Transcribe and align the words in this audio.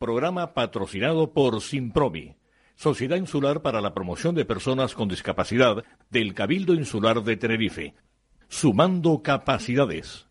Programa 0.00 0.54
patrocinado 0.54 1.34
por 1.34 1.60
Simpromi, 1.60 2.34
Sociedad 2.74 3.18
Insular 3.18 3.60
para 3.60 3.82
la 3.82 3.92
Promoción 3.92 4.34
de 4.34 4.46
Personas 4.46 4.94
con 4.94 5.10
Discapacidad 5.10 5.84
del 6.08 6.32
Cabildo 6.32 6.72
Insular 6.72 7.22
de 7.22 7.36
Tenerife. 7.36 7.94
Sumando 8.48 9.22
capacidades. 9.22 10.26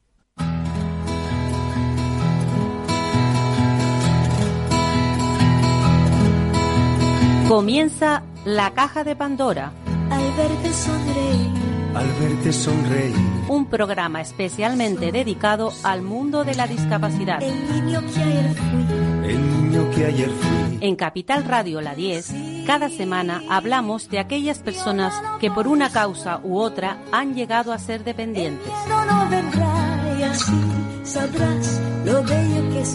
Comienza 7.47 8.23
la 8.45 8.73
caja 8.73 9.04
de 9.04 9.15
Pandora. 9.15 9.71
Al 10.09 10.31
verte 10.36 10.73
sonreír. 10.73 11.70
Al 11.93 12.07
verte 12.20 12.54
sonreír. 12.54 13.15
Un 13.47 13.70
programa 13.70 14.21
especialmente 14.21 15.11
dedicado 15.11 15.71
al 15.83 16.01
mundo 16.01 16.43
de 16.43 16.55
la 16.55 16.65
discapacidad. 16.65 17.43
El 17.43 17.71
niño 17.71 18.01
que 18.01 18.20
ayer 18.20 18.55
fui. 18.55 19.09
El 19.29 19.59
niño 19.70 19.89
que 19.91 20.05
ayer 20.05 20.30
fui. 20.30 20.77
En 20.81 20.95
Capital 20.95 21.44
Radio 21.44 21.81
La 21.81 21.95
10, 21.95 22.34
cada 22.66 22.89
semana 22.89 23.41
hablamos 23.49 24.09
de 24.09 24.20
aquellas 24.20 24.59
personas 24.59 25.13
que 25.39 25.52
por 25.52 25.67
una 25.67 25.91
causa 25.91 26.39
u 26.44 26.57
otra 26.57 26.98
han 27.11 27.35
llegado 27.35 27.71
a 27.73 27.80
ser 27.80 28.03
dependientes. 28.03 28.71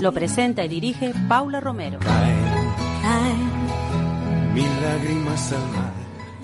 Lo 0.00 0.12
presenta 0.12 0.64
y 0.64 0.68
dirige 0.68 1.12
Paula 1.28 1.60
Romero. 1.60 1.98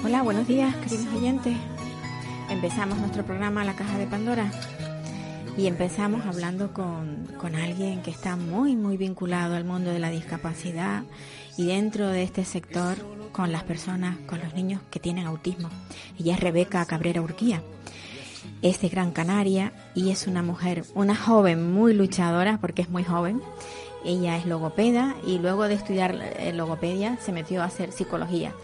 Hola, 0.04 0.22
buenos 0.22 0.46
días, 0.46 0.74
queridos 0.76 1.14
oyentes. 1.14 1.56
Empezamos 2.48 2.98
nuestro 2.98 3.24
programa 3.24 3.64
La 3.64 3.74
Caja 3.74 3.96
de 3.98 4.06
Pandora 4.06 4.50
y 5.60 5.66
empezamos 5.66 6.24
hablando 6.24 6.72
con, 6.72 7.28
con 7.38 7.54
alguien 7.54 8.00
que 8.00 8.10
está 8.10 8.34
muy, 8.34 8.76
muy 8.76 8.96
vinculado 8.96 9.56
al 9.56 9.64
mundo 9.64 9.90
de 9.90 9.98
la 9.98 10.08
discapacidad 10.08 11.02
y 11.58 11.66
dentro 11.66 12.08
de 12.08 12.22
este 12.22 12.46
sector 12.46 12.96
con 13.30 13.52
las 13.52 13.62
personas, 13.64 14.16
con 14.26 14.40
los 14.40 14.54
niños 14.54 14.80
que 14.90 15.00
tienen 15.00 15.26
autismo. 15.26 15.68
Ella 16.18 16.32
es 16.32 16.40
Rebeca 16.40 16.86
Cabrera 16.86 17.20
Urquía. 17.20 17.62
Es 18.62 18.80
de 18.80 18.88
Gran 18.88 19.10
Canaria 19.10 19.74
y 19.94 20.08
es 20.08 20.26
una 20.26 20.42
mujer, 20.42 20.84
una 20.94 21.14
joven 21.14 21.70
muy 21.70 21.92
luchadora 21.92 22.56
porque 22.58 22.80
es 22.80 22.88
muy 22.88 23.04
joven. 23.04 23.42
Ella 24.02 24.38
es 24.38 24.46
logopeda 24.46 25.14
y 25.26 25.40
luego 25.40 25.68
de 25.68 25.74
estudiar 25.74 26.14
eh, 26.38 26.54
logopedia 26.54 27.18
se 27.20 27.32
metió 27.32 27.60
a 27.60 27.66
hacer 27.66 27.92
psicología 27.92 28.54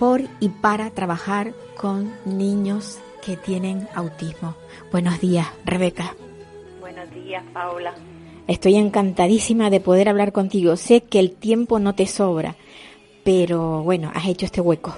por 0.00 0.22
y 0.40 0.48
para 0.48 0.90
trabajar 0.90 1.54
con 1.76 2.12
niños 2.24 2.98
que 3.24 3.36
tienen 3.36 3.88
autismo. 3.94 4.56
Buenos 4.90 5.20
días, 5.20 5.46
Rebeca. 5.64 6.14
Buenos 6.80 7.10
días, 7.10 7.42
Paula. 7.52 7.94
Estoy 8.48 8.76
encantadísima 8.76 9.70
de 9.70 9.80
poder 9.80 10.08
hablar 10.08 10.32
contigo. 10.32 10.76
Sé 10.76 11.04
que 11.04 11.20
el 11.20 11.36
tiempo 11.36 11.78
no 11.78 11.94
te 11.94 12.06
sobra, 12.06 12.56
pero 13.24 13.82
bueno, 13.82 14.10
has 14.14 14.26
hecho 14.26 14.46
este 14.46 14.60
hueco. 14.60 14.94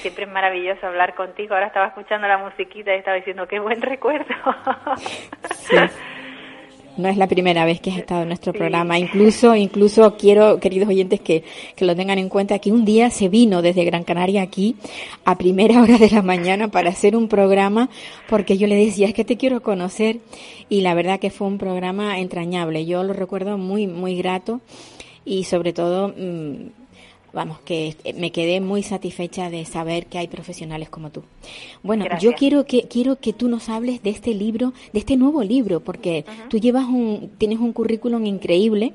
Siempre 0.00 0.24
es 0.24 0.30
maravilloso 0.30 0.86
hablar 0.86 1.14
contigo. 1.14 1.54
Ahora 1.54 1.68
estaba 1.68 1.86
escuchando 1.86 2.26
la 2.26 2.38
musiquita 2.38 2.94
y 2.94 2.98
estaba 2.98 3.16
diciendo 3.16 3.46
qué 3.46 3.60
buen 3.60 3.80
recuerdo. 3.80 4.34
Sí. 5.54 5.76
No 6.96 7.08
es 7.08 7.16
la 7.16 7.26
primera 7.26 7.64
vez 7.64 7.80
que 7.80 7.90
has 7.90 7.98
estado 7.98 8.22
en 8.22 8.28
nuestro 8.28 8.52
Sí. 8.52 8.58
programa. 8.58 8.98
Incluso, 8.98 9.54
incluso 9.54 10.16
quiero, 10.16 10.58
queridos 10.60 10.88
oyentes, 10.88 11.20
que, 11.20 11.44
que 11.74 11.84
lo 11.84 11.94
tengan 11.94 12.18
en 12.18 12.28
cuenta 12.28 12.58
que 12.58 12.72
un 12.72 12.84
día 12.84 13.10
se 13.10 13.28
vino 13.28 13.60
desde 13.62 13.84
Gran 13.84 14.02
Canaria 14.04 14.42
aquí 14.42 14.76
a 15.24 15.36
primera 15.36 15.80
hora 15.82 15.98
de 15.98 16.10
la 16.10 16.22
mañana 16.22 16.68
para 16.68 16.90
hacer 16.90 17.16
un 17.16 17.28
programa 17.28 17.90
porque 18.28 18.56
yo 18.58 18.66
le 18.66 18.76
decía, 18.76 19.06
es 19.08 19.14
que 19.14 19.24
te 19.24 19.36
quiero 19.36 19.62
conocer 19.62 20.18
y 20.68 20.80
la 20.80 20.94
verdad 20.94 21.20
que 21.20 21.30
fue 21.30 21.46
un 21.46 21.58
programa 21.58 22.18
entrañable. 22.18 22.86
Yo 22.86 23.02
lo 23.02 23.12
recuerdo 23.12 23.58
muy, 23.58 23.86
muy 23.86 24.16
grato 24.16 24.60
y 25.24 25.44
sobre 25.44 25.72
todo, 25.72 26.08
mm, 26.16 26.54
vamos, 27.36 27.60
que 27.60 27.94
me 28.16 28.32
quedé 28.32 28.60
muy 28.60 28.82
satisfecha 28.82 29.50
de 29.50 29.64
saber 29.66 30.06
que 30.06 30.16
hay 30.16 30.26
profesionales 30.26 30.88
como 30.88 31.10
tú. 31.10 31.22
Bueno, 31.82 32.06
yo 32.18 32.32
quiero 32.32 32.64
que 32.64 32.88
quiero 32.88 33.20
que 33.20 33.34
tú 33.34 33.48
nos 33.48 33.68
hables 33.68 34.02
de 34.02 34.08
este 34.08 34.32
libro, 34.32 34.72
de 34.94 34.98
este 34.98 35.18
nuevo 35.18 35.42
libro, 35.42 35.80
porque 35.80 36.24
tú 36.48 36.58
llevas 36.58 36.86
un 36.86 37.32
tienes 37.38 37.58
un 37.58 37.74
currículum 37.74 38.24
increíble 38.24 38.94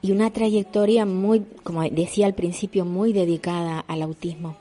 y 0.00 0.12
una 0.12 0.32
trayectoria 0.32 1.04
muy, 1.04 1.44
como 1.62 1.82
decía 1.82 2.26
al 2.26 2.34
principio, 2.34 2.86
muy 2.86 3.12
dedicada 3.12 3.84
al 3.86 4.00
autismo. 4.00 4.56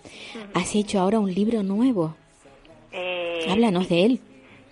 Has 0.53 0.75
hecho 0.75 1.00
ahora 1.00 1.19
un 1.19 1.34
libro 1.34 1.63
nuevo. 1.63 2.13
Eh, 2.91 3.46
Háblanos 3.50 3.88
de 3.88 4.06
él. 4.06 4.19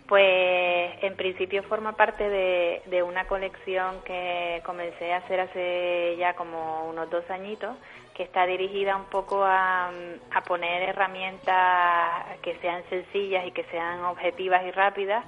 Pues 0.07 0.91
en 1.01 1.15
principio 1.15 1.63
forma 1.63 1.93
parte 1.93 2.29
de, 2.29 2.81
de 2.87 3.01
una 3.01 3.27
colección 3.27 3.95
que 4.05 4.61
comencé 4.65 5.13
a 5.13 5.17
hacer 5.17 5.39
hace 5.39 6.15
ya 6.19 6.35
como 6.35 6.89
unos 6.89 7.09
dos 7.09 7.23
añitos, 7.29 7.75
que 8.15 8.23
está 8.23 8.45
dirigida 8.45 8.95
un 8.95 9.05
poco 9.05 9.43
a, 9.43 9.91
a 10.31 10.41
poner 10.43 10.89
herramientas 10.89 12.39
que 12.41 12.55
sean 12.61 12.83
sencillas 12.89 13.45
y 13.45 13.51
que 13.51 13.63
sean 13.65 14.05
objetivas 14.05 14.65
y 14.65 14.71
rápidas 14.71 15.25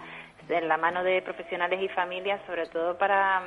en 0.50 0.68
la 0.68 0.78
mano 0.78 1.03
de 1.03 1.22
profesionales 1.22 1.81
y 1.81 1.90
familias, 1.90 2.40
sobre 2.46 2.68
todo 2.68 2.97
para, 2.97 3.42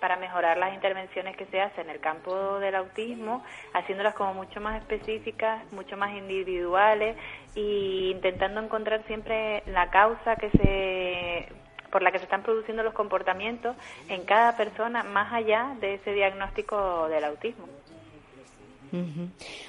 para 0.00 0.16
mejorar 0.16 0.56
las 0.56 0.74
intervenciones 0.74 1.36
que 1.36 1.46
se 1.46 1.60
hacen 1.60 1.88
en 1.88 1.90
el 1.90 2.00
campo 2.00 2.58
del 2.58 2.74
autismo, 2.74 3.44
haciéndolas 3.72 4.14
como 4.14 4.34
mucho 4.34 4.60
más 4.60 4.80
específicas, 4.80 5.60
mucho 5.72 5.96
más 5.96 6.12
individuales 6.12 7.16
y 7.54 8.10
intentando 8.10 8.60
encontrar 8.60 9.04
siempre 9.06 9.62
la 9.66 9.90
causa 9.90 10.36
que 10.36 10.50
se 10.50 11.48
por 11.90 12.02
la 12.02 12.12
que 12.12 12.18
se 12.18 12.24
están 12.24 12.44
produciendo 12.44 12.84
los 12.84 12.94
comportamientos 12.94 13.76
en 14.08 14.24
cada 14.24 14.56
persona 14.56 15.02
más 15.02 15.32
allá 15.32 15.74
de 15.80 15.94
ese 15.94 16.12
diagnóstico 16.12 17.08
del 17.08 17.24
autismo. 17.24 17.66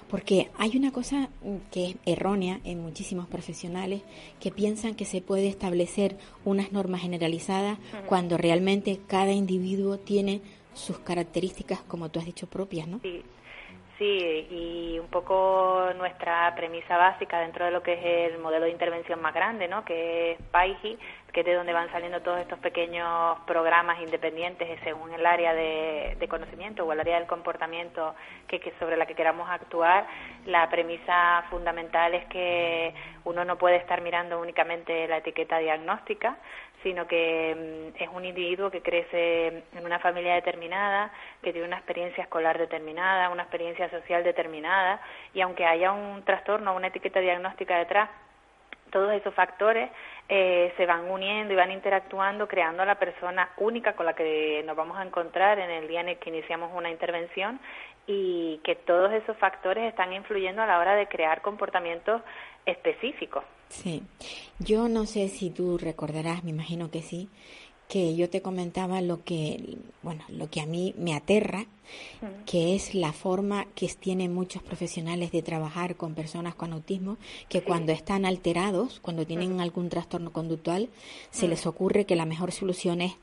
Porque 0.10 0.50
hay 0.58 0.78
una 0.78 0.92
cosa 0.92 1.30
mm, 1.44 1.56
que 1.72 1.90
es 1.90 1.96
errónea 2.06 2.60
en 2.64 2.82
muchísimos 2.82 3.28
profesionales 3.28 4.02
que 4.40 4.52
piensan 4.52 4.96
que 4.96 5.06
se 5.06 5.22
puede 5.22 5.48
establecer 5.48 6.18
unas 6.46 6.72
normas 6.72 7.02
generalizadas 7.02 7.78
cuando 8.08 8.38
realmente 8.38 9.00
cada 9.08 9.32
individuo 9.32 9.98
tiene 9.98 10.42
sus 10.74 11.00
características, 11.00 11.82
como 11.82 12.10
tú 12.10 12.20
has 12.20 12.26
dicho, 12.26 12.48
propias, 12.48 12.88
¿no? 12.88 13.00
Sí, 13.02 13.22
sí, 14.02 14.48
y 14.50 15.00
un 15.00 15.10
poco 15.10 15.92
nuestra 15.96 16.56
premisa 16.56 16.98
básica 16.98 17.40
dentro 17.40 17.66
de 17.66 17.72
lo 17.72 17.84
que 17.84 17.94
es 17.94 18.34
el 18.34 18.40
modelo 18.40 18.66
de 18.66 18.72
intervención 18.72 19.22
más 19.22 19.32
grande, 19.32 19.68
¿no? 19.68 19.86
Que 19.86 20.32
es 20.32 20.42
PAIGI, 20.50 20.98
que 21.32 21.42
es 21.42 21.46
de 21.46 21.54
donde 21.54 21.72
van 21.72 21.92
saliendo 21.92 22.20
todos 22.22 22.40
estos 22.40 22.58
pequeños 22.58 23.38
programas 23.46 24.02
independientes 24.02 24.80
según 24.84 25.14
el 25.14 25.24
área 25.24 25.54
de, 25.54 26.18
conocimiento 26.28 26.84
o 26.84 26.92
el 26.94 27.00
área 27.00 27.20
del 27.20 27.28
comportamiento 27.28 28.16
que 28.48 28.74
sobre 28.80 28.98
la 28.98 29.06
que 29.06 29.14
queramos 29.14 29.48
actuar. 29.50 30.08
La 30.48 30.68
premisa 30.70 31.44
fundamental 31.52 32.16
es 32.16 32.26
que 32.26 32.96
uno 33.26 33.46
no 33.46 33.58
puede 33.58 33.76
estar 33.76 34.02
mirando 34.02 34.40
únicamente 34.40 35.08
la 35.08 35.18
etiqueta 35.18 35.60
diagnóstica, 35.60 36.38
sino 36.84 37.08
que 37.08 37.92
mm, 37.94 38.04
es 38.04 38.10
un 38.10 38.26
individuo 38.26 38.72
que 38.72 38.82
crece 38.82 39.64
en 39.74 39.86
una 39.86 40.00
familia 40.00 40.36
determinada, 40.36 41.12
que 41.42 41.52
tiene 41.52 41.68
una 41.68 41.78
experiencia 41.78 42.24
escolar 42.24 42.58
determinada, 42.58 43.30
una 43.30 43.44
experiencia 43.44 43.90
social 43.90 44.24
determinada, 44.24 45.02
y 45.34 45.42
aunque 45.42 45.66
haya 45.66 45.92
un 45.92 46.24
trastorno 46.24 46.72
o 46.72 46.76
una 46.76 46.88
etiqueta 46.88 47.20
diagnóstica 47.20 47.78
detrás, 47.78 48.10
todos 48.92 49.14
esos 49.14 49.34
factores 49.34 49.90
eh, 50.28 50.74
se 50.78 50.86
van 50.86 51.10
uniendo 51.10 51.54
y 51.54 51.56
van 51.56 51.72
interactuando, 51.72 52.48
creando 52.48 52.84
a 52.84 52.86
la 52.86 52.96
persona 52.96 53.50
única 53.58 53.94
con 53.94 54.06
la 54.06 54.14
que 54.14 54.64
nos 54.66 54.76
vamos 54.76 54.98
a 54.98 55.04
encontrar 55.04 55.60
en 55.60 55.70
el 55.70 55.88
día 55.88 56.02
en 56.02 56.10
el 56.10 56.18
que 56.18 56.30
iniciamos 56.30 56.72
una 56.76 56.90
intervención 56.90 57.60
y 58.06 58.60
que 58.64 58.76
todos 58.76 59.12
esos 59.14 59.38
factores 59.38 59.86
están 59.86 60.14
influyendo 60.14 60.62
a 60.62 60.68
la 60.68 60.80
hora 60.80 60.96
de 60.96 61.08
crear 61.08 61.42
comportamientos 61.42 62.22
específicos. 62.66 63.44
Sí. 63.72 64.04
Yo 64.60 64.90
no 64.90 65.06
sé 65.06 65.30
si 65.30 65.50
tú 65.50 65.78
recordarás, 65.78 66.44
me 66.44 66.52
imagino 66.52 66.92
que 66.92 67.02
sí, 67.02 67.30
que 67.92 68.16
yo 68.16 68.30
te 68.30 68.42
comentaba 68.42 69.02
lo 69.02 69.24
que, 69.26 69.78
bueno, 70.02 70.24
lo 70.30 70.50
que 70.50 70.62
a 70.62 70.66
mí 70.66 70.94
me 70.98 71.14
aterra, 71.14 71.66
que 72.46 72.74
es 72.74 72.96
la 72.96 73.12
forma 73.12 73.66
que 73.76 73.86
tienen 73.90 74.34
muchos 74.34 74.64
profesionales 74.64 75.34
de 75.34 75.42
trabajar 75.42 75.98
con 75.98 76.14
personas 76.16 76.56
con 76.56 76.72
autismo, 76.72 77.18
que 77.50 77.64
cuando 77.64 77.92
están 77.92 78.26
alterados, 78.26 79.02
cuando 79.02 79.26
tienen 79.26 79.60
algún 79.60 79.90
trastorno 79.90 80.32
conductual, 80.32 80.88
se 81.32 81.50
les 81.50 81.66
ocurre 81.66 82.06
que 82.06 82.16
la 82.16 82.26
mejor 82.26 82.54
solución 82.54 83.02
es 83.02 83.16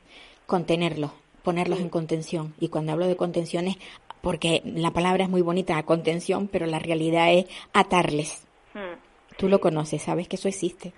contenerlos, 0.45 1.11
ponerlos 1.41 1.79
en 1.79 1.89
contención. 1.89 2.53
Y 2.59 2.67
cuando 2.67 2.91
hablo 2.91 3.07
de 3.07 3.15
contención 3.15 3.67
es 3.67 3.77
porque 4.21 4.61
la 4.65 4.91
palabra 4.91 5.23
es 5.23 5.31
muy 5.31 5.41
bonita, 5.41 5.81
contención, 5.81 6.47
pero 6.47 6.67
la 6.67 6.77
realidad 6.77 7.33
es 7.33 7.45
atarles. 7.73 8.43
Mm. 8.75 9.08
Tú 9.39 9.47
lo 9.47 9.59
conoces, 9.59 10.03
sabes 10.03 10.27
que 10.27 10.35
eso 10.35 10.49
existe. 10.49 10.91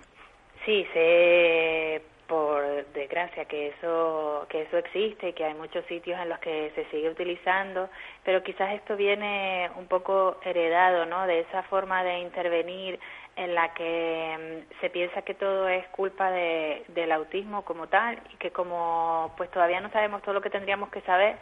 Sí, 0.66 0.84
sé 0.94 2.02
por 2.28 2.64
desgracia 2.94 3.46
que 3.46 3.68
eso 3.68 4.48
que 4.50 4.64
eso 4.64 4.78
existe 4.78 5.34
que 5.34 5.46
hay 5.46 5.54
muchos 5.54 5.86
sitios 5.86 6.20
en 6.20 6.30
los 6.30 6.40
que 6.40 6.72
se 6.74 6.86
sigue 6.86 7.10
utilizando, 7.10 7.88
pero 8.24 8.42
quizás 8.42 8.74
esto 8.74 8.96
viene 8.96 9.70
un 9.78 9.86
poco 9.86 10.38
heredado, 10.44 11.06
¿no? 11.06 11.28
De 11.28 11.42
esa 11.42 11.62
forma 11.64 12.04
de 12.04 12.18
intervenir 12.20 13.00
en 13.36 13.54
la 13.54 13.76
que 13.76 14.64
mm, 14.66 14.82
se 14.82 14.90
piensa 14.90 15.22
que 15.22 15.36
todo 15.36 15.68
es 15.68 15.86
culpa 15.90 16.32
de, 16.32 16.84
del 16.88 17.12
autismo 17.12 17.64
como 17.64 17.88
tal 17.88 18.18
y 18.34 18.38
que 18.38 18.50
como 18.50 19.34
pues 19.38 19.52
todavía 19.52 19.82
no 19.82 19.92
sabemos 19.92 20.24
todo 20.24 20.34
lo 20.34 20.42
que 20.42 20.50
tendríamos 20.50 20.90
que 20.90 21.02
saber, 21.02 21.36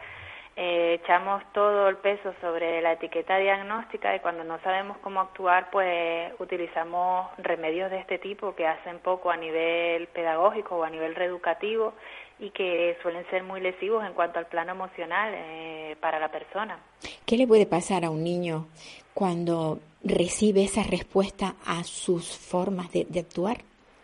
eh, 0.62 1.00
echamos 1.02 1.42
todo 1.54 1.88
el 1.88 1.96
peso 1.96 2.34
sobre 2.42 2.82
la 2.82 2.92
etiqueta 2.92 3.38
diagnóstica 3.38 4.14
y 4.14 4.20
cuando 4.20 4.44
no 4.44 4.60
sabemos 4.60 4.98
cómo 4.98 5.22
actuar, 5.22 5.70
pues 5.72 6.34
utilizamos 6.38 7.32
remedios 7.38 7.90
de 7.90 8.00
este 8.00 8.18
tipo 8.18 8.54
que 8.56 8.68
hacen 8.68 9.00
poco 9.00 9.32
a 9.32 9.38
nivel 9.38 10.08
pedagógico 10.08 10.76
o 10.76 10.84
a 10.84 10.90
nivel 10.90 11.16
reeducativo 11.16 11.94
y 12.40 12.50
que 12.50 12.98
suelen 13.02 13.26
ser 13.30 13.44
muy 13.44 13.62
lesivos 13.62 14.06
en 14.06 14.12
cuanto 14.12 14.38
al 14.38 14.48
plano 14.48 14.74
emocional 14.74 15.34
eh, 15.34 15.96
para 16.02 16.20
la 16.20 16.28
persona. 16.28 16.78
¿Qué 17.26 17.38
le 17.38 17.48
puede 17.48 17.66
pasar 17.66 18.04
a 18.04 18.10
un 18.10 18.26
niño 18.26 18.68
cuando 19.14 19.80
recibe 20.04 20.66
esa 20.66 20.84
respuesta 20.84 21.56
a 21.66 21.86
sus 21.86 22.38
formas 22.38 22.92
de, 22.92 23.08
actuar? 23.18 23.60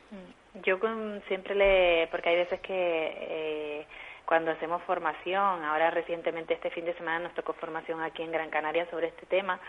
Mm, 0.10 0.62
yo 0.62 0.80
siempre 1.28 1.54
le, 1.54 2.08
porque 2.08 2.30
hay 2.30 2.38
veces 2.38 2.62
que 2.62 2.72
eh, 2.72 3.86
cuando 4.26 4.52
hacemos 4.52 4.82
formación, 4.84 5.64
ahora 5.64 5.92
recientemente 5.92 6.54
este 6.54 6.70
fin 6.72 6.86
de 6.86 6.94
semana 6.96 7.20
nos 7.20 7.34
tocó 7.34 7.54
formación 7.54 8.02
aquí 8.02 8.24
en 8.24 8.32
Gran 8.32 8.50
Canaria 8.50 8.90
sobre 8.90 9.08
este 9.08 9.26
tema. 9.28 9.60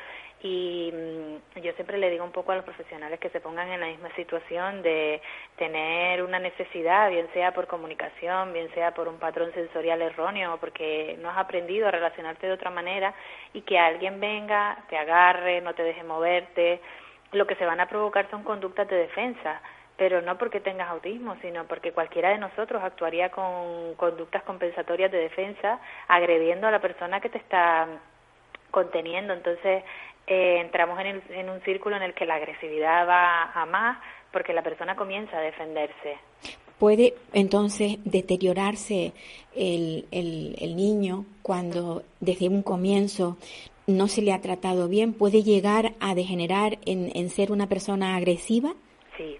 Y 0.42 0.92
mm, 0.92 1.60
yo 1.60 1.72
siempre 1.72 1.98
le 1.98 2.10
digo 2.10 2.24
un 2.24 2.32
poco 2.32 2.52
a 2.52 2.56
los 2.56 2.64
profesionales 2.64 3.20
que 3.20 3.30
se 3.30 3.40
pongan 3.40 3.68
en 3.68 3.80
la 3.80 3.86
misma 3.86 4.08
situación 4.16 4.82
de 4.82 5.20
tener 5.56 6.22
una 6.22 6.38
necesidad, 6.38 7.10
bien 7.10 7.28
sea 7.32 7.52
por 7.52 7.66
comunicación, 7.66 8.52
bien 8.52 8.72
sea 8.74 8.92
por 8.92 9.08
un 9.08 9.18
patrón 9.18 9.52
sensorial 9.52 10.00
erróneo, 10.02 10.56
porque 10.58 11.16
no 11.20 11.30
has 11.30 11.38
aprendido 11.38 11.88
a 11.88 11.90
relacionarte 11.90 12.46
de 12.46 12.52
otra 12.52 12.70
manera 12.70 13.14
y 13.52 13.62
que 13.62 13.78
alguien 13.78 14.20
venga, 14.20 14.78
te 14.88 14.96
agarre, 14.96 15.60
no 15.60 15.74
te 15.74 15.82
deje 15.82 16.02
moverte, 16.02 16.80
lo 17.32 17.46
que 17.46 17.56
se 17.56 17.66
van 17.66 17.80
a 17.80 17.88
provocar 17.88 18.30
son 18.30 18.44
conductas 18.44 18.88
de 18.88 18.96
defensa 18.96 19.60
pero 19.96 20.20
no 20.22 20.36
porque 20.36 20.60
tengas 20.60 20.90
autismo, 20.90 21.36
sino 21.40 21.64
porque 21.64 21.92
cualquiera 21.92 22.30
de 22.30 22.38
nosotros 22.38 22.82
actuaría 22.82 23.30
con 23.30 23.94
conductas 23.94 24.42
compensatorias 24.42 25.10
de 25.10 25.18
defensa, 25.18 25.80
agrediendo 26.08 26.66
a 26.66 26.70
la 26.70 26.80
persona 26.80 27.20
que 27.20 27.30
te 27.30 27.38
está 27.38 27.86
conteniendo. 28.70 29.32
Entonces, 29.32 29.84
eh, 30.26 30.58
entramos 30.60 30.98
en, 31.00 31.22
en 31.30 31.48
un 31.48 31.60
círculo 31.62 31.96
en 31.96 32.02
el 32.02 32.14
que 32.14 32.26
la 32.26 32.34
agresividad 32.34 33.08
va 33.08 33.52
a 33.52 33.64
más 33.66 33.98
porque 34.32 34.52
la 34.52 34.62
persona 34.62 34.96
comienza 34.96 35.38
a 35.38 35.40
defenderse. 35.40 36.18
¿Puede 36.78 37.14
entonces 37.32 37.96
deteriorarse 38.04 39.14
el, 39.54 40.04
el, 40.10 40.56
el 40.60 40.76
niño 40.76 41.24
cuando 41.40 42.02
desde 42.20 42.50
un 42.50 42.62
comienzo 42.62 43.38
no 43.86 44.08
se 44.08 44.20
le 44.20 44.34
ha 44.34 44.42
tratado 44.42 44.88
bien? 44.88 45.14
¿Puede 45.14 45.42
llegar 45.42 45.94
a 46.00 46.14
degenerar 46.14 46.76
en, 46.84 47.10
en 47.14 47.30
ser 47.30 47.50
una 47.50 47.66
persona 47.66 48.14
agresiva? 48.16 48.74
Sí, 49.16 49.38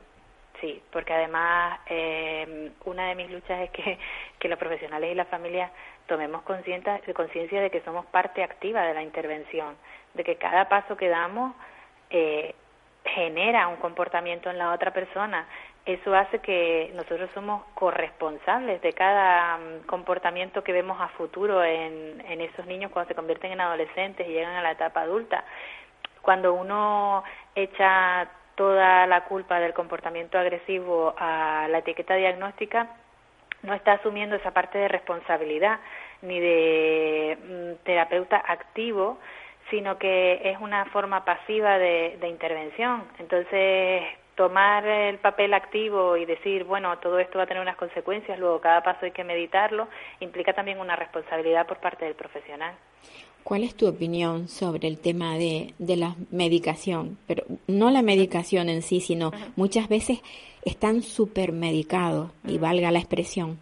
Sí, 0.61 0.83
porque 0.91 1.13
además 1.13 1.81
eh, 1.87 2.71
una 2.85 3.09
de 3.09 3.15
mis 3.15 3.31
luchas 3.31 3.61
es 3.61 3.71
que, 3.71 3.99
que 4.39 4.49
los 4.49 4.59
profesionales 4.59 5.13
y 5.13 5.15
la 5.15 5.27
familia 5.27 5.71
tomemos 6.07 6.43
conciencia 6.43 7.61
de 7.61 7.71
que 7.71 7.81
somos 7.83 8.07
parte 8.07 8.43
activa 8.43 8.83
de 8.83 8.95
la 8.95 9.03
intervención, 9.03 9.77
de 10.15 10.25
que 10.25 10.37
cada 10.37 10.69
paso 10.69 10.97
que 10.97 11.09
damos 11.09 11.55
eh, 12.11 12.55
genera 13.05 13.69
un 13.69 13.77
comportamiento 13.77 14.51
en 14.51 14.59
la 14.59 14.73
otra 14.73 14.93
persona. 14.93 15.47
Eso 15.85 16.15
hace 16.15 16.41
que 16.41 16.91
nosotros 16.95 17.31
somos 17.33 17.63
corresponsables 17.75 18.83
de 18.83 18.93
cada 18.93 19.57
mm, 19.57 19.87
comportamiento 19.87 20.65
que 20.65 20.73
vemos 20.73 21.01
a 21.01 21.09
futuro 21.09 21.63
en, 21.63 22.25
en 22.27 22.41
esos 22.41 22.67
niños 22.67 22.91
cuando 22.91 23.09
se 23.09 23.15
convierten 23.15 23.53
en 23.53 23.61
adolescentes 23.61 24.27
y 24.27 24.33
llegan 24.33 24.57
a 24.57 24.63
la 24.63 24.73
etapa 24.73 25.03
adulta. 25.03 25.45
Cuando 26.23 26.55
uno 26.55 27.23
echa 27.55 28.29
toda 28.57 29.07
la 29.07 29.25
culpa 29.25 29.61
del 29.61 29.73
comportamiento 29.73 30.39
agresivo 30.39 31.15
a 31.17 31.69
la 31.71 31.79
etiqueta 31.79 32.15
diagnóstica, 32.15 32.89
no 33.63 33.75
está 33.75 33.93
asumiendo 33.93 34.37
esa 34.37 34.51
parte 34.51 34.79
de 34.79 34.89
responsabilidad 34.89 35.79
ni 36.23 36.41
de 36.41 37.39
mm, 37.43 37.85
terapeuta 37.85 38.43
activo, 38.47 39.19
sino 39.71 39.99
que 39.99 40.41
es 40.45 40.59
una 40.61 40.87
forma 40.87 41.25
pasiva 41.25 41.79
de, 41.79 42.17
de 42.21 42.29
intervención. 42.29 43.05
Entonces, 43.19 44.03
tomar 44.37 44.87
el 44.87 45.19
papel 45.19 45.55
activo 45.55 46.17
y 46.17 46.25
decir, 46.25 46.65
bueno, 46.65 46.99
todo 46.99 47.19
esto 47.19 47.39
va 47.39 47.45
a 47.45 47.47
tener 47.47 47.63
unas 47.63 47.77
consecuencias, 47.77 48.39
luego 48.39 48.61
cada 48.61 48.83
paso 48.83 49.07
hay 49.07 49.13
que 49.13 49.25
meditarlo, 49.25 49.89
implica 50.21 50.53
también 50.53 50.79
una 50.79 50.95
responsabilidad 50.95 51.67
por 51.67 51.79
parte 51.79 52.05
del 52.05 52.15
profesional. 52.15 52.75
¿Cuál 53.47 53.63
es 53.63 53.77
tu 53.77 53.87
opinión 53.87 54.49
sobre 54.49 54.89
el 54.89 55.01
tema 55.01 55.35
de, 55.35 55.73
de 55.79 55.95
la 55.95 56.17
medicación? 56.33 57.17
Pero 57.29 57.45
no 57.69 57.91
la 57.91 58.03
medicación 58.03 58.69
en 58.69 58.83
sí, 58.83 58.99
sino 58.99 59.31
muchas 59.55 59.89
veces 59.89 60.21
están 60.65 61.01
supermedicados, 61.01 62.33
y 62.45 62.59
valga 62.59 62.91
la 62.91 62.99
expresión. 62.99 63.57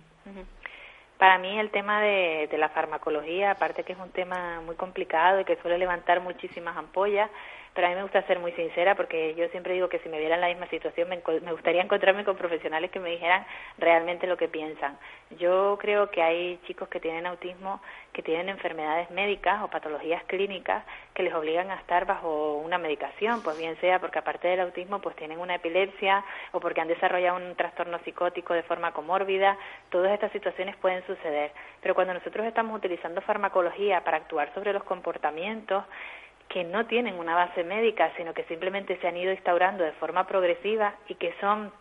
Para 1.18 1.36
mí 1.36 1.60
el 1.60 1.70
tema 1.70 2.00
de, 2.00 2.48
de 2.50 2.56
la 2.56 2.70
farmacología, 2.70 3.50
aparte 3.50 3.84
que 3.84 3.92
es 3.92 3.98
un 3.98 4.08
tema 4.08 4.62
muy 4.62 4.74
complicado 4.74 5.40
y 5.40 5.44
que 5.44 5.56
suele 5.56 5.76
levantar 5.76 6.22
muchísimas 6.22 6.78
ampollas, 6.78 7.30
pero 7.74 7.88
a 7.88 7.90
mí 7.90 7.96
me 7.96 8.02
gusta 8.02 8.22
ser 8.22 8.38
muy 8.38 8.52
sincera 8.52 8.94
porque 8.94 9.34
yo 9.34 9.48
siempre 9.48 9.74
digo 9.74 9.88
que 9.88 9.98
si 9.98 10.08
me 10.08 10.18
viera 10.18 10.36
en 10.36 10.40
la 10.40 10.48
misma 10.48 10.68
situación 10.68 11.08
me, 11.08 11.20
me, 11.42 11.52
gustaría 11.52 11.82
encontrarme 11.82 12.24
con 12.24 12.36
profesionales 12.36 12.90
que 12.90 13.00
me 13.00 13.10
dijeran 13.10 13.44
realmente 13.78 14.28
lo 14.28 14.36
que 14.36 14.48
piensan. 14.48 14.96
Yo 15.38 15.76
creo 15.80 16.08
que 16.10 16.22
hay 16.22 16.58
chicos 16.68 16.88
que 16.88 17.00
tienen 17.00 17.26
autismo 17.26 17.80
que 18.14 18.22
tienen 18.22 18.48
enfermedades 18.48 19.10
médicas 19.10 19.60
o 19.62 19.68
patologías 19.68 20.22
clínicas 20.24 20.84
que 21.12 21.24
les 21.24 21.34
obligan 21.34 21.70
a 21.70 21.74
estar 21.74 22.06
bajo 22.06 22.54
una 22.58 22.78
medicación, 22.78 23.42
pues 23.42 23.58
bien 23.58 23.76
sea 23.80 23.98
porque 23.98 24.20
aparte 24.20 24.48
del 24.48 24.60
autismo 24.60 25.00
pues 25.00 25.16
tienen 25.16 25.40
una 25.40 25.56
epilepsia 25.56 26.24
o 26.52 26.60
porque 26.60 26.80
han 26.80 26.88
desarrollado 26.88 27.36
un 27.36 27.56
trastorno 27.56 27.98
psicótico 28.04 28.54
de 28.54 28.62
forma 28.62 28.92
comórbida, 28.92 29.58
todas 29.90 30.12
estas 30.12 30.30
situaciones 30.30 30.76
pueden 30.76 31.04
suceder. 31.06 31.50
Pero 31.82 31.96
cuando 31.96 32.14
nosotros 32.14 32.46
estamos 32.46 32.76
utilizando 32.76 33.20
farmacología 33.20 34.04
para 34.04 34.18
actuar 34.18 34.54
sobre 34.54 34.72
los 34.72 34.84
comportamientos, 34.84 35.84
que 36.48 36.62
no 36.62 36.86
tienen 36.86 37.18
una 37.18 37.34
base 37.34 37.64
médica, 37.64 38.12
sino 38.16 38.32
que 38.32 38.44
simplemente 38.44 38.96
se 39.00 39.08
han 39.08 39.16
ido 39.16 39.32
instaurando 39.32 39.82
de 39.82 39.92
forma 39.92 40.26
progresiva 40.26 40.94
y 41.08 41.16
que 41.16 41.34
son 41.40 41.72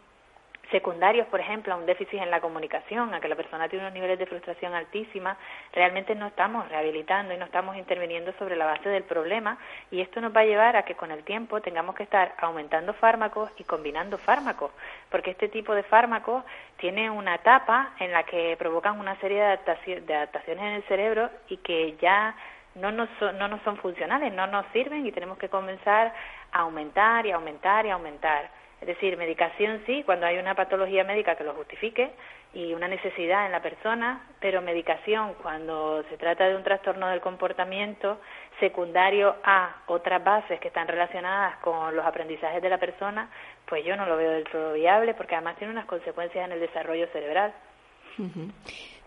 secundarios, 0.74 1.28
por 1.28 1.40
ejemplo, 1.40 1.72
a 1.72 1.78
un 1.78 1.86
déficit 1.86 2.20
en 2.20 2.32
la 2.32 2.42
comunicación, 2.42 3.14
a 3.14 3.22
que 3.22 3.28
la 3.28 3.36
persona 3.36 3.70
tiene 3.70 3.86
unos 3.86 3.94
niveles 3.94 4.18
de 4.18 4.26
frustración 4.26 4.74
altísima, 4.74 5.38
realmente 5.72 6.16
no 6.16 6.28
estamos 6.28 6.68
rehabilitando 6.68 7.32
y 7.32 7.38
no 7.38 7.46
estamos 7.46 7.78
interviniendo 7.78 8.34
sobre 8.40 8.56
la 8.56 8.66
base 8.66 8.90
del 8.90 9.04
problema 9.04 9.60
y 9.92 10.02
esto 10.02 10.20
nos 10.20 10.36
va 10.36 10.42
a 10.42 10.46
llevar 10.46 10.76
a 10.76 10.84
que 10.84 10.96
con 10.96 11.12
el 11.12 11.24
tiempo 11.24 11.62
tengamos 11.62 11.94
que 11.96 12.04
estar 12.04 12.34
aumentando 12.40 12.94
fármacos 12.94 13.52
y 13.58 13.64
combinando 13.64 14.18
fármacos, 14.18 14.72
porque 15.12 15.32
este 15.32 15.48
tipo 15.48 15.76
de 15.76 15.84
fármacos 15.84 16.44
tiene 16.78 17.12
una 17.12 17.36
etapa 17.36 17.92
en 18.00 18.12
la 18.12 18.24
que 18.24 18.56
provocan 18.58 19.00
una 19.00 19.16
serie 19.22 19.42
de 19.42 20.16
adaptaciones 20.16 20.64
en 20.64 20.74
el 20.74 20.84
cerebro 20.84 21.30
y 21.50 21.58
que 21.58 21.96
ya 22.02 22.36
no 22.76 22.92
nos, 22.92 23.10
son, 23.20 23.38
no 23.38 23.48
nos 23.48 23.62
son 23.62 23.78
funcionales, 23.78 24.34
no 24.34 24.48
nos 24.48 24.66
sirven 24.74 25.06
y 25.06 25.12
tenemos 25.12 25.38
que 25.38 25.50
comenzar 25.50 26.12
a 26.52 26.60
aumentar 26.62 27.26
y 27.28 27.32
aumentar 27.32 27.86
y 27.86 27.92
aumentar. 27.92 28.63
Es 28.84 28.88
decir, 28.88 29.16
medicación 29.16 29.82
sí, 29.86 30.04
cuando 30.06 30.26
hay 30.26 30.38
una 30.38 30.56
patología 30.56 31.06
médica 31.06 31.38
que 31.38 31.46
lo 31.46 31.54
justifique 31.54 32.12
y 32.54 32.74
una 32.74 32.90
necesidad 32.90 33.46
en 33.46 33.54
la 33.54 33.62
persona, 33.62 34.28
pero 34.42 34.62
medicación 34.62 35.36
cuando 35.42 36.04
se 36.10 36.18
trata 36.18 36.50
de 36.50 36.58
un 36.58 36.64
trastorno 36.64 37.08
del 37.08 37.22
comportamiento 37.22 38.20
secundario 38.60 39.38
a 39.42 39.84
otras 39.88 40.22
bases 40.22 40.60
que 40.60 40.68
están 40.68 40.90
relacionadas 40.90 41.56
con 41.60 41.96
los 41.96 42.06
aprendizajes 42.06 42.62
de 42.62 42.68
la 42.68 42.78
persona, 42.78 43.30
pues 43.68 43.86
yo 43.86 43.96
no 43.96 44.06
lo 44.06 44.18
veo 44.18 44.32
del 44.32 44.50
todo 44.50 44.74
viable 44.74 45.14
porque 45.14 45.36
además 45.36 45.56
tiene 45.56 45.72
unas 45.72 45.86
consecuencias 45.86 46.44
en 46.44 46.52
el 46.52 46.60
desarrollo 46.60 47.08
cerebral. 47.14 47.54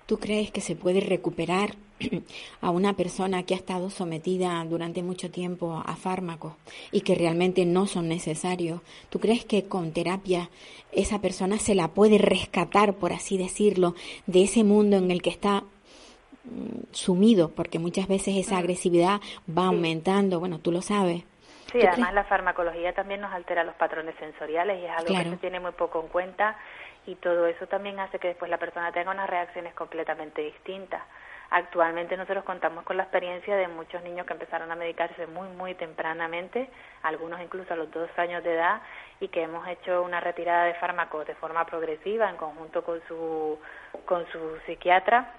¿Tú 0.06 0.18
crees 0.18 0.52
que 0.52 0.60
se 0.60 0.76
puede 0.76 1.00
recuperar 1.00 1.74
a 2.60 2.70
una 2.70 2.94
persona 2.94 3.42
que 3.42 3.54
ha 3.54 3.56
estado 3.56 3.90
sometida 3.90 4.64
durante 4.64 5.02
mucho 5.02 5.32
tiempo 5.32 5.82
a 5.84 5.96
fármacos 5.96 6.52
y 6.92 7.00
que 7.00 7.16
realmente 7.16 7.66
no 7.66 7.88
son 7.88 8.06
necesarios? 8.06 8.80
¿Tú 9.10 9.18
crees 9.18 9.44
que 9.44 9.64
con 9.64 9.90
terapia 9.90 10.48
esa 10.92 11.20
persona 11.20 11.58
se 11.58 11.74
la 11.74 11.88
puede 11.88 12.18
rescatar, 12.18 12.94
por 12.94 13.12
así 13.12 13.36
decirlo, 13.36 13.96
de 14.26 14.44
ese 14.44 14.62
mundo 14.62 14.96
en 14.96 15.10
el 15.10 15.22
que 15.22 15.30
está 15.30 15.64
mm, 16.44 16.92
sumido? 16.92 17.50
Porque 17.50 17.80
muchas 17.80 18.06
veces 18.06 18.36
esa 18.36 18.58
agresividad 18.58 19.20
va 19.46 19.66
aumentando, 19.66 20.38
bueno, 20.38 20.60
tú 20.60 20.70
lo 20.70 20.82
sabes. 20.82 21.24
Sí, 21.70 21.84
además 21.84 22.14
la 22.14 22.24
farmacología 22.24 22.92
también 22.92 23.20
nos 23.20 23.32
altera 23.32 23.64
los 23.64 23.74
patrones 23.74 24.14
sensoriales 24.16 24.80
y 24.80 24.84
es 24.84 24.90
algo 24.90 25.14
que 25.14 25.30
se 25.30 25.36
tiene 25.38 25.60
muy 25.60 25.72
poco 25.72 26.00
en 26.00 26.08
cuenta 26.08 26.56
y 27.06 27.14
todo 27.16 27.46
eso 27.46 27.66
también 27.66 27.98
hace 28.00 28.18
que 28.18 28.28
después 28.28 28.50
la 28.50 28.58
persona 28.58 28.92
tenga 28.92 29.10
unas 29.10 29.28
reacciones 29.28 29.74
completamente 29.74 30.42
distintas. 30.42 31.02
Actualmente 31.50 32.16
nosotros 32.16 32.44
contamos 32.44 32.84
con 32.84 32.96
la 32.96 33.04
experiencia 33.04 33.56
de 33.56 33.68
muchos 33.68 34.02
niños 34.02 34.26
que 34.26 34.32
empezaron 34.32 34.70
a 34.72 34.74
medicarse 34.74 35.28
muy, 35.28 35.48
muy 35.48 35.74
tempranamente, 35.74 36.68
algunos 37.02 37.40
incluso 37.40 37.72
a 37.72 37.76
los 37.76 37.90
dos 37.92 38.10
años 38.16 38.42
de 38.42 38.54
edad, 38.54 38.80
y 39.20 39.28
que 39.28 39.42
hemos 39.42 39.66
hecho 39.68 40.02
una 40.02 40.20
retirada 40.20 40.64
de 40.64 40.74
fármacos 40.74 41.24
de 41.26 41.36
forma 41.36 41.64
progresiva 41.64 42.28
en 42.28 42.36
conjunto 42.36 42.82
con 42.82 43.00
su, 43.06 43.60
con 44.04 44.26
su 44.32 44.58
psiquiatra, 44.66 45.32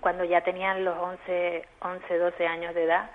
cuando 0.00 0.24
ya 0.24 0.40
tenían 0.40 0.84
los 0.84 0.98
11, 0.98 1.68
11, 1.80 2.18
12 2.18 2.46
años 2.46 2.74
de 2.74 2.84
edad 2.84 3.10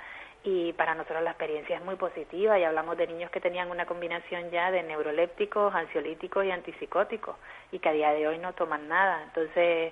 y 0.46 0.74
para 0.74 0.94
nosotros 0.94 1.24
la 1.24 1.32
experiencia 1.32 1.76
es 1.76 1.84
muy 1.84 1.96
positiva 1.96 2.60
y 2.60 2.64
hablamos 2.64 2.96
de 2.98 3.08
niños 3.08 3.32
que 3.32 3.42
tenían 3.42 3.72
una 3.72 3.88
combinación 3.88 4.52
ya 4.52 4.70
de 4.70 4.84
neurolépticos, 4.84 5.74
ansiolíticos 5.74 6.46
y 6.46 6.52
antipsicóticos 6.52 7.36
y 7.72 7.80
que 7.80 7.90
a 7.90 7.94
día 7.94 8.12
de 8.12 8.28
hoy 8.28 8.38
no 8.38 8.54
toman 8.54 8.88
nada. 8.88 9.24
Entonces, 9.24 9.92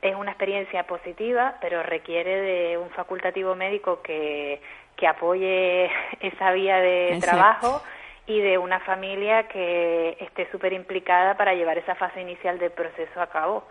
es 0.00 0.14
una 0.14 0.30
experiencia 0.30 0.84
positiva, 0.86 1.56
pero 1.60 1.82
requiere 1.82 2.40
de 2.40 2.78
un 2.78 2.90
facultativo 2.90 3.56
médico 3.56 4.00
que, 4.02 4.62
que 4.96 5.08
apoye 5.08 5.90
esa 6.20 6.52
vía 6.52 6.76
de 6.76 7.18
trabajo 7.20 7.82
y 8.26 8.40
de 8.40 8.56
una 8.56 8.78
familia 8.80 9.48
que 9.48 10.16
esté 10.20 10.48
súper 10.52 10.72
implicada 10.72 11.36
para 11.36 11.54
llevar 11.54 11.76
esa 11.76 11.96
fase 11.96 12.20
inicial 12.20 12.60
del 12.60 12.70
proceso 12.70 13.20
a 13.20 13.26
cabo. 13.26 13.64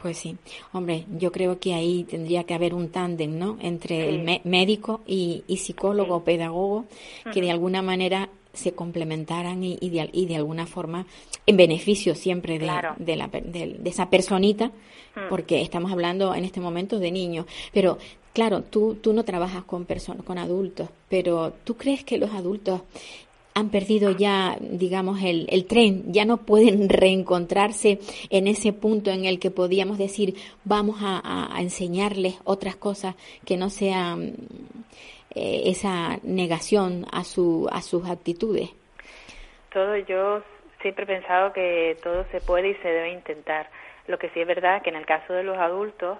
Pues 0.00 0.18
sí, 0.18 0.36
hombre, 0.72 1.06
yo 1.18 1.32
creo 1.32 1.58
que 1.58 1.74
ahí 1.74 2.04
tendría 2.04 2.44
que 2.44 2.54
haber 2.54 2.74
un 2.74 2.90
tándem, 2.90 3.38
¿no? 3.38 3.56
Entre 3.60 4.08
el 4.08 4.40
médico 4.44 5.00
y, 5.06 5.42
psicólogo 5.56 6.16
o 6.16 6.24
pedagogo, 6.24 6.84
que 7.32 7.40
de 7.40 7.50
alguna 7.50 7.80
manera 7.82 8.28
se 8.52 8.72
complementaran 8.72 9.62
y, 9.62 9.78
y, 9.80 9.90
de, 9.90 10.08
y, 10.12 10.26
de, 10.26 10.36
alguna 10.36 10.66
forma 10.66 11.06
en 11.46 11.56
beneficio 11.56 12.14
siempre 12.14 12.58
de, 12.58 12.70
de, 12.98 13.16
la, 13.16 13.28
de, 13.28 13.80
esa 13.84 14.10
personita, 14.10 14.70
porque 15.30 15.62
estamos 15.62 15.90
hablando 15.92 16.34
en 16.34 16.44
este 16.44 16.60
momento 16.60 16.98
de 16.98 17.10
niños. 17.10 17.46
Pero 17.72 17.98
claro, 18.34 18.62
tú, 18.62 18.96
tú 18.96 19.14
no 19.14 19.24
trabajas 19.24 19.64
con 19.64 19.86
personas, 19.86 20.24
con 20.24 20.36
adultos, 20.36 20.90
pero 21.08 21.54
¿tú 21.64 21.76
crees 21.76 22.04
que 22.04 22.18
los 22.18 22.32
adultos 22.32 22.82
han 23.56 23.70
perdido 23.70 24.10
ya, 24.10 24.54
digamos, 24.60 25.18
el, 25.24 25.66
tren, 25.66 26.12
ya 26.12 26.26
no 26.26 26.36
pueden 26.36 26.88
reencontrarse 26.90 27.98
en 28.28 28.48
ese 28.48 28.74
punto 28.74 29.10
en 29.10 29.24
el 29.24 29.40
que 29.40 29.50
podíamos 29.50 29.96
decir, 29.96 30.34
vamos 30.64 30.98
a, 31.00 31.48
enseñarles 31.58 32.38
otras 32.44 32.76
cosas 32.76 33.14
que 33.46 33.56
no 33.56 33.70
sean 33.70 34.34
eh, 35.34 35.62
esa 35.66 36.18
negación 36.22 37.06
a, 37.10 37.24
su, 37.24 37.66
a 37.72 37.80
sus 37.80 38.06
actitudes. 38.10 38.68
Todo, 39.72 39.96
yo 39.96 40.42
siempre 40.82 41.04
he 41.04 41.06
pensado 41.06 41.54
que 41.54 41.96
todo 42.02 42.26
se 42.30 42.42
puede 42.42 42.68
y 42.68 42.74
se 42.74 42.88
debe 42.88 43.12
intentar. 43.12 43.70
Lo 44.06 44.18
que 44.18 44.28
sí 44.30 44.40
es 44.40 44.46
verdad 44.46 44.82
que 44.82 44.90
en 44.90 44.96
el 44.96 45.06
caso 45.06 45.32
de 45.32 45.42
los 45.42 45.56
adultos, 45.56 46.18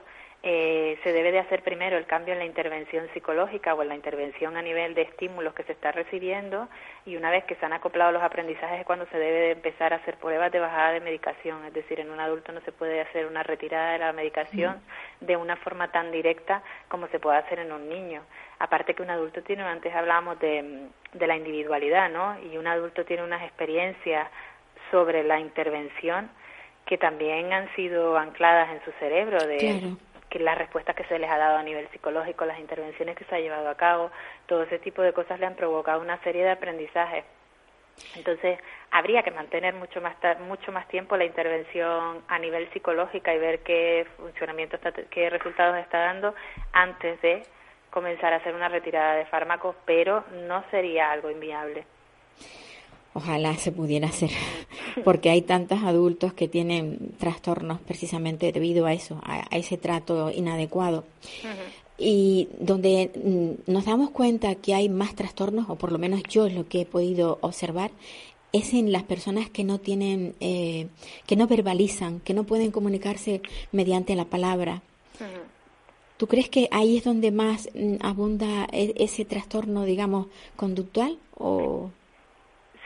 eh, 0.48 0.96
se 1.02 1.12
debe 1.12 1.32
de 1.32 1.40
hacer 1.40 1.64
primero 1.64 1.98
el 1.98 2.06
cambio 2.06 2.32
en 2.32 2.38
la 2.38 2.44
intervención 2.44 3.08
psicológica 3.12 3.74
o 3.74 3.82
en 3.82 3.88
la 3.88 3.96
intervención 3.96 4.56
a 4.56 4.62
nivel 4.62 4.94
de 4.94 5.02
estímulos 5.02 5.52
que 5.54 5.64
se 5.64 5.72
está 5.72 5.90
recibiendo 5.90 6.68
y 7.04 7.16
una 7.16 7.32
vez 7.32 7.42
que 7.46 7.56
se 7.56 7.66
han 7.66 7.72
acoplado 7.72 8.12
los 8.12 8.22
aprendizajes 8.22 8.78
es 8.78 8.86
cuando 8.86 9.06
se 9.06 9.18
debe 9.18 9.38
de 9.38 9.50
empezar 9.50 9.92
a 9.92 9.96
hacer 9.96 10.18
pruebas 10.18 10.52
de 10.52 10.60
bajada 10.60 10.92
de 10.92 11.00
medicación, 11.00 11.64
es 11.64 11.72
decir, 11.72 11.98
en 11.98 12.12
un 12.12 12.20
adulto 12.20 12.52
no 12.52 12.60
se 12.60 12.70
puede 12.70 13.00
hacer 13.00 13.26
una 13.26 13.42
retirada 13.42 13.94
de 13.94 13.98
la 13.98 14.12
medicación 14.12 14.80
de 15.20 15.36
una 15.36 15.56
forma 15.56 15.90
tan 15.90 16.12
directa 16.12 16.62
como 16.86 17.08
se 17.08 17.18
puede 17.18 17.38
hacer 17.38 17.58
en 17.58 17.72
un 17.72 17.88
niño. 17.88 18.22
Aparte 18.60 18.94
que 18.94 19.02
un 19.02 19.10
adulto 19.10 19.42
tiene, 19.42 19.64
antes 19.64 19.92
hablábamos 19.96 20.38
de, 20.38 20.86
de 21.12 21.26
la 21.26 21.34
individualidad, 21.34 22.08
¿no? 22.08 22.38
Y 22.38 22.56
un 22.56 22.68
adulto 22.68 23.04
tiene 23.04 23.24
unas 23.24 23.42
experiencias 23.42 24.30
sobre 24.92 25.24
la 25.24 25.40
intervención 25.40 26.30
que 26.86 26.96
también 26.96 27.52
han 27.52 27.68
sido 27.74 28.16
ancladas 28.16 28.70
en 28.70 28.84
su 28.84 28.92
cerebro 29.00 29.44
de 29.44 29.96
que 30.30 30.38
las 30.38 30.58
respuestas 30.58 30.96
que 30.96 31.04
se 31.04 31.18
les 31.18 31.30
ha 31.30 31.38
dado 31.38 31.58
a 31.58 31.62
nivel 31.62 31.88
psicológico, 31.88 32.44
las 32.44 32.58
intervenciones 32.58 33.16
que 33.16 33.24
se 33.24 33.34
ha 33.34 33.40
llevado 33.40 33.68
a 33.68 33.76
cabo, 33.76 34.10
todo 34.46 34.62
ese 34.64 34.78
tipo 34.78 35.02
de 35.02 35.12
cosas 35.12 35.40
le 35.40 35.46
han 35.46 35.54
provocado 35.54 36.00
una 36.00 36.22
serie 36.22 36.44
de 36.44 36.50
aprendizajes. 36.50 37.24
Entonces, 38.14 38.58
habría 38.90 39.22
que 39.22 39.30
mantener 39.30 39.74
mucho 39.74 40.00
más 40.00 40.14
mucho 40.40 40.70
más 40.70 40.86
tiempo 40.88 41.16
la 41.16 41.24
intervención 41.24 42.22
a 42.28 42.38
nivel 42.38 42.70
psicológica 42.72 43.34
y 43.34 43.38
ver 43.38 43.60
qué 43.60 44.06
funcionamiento 44.16 44.78
qué 45.10 45.30
resultados 45.30 45.78
está 45.78 45.98
dando 45.98 46.34
antes 46.72 47.20
de 47.22 47.42
comenzar 47.90 48.34
a 48.34 48.36
hacer 48.36 48.54
una 48.54 48.68
retirada 48.68 49.14
de 49.14 49.24
fármacos, 49.26 49.74
pero 49.86 50.24
no 50.46 50.62
sería 50.70 51.10
algo 51.10 51.30
inviable. 51.30 51.86
Ojalá 53.16 53.56
se 53.56 53.72
pudiera 53.72 54.08
hacer, 54.08 54.28
porque 55.04 55.30
hay 55.30 55.40
tantos 55.40 55.82
adultos 55.82 56.34
que 56.34 56.48
tienen 56.48 57.14
trastornos 57.18 57.80
precisamente 57.80 58.52
debido 58.52 58.84
a 58.84 58.92
eso, 58.92 59.22
a, 59.24 59.40
ese 59.56 59.78
trato 59.78 60.30
inadecuado. 60.30 61.04
Y 61.96 62.48
donde 62.60 63.10
mm, 63.14 63.72
nos 63.72 63.86
damos 63.86 64.10
cuenta 64.10 64.54
que 64.56 64.74
hay 64.74 64.90
más 64.90 65.14
trastornos, 65.14 65.70
o 65.70 65.76
por 65.76 65.92
lo 65.92 65.98
menos 65.98 66.24
yo 66.28 66.44
es 66.44 66.52
lo 66.52 66.68
que 66.68 66.82
he 66.82 66.84
podido 66.84 67.38
observar, 67.40 67.90
es 68.52 68.74
en 68.74 68.92
las 68.92 69.04
personas 69.04 69.48
que 69.48 69.64
no 69.64 69.78
tienen, 69.80 70.34
eh, 70.40 70.88
que 71.26 71.36
no 71.36 71.46
verbalizan, 71.46 72.20
que 72.20 72.34
no 72.34 72.44
pueden 72.44 72.70
comunicarse 72.70 73.40
mediante 73.72 74.14
la 74.14 74.26
palabra. 74.26 74.82
¿Tú 76.18 76.26
crees 76.26 76.50
que 76.50 76.68
ahí 76.70 76.98
es 76.98 77.04
donde 77.04 77.30
más 77.30 77.70
mm, 77.74 77.94
abunda 78.00 78.66
e, 78.72 78.92
ese 78.98 79.24
trastorno, 79.24 79.84
digamos, 79.84 80.26
conductual? 80.54 81.18
o 81.38 81.90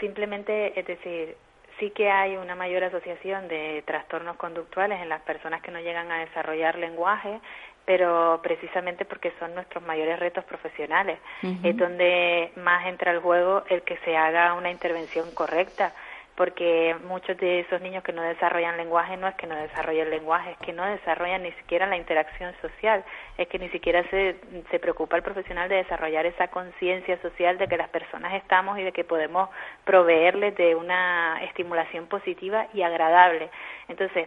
Simplemente, 0.00 0.78
es 0.78 0.86
decir, 0.86 1.36
sí 1.78 1.90
que 1.90 2.10
hay 2.10 2.36
una 2.36 2.54
mayor 2.54 2.84
asociación 2.84 3.48
de 3.48 3.82
trastornos 3.86 4.36
conductuales 4.36 5.00
en 5.00 5.08
las 5.08 5.22
personas 5.22 5.62
que 5.62 5.70
no 5.70 5.80
llegan 5.80 6.10
a 6.10 6.20
desarrollar 6.20 6.76
lenguaje, 6.78 7.40
pero 7.84 8.40
precisamente 8.42 9.04
porque 9.04 9.32
son 9.38 9.54
nuestros 9.54 9.84
mayores 9.84 10.18
retos 10.18 10.44
profesionales. 10.44 11.18
Es 11.62 11.76
donde 11.76 12.52
más 12.56 12.86
entra 12.86 13.10
el 13.12 13.20
juego 13.20 13.64
el 13.68 13.82
que 13.82 13.96
se 14.04 14.16
haga 14.16 14.54
una 14.54 14.70
intervención 14.70 15.30
correcta 15.32 15.92
porque 16.40 16.96
muchos 17.06 17.36
de 17.36 17.60
esos 17.60 17.82
niños 17.82 18.02
que 18.02 18.14
no 18.14 18.22
desarrollan 18.22 18.78
lenguaje 18.78 19.14
no 19.18 19.28
es 19.28 19.34
que 19.34 19.46
no 19.46 19.54
desarrollen 19.56 20.08
lenguaje, 20.08 20.52
es 20.52 20.56
que 20.56 20.72
no 20.72 20.86
desarrollan 20.86 21.42
ni 21.42 21.52
siquiera 21.52 21.86
la 21.86 21.98
interacción 21.98 22.54
social, 22.62 23.04
es 23.36 23.46
que 23.48 23.58
ni 23.58 23.68
siquiera 23.68 24.02
se, 24.08 24.36
se 24.70 24.78
preocupa 24.78 25.18
el 25.18 25.22
profesional 25.22 25.68
de 25.68 25.74
desarrollar 25.74 26.24
esa 26.24 26.48
conciencia 26.48 27.20
social 27.20 27.58
de 27.58 27.68
que 27.68 27.76
las 27.76 27.90
personas 27.90 28.32
estamos 28.32 28.78
y 28.78 28.82
de 28.82 28.92
que 28.92 29.04
podemos 29.04 29.50
proveerles 29.84 30.56
de 30.56 30.74
una 30.76 31.44
estimulación 31.44 32.06
positiva 32.06 32.68
y 32.72 32.80
agradable. 32.80 33.50
Entonces, 33.88 34.26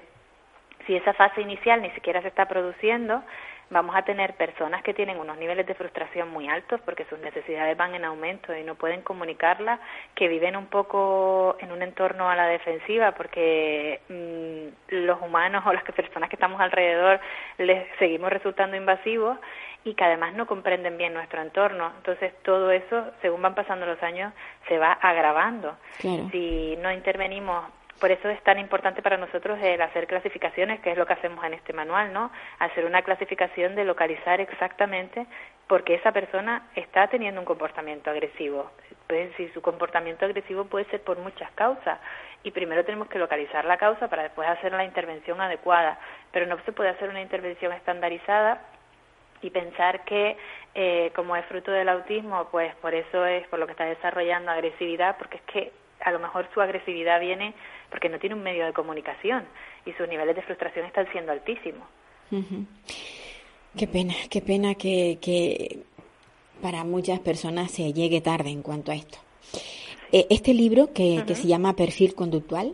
si 0.86 0.96
esa 0.96 1.14
fase 1.14 1.42
inicial 1.42 1.82
ni 1.82 1.90
siquiera 1.92 2.22
se 2.22 2.28
está 2.28 2.48
produciendo, 2.48 3.24
vamos 3.70 3.96
a 3.96 4.04
tener 4.04 4.36
personas 4.36 4.84
que 4.84 4.94
tienen 4.94 5.18
unos 5.18 5.38
niveles 5.38 5.66
de 5.66 5.74
frustración 5.74 6.30
muy 6.30 6.48
altos 6.48 6.80
porque 6.82 7.06
sus 7.06 7.20
necesidades 7.20 7.76
van 7.78 7.96
en 7.96 8.06
aumento 8.06 8.56
y 8.56 8.64
no 8.64 8.76
pueden 8.76 9.02
comunicarla, 9.02 9.80
que 10.16 10.28
viven 10.28 10.56
un 10.56 10.68
poco 10.68 11.56
en 11.60 11.72
un 11.72 11.82
entorno 11.82 12.30
a 12.30 12.36
la 12.36 12.48
defensiva 12.48 13.14
porque 13.14 14.02
mm, 14.10 14.96
los 14.96 15.22
humanos 15.22 15.64
o 15.68 15.74
las 15.74 15.84
personas 15.84 16.30
que 16.30 16.36
estamos 16.36 16.62
alrededor 16.62 17.20
les 17.58 17.88
seguimos 17.98 18.32
resultando 18.32 18.78
invasivos 18.78 19.38
y 19.86 19.96
que 19.96 20.04
además 20.04 20.34
no 20.34 20.48
comprenden 20.48 20.98
bien 20.98 21.14
nuestro 21.14 21.42
entorno. 21.42 21.92
Entonces 21.98 22.34
todo 22.44 22.72
eso, 22.72 23.06
según 23.22 23.42
van 23.42 23.56
pasando 23.56 23.86
los 23.86 24.02
años, 24.02 24.34
se 24.68 24.78
va 24.78 24.94
agravando. 24.94 25.76
Si 26.00 26.78
no 26.82 26.92
intervenimos 26.92 27.66
por 28.04 28.12
eso 28.12 28.28
es 28.28 28.44
tan 28.44 28.60
importante 28.60 29.02
para 29.02 29.16
nosotros 29.16 29.58
el 29.62 29.82
hacer 29.82 30.08
clasificaciones, 30.08 30.82
que 30.82 30.92
es 30.92 30.98
lo 30.98 31.06
que 31.06 31.14
hacemos 31.14 31.42
en 31.46 31.54
este 31.54 31.72
manual, 31.72 32.12
¿no? 32.12 32.34
Hacer 32.60 32.84
una 32.84 33.02
clasificación 33.02 33.76
de 33.76 33.86
localizar 33.86 34.42
exactamente 34.42 35.26
por 35.68 35.86
qué 35.86 35.94
esa 35.94 36.12
persona 36.12 36.68
está 36.76 37.08
teniendo 37.08 37.40
un 37.40 37.46
comportamiento 37.46 38.10
agresivo. 38.10 38.70
Pues, 39.08 39.34
si 39.38 39.48
su 39.54 39.62
comportamiento 39.62 40.26
agresivo 40.26 40.66
puede 40.66 40.84
ser 40.90 41.02
por 41.02 41.18
muchas 41.18 41.50
causas 41.52 41.98
y 42.44 42.52
primero 42.52 42.84
tenemos 42.84 43.08
que 43.08 43.20
localizar 43.20 43.64
la 43.64 43.78
causa 43.78 44.10
para 44.10 44.24
después 44.24 44.50
hacer 44.50 44.74
la 44.74 44.84
intervención 44.84 45.40
adecuada, 45.40 45.98
pero 46.34 46.46
no 46.46 46.58
se 46.66 46.74
puede 46.74 46.90
hacer 46.90 47.08
una 47.08 47.22
intervención 47.22 47.72
estandarizada 47.72 48.64
y 49.42 49.50
pensar 49.50 50.04
que 50.04 50.36
eh, 50.76 51.14
como 51.16 51.38
es 51.38 51.46
fruto 51.46 51.72
del 51.72 51.88
autismo, 51.88 52.50
pues 52.52 52.76
por 52.82 52.94
eso 52.94 53.26
es 53.26 53.48
por 53.48 53.60
lo 53.60 53.66
que 53.66 53.72
está 53.72 53.86
desarrollando 53.86 54.52
agresividad, 54.52 55.16
porque 55.18 55.38
es 55.38 55.44
que 55.44 55.83
a 56.04 56.12
lo 56.12 56.20
mejor 56.20 56.48
su 56.54 56.62
agresividad 56.62 57.20
viene 57.20 57.54
porque 57.90 58.10
no 58.10 58.20
tiene 58.20 58.36
un 58.36 58.44
medio 58.44 58.66
de 58.66 58.74
comunicación 58.74 59.46
y 59.86 59.94
sus 59.94 60.08
niveles 60.08 60.36
de 60.36 60.42
frustración 60.42 60.86
están 60.86 61.12
siendo 61.12 61.32
altísimos. 61.32 61.88
Qué 63.78 63.88
pena, 63.88 64.14
qué 64.30 64.42
pena 64.42 64.76
que, 64.76 65.18
que, 65.22 65.80
para 66.62 66.84
muchas 66.84 67.20
personas 67.20 67.72
se 67.72 67.94
llegue 67.94 68.22
tarde 68.22 68.50
en 68.50 68.62
cuanto 68.62 68.92
a 68.92 68.96
esto. 68.96 69.18
Eh, 70.12 70.28
este 70.30 70.54
libro 70.54 70.94
que, 70.94 71.24
que, 71.28 71.36
se 71.36 71.48
llama 71.48 71.76
Perfil 71.76 72.16
Conductual, 72.16 72.74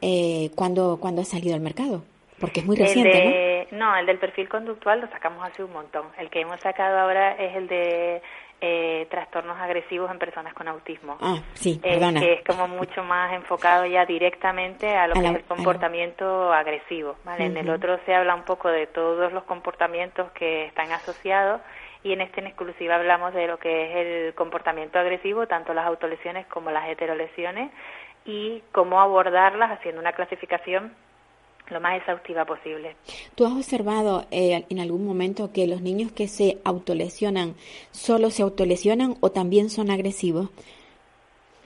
eh, 0.00 0.50
¿cuándo, 0.54 0.98
ha 1.02 1.24
salido 1.24 1.54
al 1.54 1.60
mercado? 1.60 2.04
Porque 2.40 2.60
es 2.60 2.66
muy 2.66 2.76
reciente, 2.76 3.24
¿no? 3.24 3.54
No, 3.74 3.96
el 3.96 4.06
del 4.06 4.18
perfil 4.18 4.48
conductual 4.48 5.00
lo 5.00 5.08
sacamos 5.08 5.44
hace 5.44 5.64
un 5.64 5.72
montón. 5.72 6.06
El 6.18 6.30
que 6.30 6.40
hemos 6.40 6.60
sacado 6.60 6.98
ahora 6.98 7.32
es 7.32 7.56
el 7.56 7.66
de 7.66 8.22
eh, 8.60 9.06
trastornos 9.10 9.58
agresivos 9.58 10.10
en 10.10 10.18
personas 10.18 10.54
con 10.54 10.68
autismo. 10.68 11.18
Ah, 11.20 11.36
sí, 11.54 11.80
eh, 11.82 12.00
que 12.18 12.32
es 12.34 12.44
como 12.44 12.68
mucho 12.68 13.02
más 13.02 13.32
enfocado 13.32 13.84
ya 13.86 14.06
directamente 14.06 14.96
a 14.96 15.06
lo 15.06 15.14
que 15.14 15.26
es 15.26 15.34
el 15.34 15.44
comportamiento 15.44 16.52
agresivo. 16.52 17.16
¿vale? 17.24 17.46
En 17.46 17.56
el 17.56 17.68
otro 17.68 17.98
se 18.06 18.14
habla 18.14 18.34
un 18.34 18.44
poco 18.44 18.68
de 18.68 18.86
todos 18.86 19.32
los 19.32 19.44
comportamientos 19.44 20.30
que 20.32 20.66
están 20.66 20.90
asociados 20.92 21.60
y 22.02 22.12
en 22.12 22.20
este 22.20 22.40
en 22.40 22.46
exclusiva 22.46 22.96
hablamos 22.96 23.34
de 23.34 23.46
lo 23.46 23.58
que 23.58 23.84
es 23.84 23.96
el 23.96 24.34
comportamiento 24.34 24.98
agresivo, 24.98 25.46
tanto 25.46 25.74
las 25.74 25.86
autolesiones 25.86 26.46
como 26.46 26.70
las 26.70 26.88
heterolesiones 26.88 27.70
y 28.24 28.62
cómo 28.72 29.00
abordarlas 29.00 29.72
haciendo 29.72 30.00
una 30.00 30.12
clasificación 30.12 30.94
lo 31.68 31.80
más 31.80 31.96
exhaustiva 31.96 32.44
posible. 32.44 32.96
¿Tú 33.34 33.46
has 33.46 33.52
observado 33.52 34.26
eh, 34.30 34.64
en 34.68 34.80
algún 34.80 35.04
momento 35.06 35.52
que 35.52 35.66
los 35.66 35.80
niños 35.80 36.12
que 36.12 36.28
se 36.28 36.58
autolesionan 36.64 37.54
solo 37.90 38.30
se 38.30 38.42
autolesionan 38.42 39.16
o 39.20 39.30
también 39.30 39.70
son 39.70 39.90
agresivos? 39.90 40.50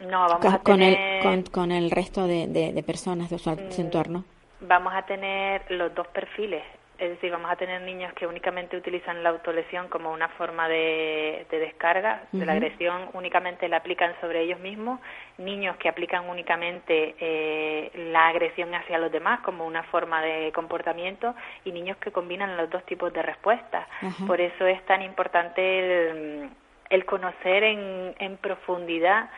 No, 0.01 0.21
vamos 0.29 0.41
con, 0.41 0.55
a 0.55 0.63
tener... 0.63 1.27
el, 1.27 1.51
con, 1.51 1.73
el 1.73 1.91
resto 1.91 2.27
de, 2.27 2.47
de, 2.47 2.83
personas 2.83 3.31
de 3.31 3.39
su, 3.39 3.51
mm, 3.51 3.81
entorno. 3.81 4.25
Vamos 4.61 4.93
a 4.95 5.03
tener 5.03 5.69
los 5.71 5.93
dos 5.95 6.07
perfiles. 6.09 6.63
Es 6.99 7.11
decir, 7.11 7.31
vamos 7.31 7.49
a 7.49 7.55
tener 7.55 7.81
niños 7.83 8.13
que 8.15 8.27
únicamente 8.27 8.77
utilizan 8.77 9.23
la 9.23 9.29
autolesión 9.29 9.87
como 9.87 10.13
una 10.13 10.29
forma 10.31 10.69
de, 10.69 11.47
descarga 11.49 12.23
de 12.33 12.45
la 12.45 12.55
agresión, 12.55 13.09
únicamente 13.13 13.69
la 13.69 13.77
aplican 13.77 14.15
sobre 14.21 14.43
ellos 14.43 14.59
mismos, 14.59 14.99
niños 15.39 15.77
que 15.77 15.89
aplican 15.89 16.29
únicamente 16.29 17.15
eh, 17.21 17.93
la 18.11 18.27
agresión 18.27 18.75
hacia 18.75 18.99
los 18.99 19.13
demás 19.13 19.41
como 19.41 19.65
una 19.65 19.85
forma 19.85 20.21
de 20.23 20.51
comportamiento 20.53 21.37
y 21.65 21.71
niños 21.71 21.97
que 21.99 22.11
combinan 22.11 22.57
los 22.57 22.69
dos 22.69 22.85
tipos 22.85 23.13
de 23.13 23.23
respuestas. 23.23 23.87
Por 24.27 24.41
eso 24.41 24.67
es 24.67 24.85
tan 24.87 25.01
importante 25.03 26.51
el, 26.91 27.05
conocer 27.05 27.63
en, 27.63 28.17
en 28.19 28.37
profundidad 28.39 29.31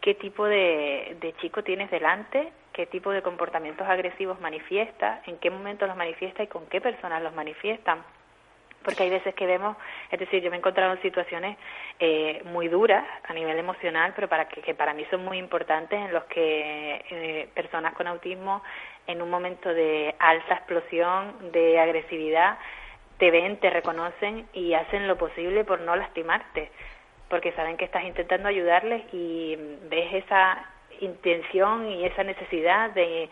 qué 0.00 0.14
tipo 0.14 0.46
de, 0.46 1.16
de 1.20 1.34
chico 1.38 1.64
tienes 1.64 1.90
delante 1.90 2.52
qué 2.72 2.86
tipo 2.86 3.10
de 3.10 3.22
comportamientos 3.22 3.86
agresivos 3.88 4.40
manifiesta, 4.40 5.22
en 5.26 5.38
qué 5.38 5.50
momentos 5.50 5.88
los 5.88 5.96
manifiesta 5.96 6.42
y 6.42 6.46
con 6.46 6.66
qué 6.66 6.80
personas 6.80 7.22
los 7.22 7.34
manifiestan. 7.34 8.02
Porque 8.82 9.02
hay 9.02 9.10
veces 9.10 9.34
que 9.34 9.44
vemos, 9.44 9.76
es 10.10 10.18
decir, 10.18 10.42
yo 10.42 10.48
me 10.48 10.56
he 10.56 10.58
encontrado 10.58 10.92
en 10.94 11.02
situaciones 11.02 11.58
eh, 11.98 12.40
muy 12.46 12.68
duras 12.68 13.04
a 13.28 13.34
nivel 13.34 13.58
emocional, 13.58 14.12
pero 14.14 14.26
para 14.26 14.48
que, 14.48 14.74
para 14.74 14.94
mí 14.94 15.04
son 15.10 15.22
muy 15.22 15.36
importantes, 15.36 16.00
en 16.00 16.14
los 16.14 16.24
que 16.24 17.04
eh, 17.10 17.48
personas 17.54 17.92
con 17.92 18.06
autismo, 18.06 18.62
en 19.06 19.20
un 19.20 19.28
momento 19.28 19.68
de 19.68 20.14
alta 20.18 20.54
explosión, 20.54 21.52
de 21.52 21.78
agresividad, 21.78 22.56
te 23.18 23.30
ven, 23.30 23.58
te 23.58 23.68
reconocen 23.68 24.48
y 24.54 24.72
hacen 24.72 25.06
lo 25.06 25.18
posible 25.18 25.64
por 25.64 25.80
no 25.80 25.94
lastimarte, 25.94 26.70
porque 27.28 27.52
saben 27.52 27.76
que 27.76 27.84
estás 27.84 28.04
intentando 28.04 28.48
ayudarles 28.48 29.02
y 29.12 29.56
ves 29.90 30.14
esa 30.14 30.64
intención 31.00 31.88
y 31.88 32.04
esa 32.04 32.24
necesidad 32.24 32.90
de 32.90 33.28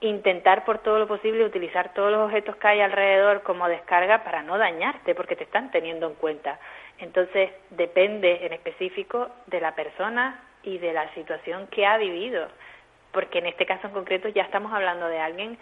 intentar 0.00 0.64
por 0.64 0.78
todo 0.78 0.98
lo 0.98 1.08
posible 1.08 1.44
utilizar 1.44 1.92
todos 1.92 2.12
los 2.12 2.26
objetos 2.26 2.56
que 2.56 2.68
hay 2.68 2.80
alrededor 2.80 3.42
como 3.42 3.68
descarga 3.68 4.22
para 4.22 4.42
no 4.42 4.56
dañarte 4.56 5.14
porque 5.14 5.36
te 5.36 5.44
están 5.44 5.70
teniendo 5.70 6.06
en 6.06 6.14
cuenta. 6.14 6.58
Entonces 6.98 7.50
depende 7.70 8.46
en 8.46 8.52
específico 8.52 9.28
de 9.46 9.60
la 9.60 9.74
persona 9.74 10.40
y 10.62 10.78
de 10.78 10.92
la 10.92 11.12
situación 11.14 11.66
que 11.68 11.86
ha 11.86 11.96
vivido, 11.98 12.48
porque 13.12 13.38
en 13.38 13.46
este 13.46 13.66
caso 13.66 13.88
en 13.88 13.92
concreto 13.92 14.28
ya 14.28 14.42
estamos 14.42 14.72
hablando 14.72 15.08
de 15.08 15.18
alguien 15.18 15.58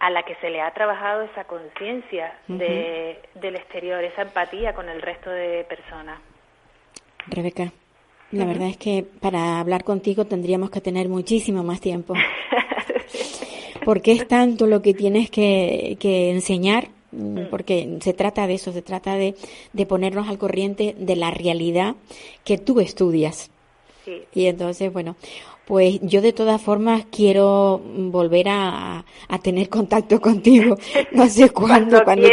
a 0.00 0.10
la 0.10 0.22
que 0.22 0.36
se 0.36 0.48
le 0.50 0.60
ha 0.60 0.70
trabajado 0.72 1.22
esa 1.22 1.44
conciencia 1.44 2.38
de, 2.46 3.20
del 3.34 3.56
exterior, 3.56 4.02
esa 4.04 4.22
empatía 4.22 4.72
con 4.72 4.88
el 4.88 5.02
resto 5.02 5.28
de 5.28 5.64
personas. 5.64 6.20
Rebeca. 7.26 7.64
La 8.30 8.44
verdad 8.44 8.68
es 8.68 8.76
que 8.76 9.06
para 9.20 9.58
hablar 9.58 9.84
contigo 9.84 10.26
tendríamos 10.26 10.70
que 10.70 10.80
tener 10.80 11.08
muchísimo 11.08 11.64
más 11.64 11.80
tiempo. 11.80 12.14
Porque 13.84 14.12
es 14.12 14.28
tanto 14.28 14.66
lo 14.66 14.82
que 14.82 14.92
tienes 14.92 15.30
que, 15.30 15.96
enseñar, 16.30 16.88
mm, 17.12 17.44
porque 17.50 17.96
se 18.02 18.12
trata 18.12 18.46
de 18.46 18.54
eso, 18.54 18.70
se 18.70 18.82
trata 18.82 19.14
de, 19.14 19.34
de 19.72 19.86
ponernos 19.86 20.28
al 20.28 20.36
corriente 20.36 20.94
de 20.98 21.16
la 21.16 21.30
realidad 21.30 21.94
que 22.44 22.58
tú 22.58 22.80
estudias. 22.80 23.50
Y 24.34 24.46
entonces, 24.46 24.92
bueno, 24.92 25.16
pues 25.68 26.00
yo 26.00 26.22
de 26.22 26.32
todas 26.32 26.62
formas 26.62 27.04
quiero 27.14 27.78
volver 27.84 28.46
a, 28.48 29.04
tener 29.42 29.68
contacto 29.68 30.18
contigo. 30.20 30.76
No 31.12 31.26
sé 31.26 31.50
cuándo, 31.50 32.02
cuando, 32.04 32.28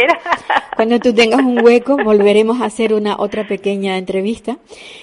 cuando, 0.74 0.98
tú 1.00 1.14
tengas 1.14 1.40
un 1.40 1.62
hueco, 1.62 1.96
volveremos 1.96 2.60
a 2.60 2.66
hacer 2.66 2.94
una 2.94 3.16
otra 3.18 3.46
pequeña 3.46 3.98
entrevista. 3.98 4.56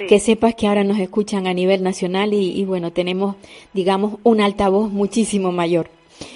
Que 0.08 0.20
sepas 0.20 0.56
que 0.56 0.68
ahora 0.68 0.84
nos 0.84 0.98
escuchan 1.00 1.46
a 1.48 1.54
nivel 1.54 1.84
nacional 1.84 2.34
y, 2.34 2.60
y 2.60 2.66
bueno, 2.66 2.92
tenemos, 2.92 3.36
digamos, 3.74 4.20
un 4.24 4.42
altavoz 4.42 4.90
muchísimo 4.90 5.52
mayor. 5.52 5.90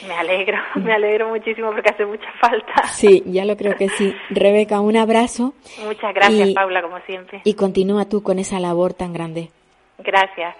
Me 0.08 0.14
alegro, 0.14 0.58
me 0.76 0.94
alegro 0.94 1.30
muchísimo 1.30 1.72
porque 1.72 1.90
hace 1.90 2.06
mucha 2.06 2.32
falta. 2.40 2.88
Sí, 2.90 3.24
ya 3.26 3.46
lo 3.46 3.58
creo 3.58 3.76
que 3.76 3.90
sí. 3.90 4.14
Rebeca, 4.30 4.80
un 4.82 4.98
abrazo. 4.98 5.54
Muchas 5.84 6.14
gracias, 6.14 6.50
Paula, 6.54 6.82
como 6.84 7.00
siempre. 7.02 7.42
Y 7.44 7.56
continúa 7.56 8.06
tú 8.06 8.22
con 8.22 8.38
esa 8.38 8.60
labor 8.60 8.94
tan 8.94 9.14
grande. 9.14 9.50
Gracias. 10.00 10.56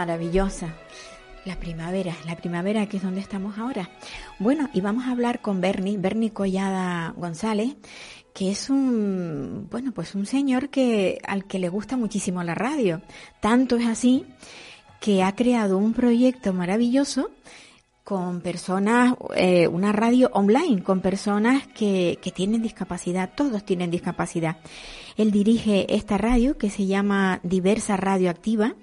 Maravillosa. 0.00 0.68
La 1.44 1.56
primavera, 1.56 2.14
la 2.26 2.36
primavera 2.36 2.86
que 2.86 2.96
es 2.96 3.02
donde 3.02 3.20
estamos 3.20 3.58
ahora. 3.58 3.90
Bueno, 4.38 4.70
y 4.72 4.80
vamos 4.80 5.04
a 5.04 5.10
hablar 5.10 5.42
con 5.42 5.60
Bernie, 5.60 5.98
Bernie 5.98 6.32
Collada 6.32 7.12
González, 7.18 7.76
que 8.32 8.50
es 8.50 8.70
un, 8.70 9.68
bueno, 9.70 9.92
pues 9.92 10.14
un 10.14 10.24
señor 10.24 10.70
que, 10.70 11.18
al 11.26 11.44
que 11.44 11.58
le 11.58 11.68
gusta 11.68 11.98
muchísimo 11.98 12.42
la 12.42 12.54
radio. 12.54 13.02
Tanto 13.40 13.76
es 13.76 13.86
así 13.86 14.24
que 15.00 15.22
ha 15.22 15.34
creado 15.34 15.76
un 15.76 15.92
proyecto 15.92 16.54
maravilloso 16.54 17.30
con 18.02 18.40
personas, 18.40 19.16
eh, 19.36 19.68
una 19.68 19.92
radio 19.92 20.30
online, 20.32 20.82
con 20.82 21.00
personas 21.00 21.66
que, 21.68 22.18
que 22.22 22.30
tienen 22.30 22.62
discapacidad, 22.62 23.32
todos 23.34 23.64
tienen 23.64 23.90
discapacidad. 23.90 24.56
Él 25.18 25.30
dirige 25.30 25.94
esta 25.94 26.16
radio 26.16 26.56
que 26.56 26.70
se 26.70 26.86
llama 26.86 27.40
Diversa 27.42 27.98
Radioactiva 27.98 28.74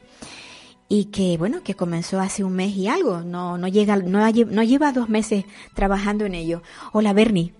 y 0.89 1.11
que 1.11 1.37
bueno 1.37 1.63
que 1.63 1.75
comenzó 1.75 2.19
hace 2.19 2.43
un 2.43 2.55
mes 2.55 2.75
y 2.75 2.87
algo. 2.87 3.21
No 3.21 3.57
no 3.57 3.67
llega 3.67 3.97
no, 3.97 4.19
no 4.19 4.63
lleva 4.63 4.91
dos 4.91 5.09
meses 5.09 5.45
trabajando 5.73 6.25
en 6.25 6.35
ello. 6.35 6.61
Hola 6.93 7.13
Bernie. 7.13 7.53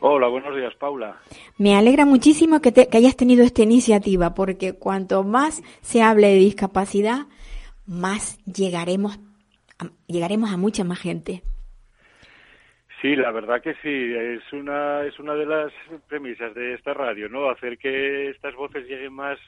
Hola 0.00 0.28
buenos 0.28 0.54
días 0.54 0.74
Paula. 0.76 1.16
Me 1.58 1.76
alegra 1.76 2.04
muchísimo 2.04 2.60
que, 2.60 2.72
que 2.72 2.96
hayas 2.96 3.16
tenido 3.16 3.44
esta 3.44 3.62
iniciativa 3.62 4.34
porque 4.34 4.74
cuanto 4.74 5.24
más 5.24 5.62
se 5.80 6.02
hable 6.02 6.28
de 6.28 6.36
discapacidad 6.36 7.26
más 7.86 8.38
llegaremos 8.44 9.18
llegaremos 10.06 10.52
a 10.52 10.56
mucha 10.56 10.84
más 10.84 11.00
gente. 11.00 11.42
Sí, 13.04 13.16
la 13.16 13.32
verdad 13.32 13.60
que 13.60 13.74
sí, 13.82 14.14
es 14.14 14.50
una, 14.54 15.04
es 15.04 15.18
una 15.18 15.34
de 15.34 15.44
las 15.44 15.70
premisas 16.08 16.54
de 16.54 16.72
esta 16.72 16.94
radio, 16.94 17.28
¿no? 17.28 17.50
Hacer 17.50 17.76
que 17.76 18.30
estas 18.30 18.54
voces 18.54 18.86
lleguen 18.88 19.12
más, 19.12 19.38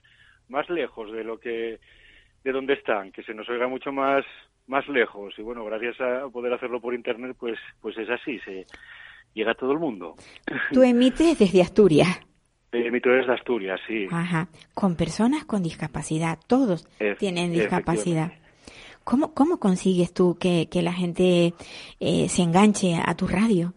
más 0.51 0.69
lejos 0.69 1.11
de 1.11 1.25
lo 1.25 1.41
que, 1.41 1.81
de 2.47 2.53
donde 2.53 2.75
están, 2.75 3.11
que 3.11 3.25
se 3.25 3.35
nos 3.35 3.49
oiga 3.49 3.67
mucho 3.67 3.91
más, 3.91 4.25
más 4.69 4.87
lejos. 4.87 5.35
Y 5.37 5.43
bueno, 5.43 5.65
gracias 5.65 6.01
a 6.01 6.29
poder 6.29 6.53
hacerlo 6.53 6.81
por 6.81 6.95
internet, 6.95 7.37
pues, 7.39 7.59
pues 7.81 7.99
es 7.99 8.09
así, 8.09 8.39
se 8.39 8.67
llega 9.35 9.51
a 9.51 9.55
todo 9.55 9.73
el 9.73 9.81
mundo. 9.81 10.15
Tú 10.73 10.85
emites 10.85 11.41
desde 11.41 11.61
Asturias. 11.61 12.21
Emito 12.71 13.11
desde 13.11 13.33
Asturias, 13.33 13.81
sí. 13.89 14.07
Ajá. 14.13 14.49
Con 14.75 14.95
personas 14.95 15.45
con 15.45 15.65
discapacidad, 15.65 16.39
todos 16.47 16.87
tienen 17.19 17.53
discapacidad. 17.53 18.31
¿Cómo, 19.03 19.35
cómo 19.35 19.59
consigues 19.59 20.15
tú 20.15 20.37
que, 20.39 20.69
que 20.71 20.83
la 20.83 20.93
gente 20.93 21.53
eh, 21.99 22.29
se 22.29 22.43
enganche 22.43 22.95
a 23.05 23.15
tu 23.17 23.27
radio? 23.27 23.75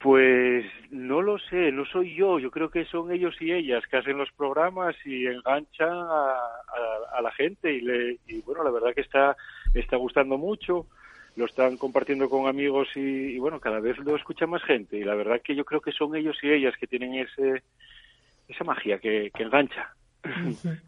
Pues 0.00 0.64
no 0.90 1.20
lo 1.20 1.38
sé, 1.38 1.70
no 1.72 1.84
soy 1.84 2.14
yo, 2.14 2.38
yo 2.38 2.50
creo 2.50 2.70
que 2.70 2.86
son 2.86 3.12
ellos 3.12 3.36
y 3.38 3.52
ellas 3.52 3.84
que 3.86 3.98
hacen 3.98 4.16
los 4.16 4.32
programas 4.32 4.96
y 5.04 5.26
enganchan 5.26 5.92
a, 5.92 7.20
la 7.22 7.30
gente 7.32 7.70
y, 7.70 7.82
le, 7.82 8.16
y 8.26 8.40
bueno, 8.40 8.64
la 8.64 8.70
verdad 8.70 8.94
que 8.94 9.02
está, 9.02 9.36
está 9.74 9.98
gustando 9.98 10.38
mucho, 10.38 10.86
lo 11.36 11.44
están 11.44 11.76
compartiendo 11.76 12.30
con 12.30 12.48
amigos 12.48 12.88
y, 12.94 13.00
y, 13.00 13.38
bueno, 13.38 13.60
cada 13.60 13.78
vez 13.78 13.98
lo 13.98 14.16
escucha 14.16 14.46
más 14.46 14.62
gente 14.62 14.96
y 14.96 15.04
la 15.04 15.14
verdad 15.14 15.42
que 15.44 15.54
yo 15.54 15.66
creo 15.66 15.82
que 15.82 15.92
son 15.92 16.16
ellos 16.16 16.38
y 16.42 16.50
ellas 16.50 16.74
que 16.80 16.86
tienen 16.86 17.16
ese, 17.16 17.62
esa 18.48 18.64
magia 18.64 18.98
que, 18.98 19.30
que 19.34 19.42
engancha. 19.42 19.94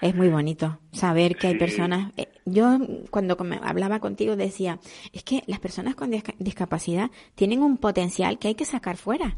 Es 0.00 0.14
muy 0.14 0.28
bonito 0.28 0.78
saber 0.92 1.36
que 1.36 1.48
hay 1.48 1.56
personas. 1.58 2.12
eh, 2.16 2.28
Yo 2.44 2.78
cuando 3.10 3.36
hablaba 3.62 3.98
contigo 3.98 4.36
decía, 4.36 4.78
es 5.12 5.24
que 5.24 5.42
las 5.46 5.58
personas 5.58 5.94
con 5.96 6.10
disca- 6.12 6.34
discapacidad 6.38 7.10
tienen 7.34 7.62
un 7.62 7.78
potencial 7.78 8.38
que 8.38 8.48
hay 8.48 8.54
que 8.54 8.64
sacar 8.64 8.96
fuera. 8.96 9.36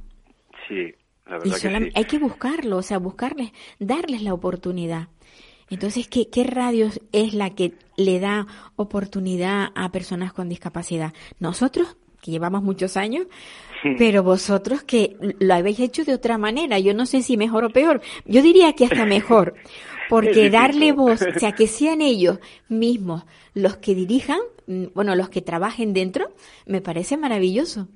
Sí, 0.68 0.94
la 1.26 1.36
Y 1.36 1.50
verdad 1.50 1.56
que 1.60 1.68
solam- 1.68 1.84
sí. 1.86 1.92
hay 1.94 2.04
que 2.04 2.18
buscarlo, 2.18 2.76
o 2.76 2.82
sea, 2.82 2.98
buscarles, 2.98 3.52
darles 3.78 4.22
la 4.22 4.34
oportunidad. 4.34 5.08
Entonces, 5.70 6.08
¿qué, 6.08 6.28
¿qué 6.28 6.44
radio 6.44 6.90
es 7.12 7.32
la 7.32 7.50
que 7.54 7.74
le 7.96 8.18
da 8.20 8.46
oportunidad 8.76 9.68
a 9.74 9.90
personas 9.92 10.32
con 10.32 10.48
discapacidad? 10.48 11.14
Nosotros, 11.38 11.96
que 12.20 12.32
llevamos 12.32 12.62
muchos 12.62 12.96
años, 12.96 13.26
pero 13.98 14.22
vosotros 14.22 14.82
que 14.82 15.16
lo 15.38 15.54
habéis 15.54 15.80
hecho 15.80 16.04
de 16.04 16.14
otra 16.14 16.38
manera, 16.38 16.78
yo 16.78 16.94
no 16.94 17.06
sé 17.06 17.22
si 17.22 17.36
mejor 17.36 17.64
o 17.64 17.70
peor, 17.70 18.00
yo 18.24 18.42
diría 18.42 18.72
que 18.72 18.84
hasta 18.84 19.06
mejor, 19.06 19.54
porque 20.08 20.50
darle 20.50 20.92
voz, 20.92 21.22
o 21.22 21.38
sea, 21.38 21.52
que 21.52 21.66
sean 21.66 22.00
ellos 22.00 22.38
mismos 22.68 23.24
los 23.54 23.76
que 23.76 23.94
dirijan, 23.94 24.40
mm, 24.66 24.86
bueno, 24.94 25.14
los 25.14 25.30
que 25.30 25.42
trabajen 25.42 25.92
dentro, 25.92 26.28
me 26.66 26.80
parece 26.80 27.16
maravilloso. 27.16 27.88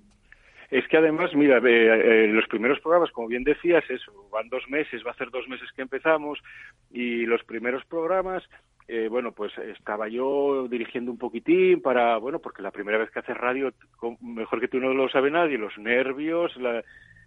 Es 0.70 0.88
que 0.88 0.97
además, 0.97 1.31
mira, 1.35 1.59
eh, 1.59 2.25
eh, 2.25 2.27
los 2.29 2.49
primeros 2.49 2.81
programas, 2.81 3.11
como 3.12 3.29
bien 3.29 3.44
decías, 3.44 3.85
eso, 3.88 4.12
van 4.33 4.49
dos 4.49 4.68
meses, 4.68 5.03
va 5.07 5.12
a 5.12 5.16
ser 5.16 5.31
dos 5.31 5.47
meses 5.47 5.68
que 5.77 5.83
empezamos, 5.83 6.40
y 6.90 7.27
los 7.27 7.44
primeros 7.44 7.85
programas, 7.85 8.42
eh, 8.88 9.09
bueno, 9.09 9.33
pues 9.33 9.57
estaba 9.59 10.09
yo 10.09 10.68
dirigiendo 10.68 11.11
un 11.11 11.18
poquitín 11.18 11.81
para, 11.81 12.18
bueno, 12.18 12.38
porque 12.38 12.62
la 12.62 12.70
primera 12.70 12.99
vez 12.99 13.11
que 13.11 13.20
haces 13.20 13.37
radio, 13.37 13.73
mejor 14.20 14.61
que 14.61 14.68
tú 14.68 14.79
no 14.79 14.92
lo 14.92 15.09
sabe 15.09 15.31
nadie, 15.31 15.57
los 15.59 15.77
nervios, 15.79 16.57
la- 16.57 16.83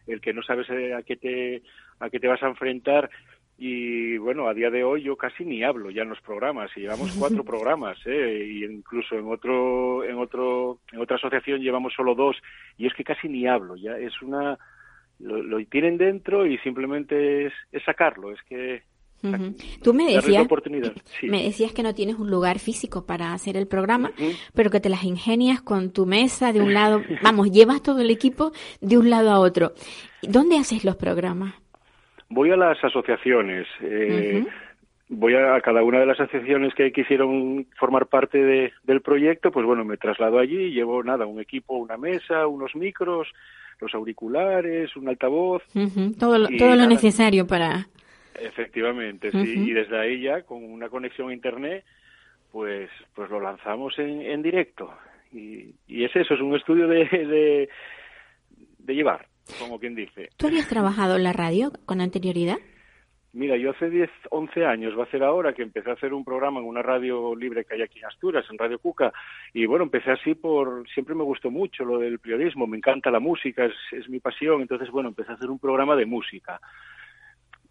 el 0.06 0.22
que 0.22 0.34
no 0.34 0.42
sabes 0.42 0.70
eh, 0.70 0.94
a 0.94 1.04
qué 1.04 1.18
te 1.18 1.62
a 2.00 2.10
qué 2.10 2.20
te 2.20 2.28
vas 2.28 2.42
a 2.42 2.48
enfrentar 2.48 3.10
y 3.58 4.18
bueno 4.20 4.48
a 4.48 4.54
día 4.54 4.70
de 4.70 4.84
hoy 4.84 5.02
yo 5.04 5.18
casi 5.18 5.44
ni 5.44 5.64
hablo 5.64 5.90
ya 5.90 6.04
en 6.04 6.10
los 6.10 6.22
programas 6.22 6.72
y 6.78 6.82
llevamos 6.82 7.12
cuatro 7.18 7.44
programas 7.44 7.98
¿eh? 8.06 8.46
y 8.48 8.64
incluso 8.64 9.16
en 9.18 9.26
otro 9.28 10.04
en 10.06 10.18
otro 10.18 10.80
en 10.94 11.02
otra 11.02 11.18
asociación 11.18 11.60
llevamos 11.60 11.94
solo 11.94 12.16
dos 12.16 12.38
y 12.78 12.86
es 12.88 12.94
que 12.94 13.04
casi 13.04 13.28
ni 13.28 13.48
hablo 13.48 13.76
ya 13.76 13.98
es 13.98 14.22
una 14.22 14.58
lo, 15.20 15.42
lo 15.42 15.58
tienen 15.66 15.98
dentro 15.98 16.46
y 16.46 16.58
simplemente 16.60 17.48
es, 17.48 17.54
es 17.72 17.84
sacarlo 17.84 18.32
es 18.32 18.42
que 18.44 18.84
Tú 19.84 19.94
me 19.94 20.12
decías, 20.14 20.46
oportunidad 20.46 20.94
sí. 21.20 21.28
me 21.28 21.44
decías 21.44 21.74
que 21.74 21.84
no 21.84 21.94
tienes 21.96 22.18
un 22.18 22.30
lugar 22.30 22.60
físico 22.60 23.06
para 23.06 23.34
hacer 23.34 23.58
el 23.58 23.68
programa, 23.68 24.12
pero 24.54 24.70
que 24.70 24.80
te 24.80 24.90
las 24.90 25.04
ingenias 25.04 25.62
con 25.62 25.92
tu 25.92 26.06
mesa 26.06 26.54
de 26.54 26.62
un 26.62 26.74
lado, 26.74 27.02
vamos, 27.24 27.52
llevas 27.52 27.82
todo 27.82 28.00
el 28.00 28.10
equipo 28.12 28.52
de 28.80 28.98
un 28.98 29.10
lado 29.10 29.32
a 29.32 29.40
otro. 29.40 29.74
¿Dónde 30.22 30.58
haces 30.58 30.86
los 30.86 30.96
programas? 30.96 31.54
Voy 32.30 32.52
a 32.52 32.58
las 32.58 32.82
asociaciones. 32.84 33.66
eh. 33.82 34.46
Voy 35.10 35.36
a 35.36 35.62
cada 35.62 35.84
una 35.84 36.00
de 36.02 36.06
las 36.06 36.20
asociaciones 36.20 36.74
que 36.76 36.92
quisieron 36.92 37.66
formar 37.80 38.08
parte 38.08 38.38
de- 38.44 38.74
del 38.84 39.00
proyecto, 39.00 39.52
pues 39.52 39.66
bueno, 39.66 39.86
me 39.86 39.96
traslado 39.96 40.38
allí, 40.38 40.72
llevo 40.72 41.02
nada, 41.02 41.26
un 41.26 41.40
equipo, 41.40 41.76
una 41.78 41.96
mesa, 41.96 42.46
unos 42.46 42.76
micros, 42.76 43.30
los 43.80 43.94
auriculares, 43.96 44.94
un 44.98 45.08
altavoz, 45.08 45.64
Todo, 46.20 46.38
lo, 46.38 46.50
todo 46.50 46.76
lo 46.76 46.86
necesario 46.88 47.48
para... 47.48 47.88
efectivamente, 48.40 49.32
sí, 49.32 49.70
y 49.70 49.74
desde 49.74 50.00
ahí 50.00 50.22
ya, 50.22 50.44
con 50.44 50.64
una 50.64 50.90
conexión 50.90 51.30
a 51.30 51.34
internet, 51.34 51.84
pues, 52.52 52.90
pues 53.14 53.30
lo 53.30 53.40
lanzamos 53.40 53.98
en, 54.00 54.22
en 54.22 54.42
directo. 54.42 54.94
Y, 55.32 55.76
y 55.88 56.04
es 56.06 56.16
eso, 56.16 56.34
es 56.34 56.42
un 56.42 56.56
estudio 56.56 56.88
de, 56.88 57.06
de, 57.06 57.70
de 58.80 58.96
llevar, 58.96 59.28
como 59.60 59.80
quien 59.80 59.96
dice. 59.96 60.30
¿Tú 60.38 60.48
habías 60.48 60.68
trabajado 60.68 61.16
en 61.18 61.24
la 61.24 61.34
radio 61.34 61.72
con 61.86 62.02
anterioridad? 62.02 62.58
Mira, 63.34 63.56
yo 63.58 63.72
hace 63.72 63.90
10, 63.90 64.10
11 64.32 64.66
años, 64.66 64.98
va 64.98 65.04
a 65.04 65.12
ser 65.12 65.22
ahora, 65.22 65.54
que 65.54 65.62
empecé 65.62 65.92
a 65.92 65.94
hacer 65.94 66.14
un 66.14 66.26
programa 66.26 66.60
en 66.60 66.66
una 66.66 66.82
radio 66.82 67.36
libre 67.36 67.66
que 67.66 67.76
hay 67.76 67.82
aquí 67.84 68.00
en 68.00 68.06
Asturias, 68.06 68.46
en 68.50 68.58
Radio 68.58 68.80
Cuca, 68.80 69.14
y 69.54 69.68
bueno, 69.68 69.84
empecé 69.84 70.10
así 70.10 70.34
por, 70.34 70.90
siempre 70.90 71.14
me 71.14 71.24
gustó 71.24 71.52
mucho 71.52 71.86
lo 71.86 72.00
del 72.00 72.18
periodismo, 72.18 72.66
me 72.66 72.78
encanta 72.78 73.12
la 73.12 73.20
música, 73.20 73.66
es, 73.66 73.76
es 73.92 74.10
mi 74.10 74.20
pasión, 74.20 74.62
entonces 74.62 74.90
bueno, 74.90 75.10
empecé 75.10 75.32
a 75.34 75.36
hacer 75.36 75.52
un 75.52 75.60
programa 75.60 75.96
de 75.96 76.08
música. 76.08 76.60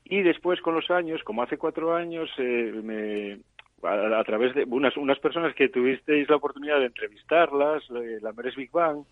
Y 0.08 0.22
después 0.22 0.60
con 0.60 0.74
los 0.74 0.90
años, 0.90 1.22
como 1.24 1.42
hace 1.42 1.58
cuatro 1.58 1.94
años, 1.94 2.30
eh, 2.38 2.72
me, 2.82 3.38
a, 3.82 4.20
a 4.20 4.24
través 4.24 4.54
de 4.54 4.64
unas, 4.64 4.96
unas 4.96 5.18
personas 5.18 5.54
que 5.54 5.68
tuvisteis 5.68 6.28
la 6.28 6.36
oportunidad 6.36 6.78
de 6.78 6.86
entrevistarlas, 6.86 7.82
eh, 7.90 8.18
la 8.22 8.32
Meres 8.32 8.54
Big 8.56 8.70
Bang, 8.70 9.04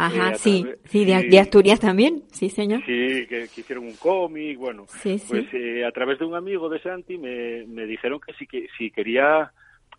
Ajá, 0.00 0.30
Eh, 0.30 0.34
sí, 0.36 0.64
sí, 0.84 1.04
de, 1.04 1.40
Asturias 1.40 1.80
también, 1.80 2.22
sí, 2.30 2.50
señor. 2.50 2.80
Sí, 2.86 3.26
que, 3.28 3.48
que 3.52 3.60
hicieron 3.60 3.84
un 3.84 3.96
cómic, 3.96 4.56
bueno, 4.56 4.86
Sí, 4.86 5.18
sí. 5.18 5.26
pues 5.28 5.46
eh, 5.52 5.84
a 5.84 5.90
través 5.90 6.20
de 6.20 6.24
un 6.24 6.36
amigo 6.36 6.68
de 6.68 6.80
Santi 6.80 7.18
me, 7.18 7.64
me 7.66 7.84
dijeron 7.84 8.20
que 8.24 8.32
si, 8.34 8.46
que 8.46 8.68
si 8.78 8.92
quería 8.92 9.50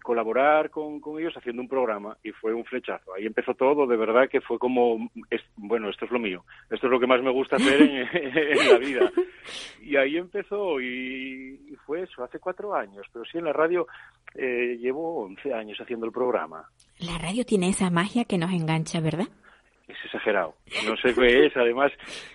colaborar 0.03 0.69
con, 0.69 1.01
ellos 1.19 1.35
haciendo 1.35 1.61
un 1.61 1.67
programa 1.67 2.17
y 2.23 2.31
fue 2.31 2.53
un 2.53 2.65
flechazo. 2.65 3.13
Ahí 3.13 3.25
empezó 3.25 3.53
todo, 3.53 3.87
de 3.87 3.97
verdad 3.97 4.29
que 4.29 4.41
fue 4.41 4.57
como, 4.59 5.09
es- 5.29 5.43
bueno, 5.57 5.89
esto 5.89 6.05
es 6.05 6.11
lo 6.11 6.19
mío, 6.19 6.43
esto 6.69 6.87
es 6.87 6.91
lo 6.91 6.99
que 6.99 7.07
más 7.07 7.21
me 7.21 7.31
gusta 7.31 7.57
hacer 7.57 7.81
en, 7.81 8.67
la 8.71 8.77
vida. 8.77 9.11
Y 9.81 9.95
ahí 9.95 10.17
empezó 10.17 10.79
y, 10.79 11.59
y 11.71 11.75
fue 11.85 12.03
eso, 12.03 12.23
hace 12.23 12.39
cuatro 12.39 12.73
años, 12.75 13.05
pero 13.11 13.25
sí 13.25 13.37
en 13.37 13.45
la 13.45 13.53
radio 13.53 13.87
eh, 14.35 14.77
llevo 14.79 15.23
11 15.25 15.53
años 15.53 15.79
haciendo 15.81 16.05
el 16.05 16.11
programa. 16.11 16.69
La 16.99 17.17
radio 17.17 17.45
tiene 17.45 17.69
esa 17.69 17.89
magia 17.89 18.25
que 18.25 18.37
nos 18.37 18.51
engancha, 18.51 18.99
¿verdad? 18.99 19.27
Es 19.89 19.97
exagerado. 20.05 20.55
No 20.87 20.95
sé 20.97 21.13
qué 21.15 21.45
es, 21.47 21.57
además, 21.57 21.91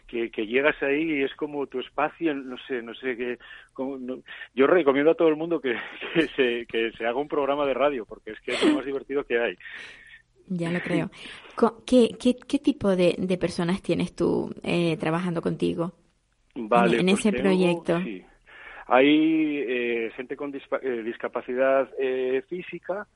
que, 0.07 0.31
que 0.31 0.47
llegas 0.47 0.81
ahí 0.83 1.03
y 1.19 1.23
es 1.23 1.35
como 1.35 1.67
tu 1.67 1.81
espacio, 1.81 2.35
no 2.35 2.57
sé, 2.67 2.83
no 2.83 2.95
sé 2.95 3.17
qué. 3.17 3.39
no- 3.79 4.19
Yo 4.55 4.67
recomiendo 4.67 5.13
a 5.13 5.15
todo 5.15 5.29
el 5.29 5.37
mundo 5.37 5.61
que, 5.61 5.75
que, 6.15 6.29
se, 6.37 6.67
que 6.67 6.91
se 6.93 7.07
haga 7.07 7.19
un 7.19 7.29
programa 7.29 7.65
de 7.67 7.75
radio, 7.75 8.05
porque 8.05 8.33
es 8.33 8.41
que 8.41 8.53
es 8.53 8.63
lo 8.65 8.75
más 8.75 8.85
divertido 8.85 9.25
que 9.25 9.39
hay. 9.41 9.57
Ya 10.47 10.71
lo 10.71 10.81
creo. 10.81 11.11
¿Qué, 11.87 12.11
qué, 12.21 12.37
qué 12.37 12.59
tipo 12.59 12.95
de, 12.97 13.15
de 13.17 13.39
personas 13.39 13.81
tienes 13.81 14.15
tú 14.15 14.55
eh, 14.63 14.97
trabajando 14.99 15.41
contigo? 15.41 15.93
Vale, 16.55 16.99
en 17.01 17.07
pues 17.07 17.21
ese 17.21 17.33
tengo- 17.33 17.43
proyecto. 17.45 18.01
sí. 18.03 18.23
Hay 18.87 19.65
eh, 19.67 20.11
gente 20.15 20.37
con 20.37 20.53
dispa- 20.53 20.81
eh, 20.83 21.03
discapacidad 21.03 21.89
eh, 21.99 22.43
física 22.49 23.07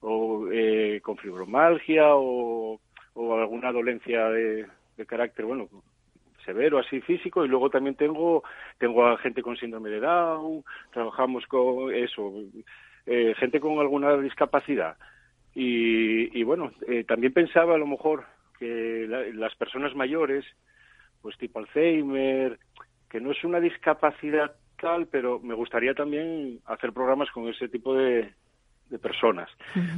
o 0.00 0.48
eh, 0.52 1.00
con 1.02 1.16
fibromalgia 1.16 2.14
o, 2.14 2.78
o 3.14 3.36
alguna 3.38 3.72
dolencia 3.72 4.28
de, 4.28 4.66
carácter, 5.06 5.44
bueno, 5.44 5.68
severo 6.44 6.78
así 6.78 7.00
físico 7.00 7.44
y 7.44 7.48
luego 7.48 7.70
también 7.70 7.94
tengo 7.96 8.42
tengo 8.78 9.06
a 9.06 9.16
gente 9.18 9.42
con 9.42 9.56
síndrome 9.56 9.90
de 9.90 10.00
Down, 10.00 10.62
trabajamos 10.92 11.46
con 11.46 11.92
eso, 11.94 12.32
eh, 13.06 13.34
gente 13.38 13.60
con 13.60 13.78
alguna 13.78 14.16
discapacidad. 14.18 14.96
Y, 15.54 16.38
y 16.38 16.42
bueno, 16.42 16.72
eh, 16.88 17.04
también 17.04 17.32
pensaba 17.32 17.74
a 17.74 17.78
lo 17.78 17.86
mejor 17.86 18.24
que 18.58 19.06
la- 19.08 19.22
las 19.34 19.54
personas 19.54 19.94
mayores, 19.94 20.44
pues 21.22 21.36
tipo 21.38 21.58
Alzheimer, 21.60 22.58
que 23.08 23.20
no 23.20 23.30
es 23.30 23.42
una 23.44 23.60
discapacidad 23.60 24.56
tal, 24.80 25.06
pero 25.06 25.38
me 25.40 25.54
gustaría 25.54 25.94
también 25.94 26.60
hacer 26.66 26.92
programas 26.92 27.30
con 27.30 27.48
ese 27.48 27.68
tipo 27.68 27.94
de, 27.94 28.34
de 28.94 28.98
personas. 29.00 29.50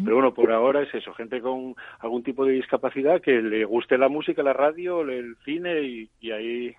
Pero 0.03 0.17
bueno, 0.17 0.33
por 0.33 0.51
ahora 0.51 0.83
es 0.83 0.93
eso, 0.95 1.13
gente 1.13 1.41
con 1.43 1.75
algún 2.01 2.23
tipo 2.23 2.47
de 2.47 2.55
discapacidad 2.55 3.21
que 3.21 3.43
le 3.43 3.65
guste 3.67 3.99
la 3.99 4.09
música, 4.09 4.43
la 4.43 4.55
radio, 4.55 5.03
el 5.03 5.37
cine 5.45 5.83
y, 5.83 6.11
y 6.21 6.31
ahí 6.31 6.75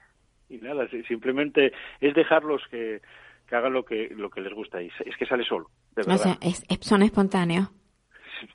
y 0.50 0.58
nada, 0.58 0.88
si- 0.90 1.04
simplemente 1.04 1.72
es 2.02 2.16
dejarlos 2.16 2.62
que, 2.72 3.02
que 3.48 3.56
hagan 3.56 3.74
lo 3.74 3.84
que 3.86 4.10
lo 4.16 4.30
que 4.32 4.42
les 4.42 4.54
gusta 4.54 4.82
y 4.82 4.90
es 5.06 5.16
que 5.18 5.26
sale 5.28 5.44
solo, 5.44 5.70
de 5.96 6.02
O 6.02 6.06
verdad. 6.08 6.24
sea, 6.24 6.38
es, 6.42 6.66
son 6.82 7.04
espontáneos. 7.04 7.70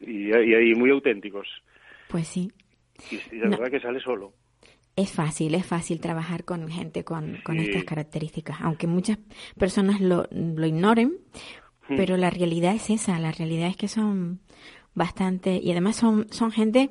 y, 0.01 0.35
y, 0.37 0.71
y 0.73 0.75
muy 0.75 0.91
auténticos. 0.91 1.47
Pues 2.09 2.27
sí. 2.27 2.51
Y, 3.11 3.17
y 3.37 3.39
de 3.39 3.45
No. 3.47 3.51
verdad 3.59 3.71
que 3.71 3.81
sale 3.81 4.01
solo. 4.01 4.33
Es 4.95 5.11
fácil, 5.15 5.55
es 5.55 5.65
fácil 5.67 6.01
trabajar 6.01 6.45
con 6.45 6.69
gente 6.69 7.03
con, 7.05 7.39
con 7.45 7.57
Sí. 7.59 7.65
estas 7.65 7.85
características, 7.85 8.61
aunque 8.61 8.87
muchas 8.87 9.19
personas 9.59 10.01
lo, 10.03 10.27
lo 10.31 10.67
ignoren, 10.67 11.13
Hmm. 11.89 11.97
pero 11.97 12.17
la 12.17 12.31
realidad 12.31 12.75
es 12.75 12.91
esa, 12.91 13.19
la 13.19 13.33
realidad 13.33 13.69
es 13.69 13.77
que 13.77 13.89
son 13.89 14.41
bastante, 14.95 15.57
y 15.63 15.71
además 15.73 15.97
son, 15.97 16.27
son 16.31 16.53
gente 16.53 16.91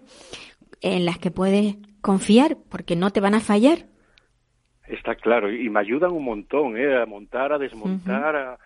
en 0.81 1.05
las 1.05 1.17
que 1.19 1.31
puedes 1.31 1.75
confiar 2.01 2.57
porque 2.69 2.95
no 2.95 3.11
te 3.11 3.19
van 3.21 3.35
a 3.35 3.39
fallar. 3.39 3.85
Está 4.87 5.15
claro, 5.15 5.51
y 5.51 5.69
me 5.69 5.79
ayudan 5.79 6.11
un 6.11 6.25
montón, 6.25 6.77
¿eh? 6.77 7.01
A 7.01 7.05
montar, 7.05 7.53
a 7.53 7.57
desmontar, 7.57 8.35
a, 8.35 8.59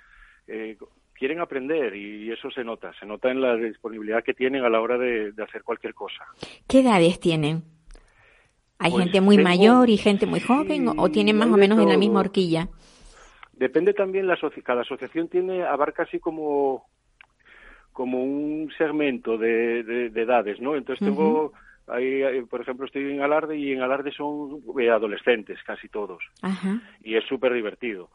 eh, 0.47 0.77
quieren 1.13 1.39
aprender 1.39 1.95
y 1.95 2.31
eso 2.31 2.49
se 2.49 2.63
nota, 2.63 2.91
se 2.99 3.05
nota 3.05 3.29
en 3.29 3.41
la 3.41 3.55
disponibilidad 3.55 4.23
que 4.23 4.33
tienen 4.33 4.63
a 4.63 4.69
la 4.69 4.81
hora 4.81 4.97
de, 4.97 5.31
de 5.33 5.43
hacer 5.43 5.61
cualquier 5.63 5.93
cosa. 5.93 6.23
¿Qué 6.67 6.79
edades 6.79 7.19
tienen? 7.19 7.63
¿Hay 8.79 8.91
Pues 8.91 9.03
gente 9.03 9.21
muy 9.21 9.35
tengo- 9.37 9.49
mayor 9.49 9.89
y 9.89 9.97
gente 9.97 10.25
muy 10.25 10.39
joven 10.39 10.87
o, 10.87 10.93
o 10.97 11.09
tienen 11.11 11.37
más 11.37 11.47
o 11.49 11.57
menos 11.57 11.79
en 11.79 11.89
la 11.89 11.97
misma 11.97 12.21
horquilla? 12.21 12.69
Depende 13.57 13.93
también, 13.93 14.27
la 14.27 14.37
cada 14.63 14.81
asociación 14.81 15.27
tiene, 15.29 15.63
abarca 15.63 16.03
así 16.03 16.19
como, 16.19 16.85
como 17.93 18.23
un 18.23 18.71
segmento 18.77 19.37
de, 19.37 19.83
de- 19.83 20.09
de 20.09 20.21
edades, 20.21 20.59
¿no? 20.59 20.75
Entonces 20.75 21.05
tengo, 21.05 21.53
ahí, 21.87 22.41
por 22.49 22.61
ejemplo, 22.61 22.85
estoy 22.85 23.11
en 23.13 23.21
Alarde 23.21 23.57
y 23.57 23.71
en 23.71 23.81
Alarde 23.81 24.11
son 24.11 24.61
eh, 24.79 24.89
adolescentes, 24.89 25.59
casi 25.63 25.87
todos. 25.87 26.23
Y 27.03 27.15
es 27.15 27.23
súper 27.25 27.53
divertido. 27.53 28.09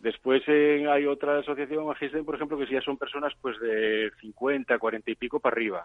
Después 0.00 0.42
eh, 0.48 0.86
hay 0.90 1.06
otra 1.06 1.38
asociación, 1.38 1.86
Magisten, 1.86 2.24
por 2.24 2.34
ejemplo, 2.34 2.58
que 2.58 2.66
ya 2.66 2.80
son 2.80 2.96
personas 2.96 3.32
pues 3.40 3.58
de 3.60 4.10
50, 4.20 4.78
40 4.78 5.10
y 5.10 5.14
pico 5.14 5.38
para 5.40 5.54
arriba. 5.54 5.84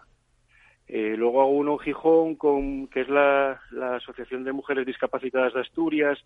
Eh, 0.88 1.14
luego 1.16 1.42
hago 1.42 1.50
uno 1.50 1.72
en 1.74 1.78
Gijón, 1.80 2.34
con, 2.36 2.86
que 2.88 3.02
es 3.02 3.08
la, 3.08 3.60
la 3.72 3.96
Asociación 3.96 4.42
de 4.44 4.52
Mujeres 4.52 4.86
Discapacitadas 4.86 5.52
de 5.52 5.60
Asturias, 5.60 6.18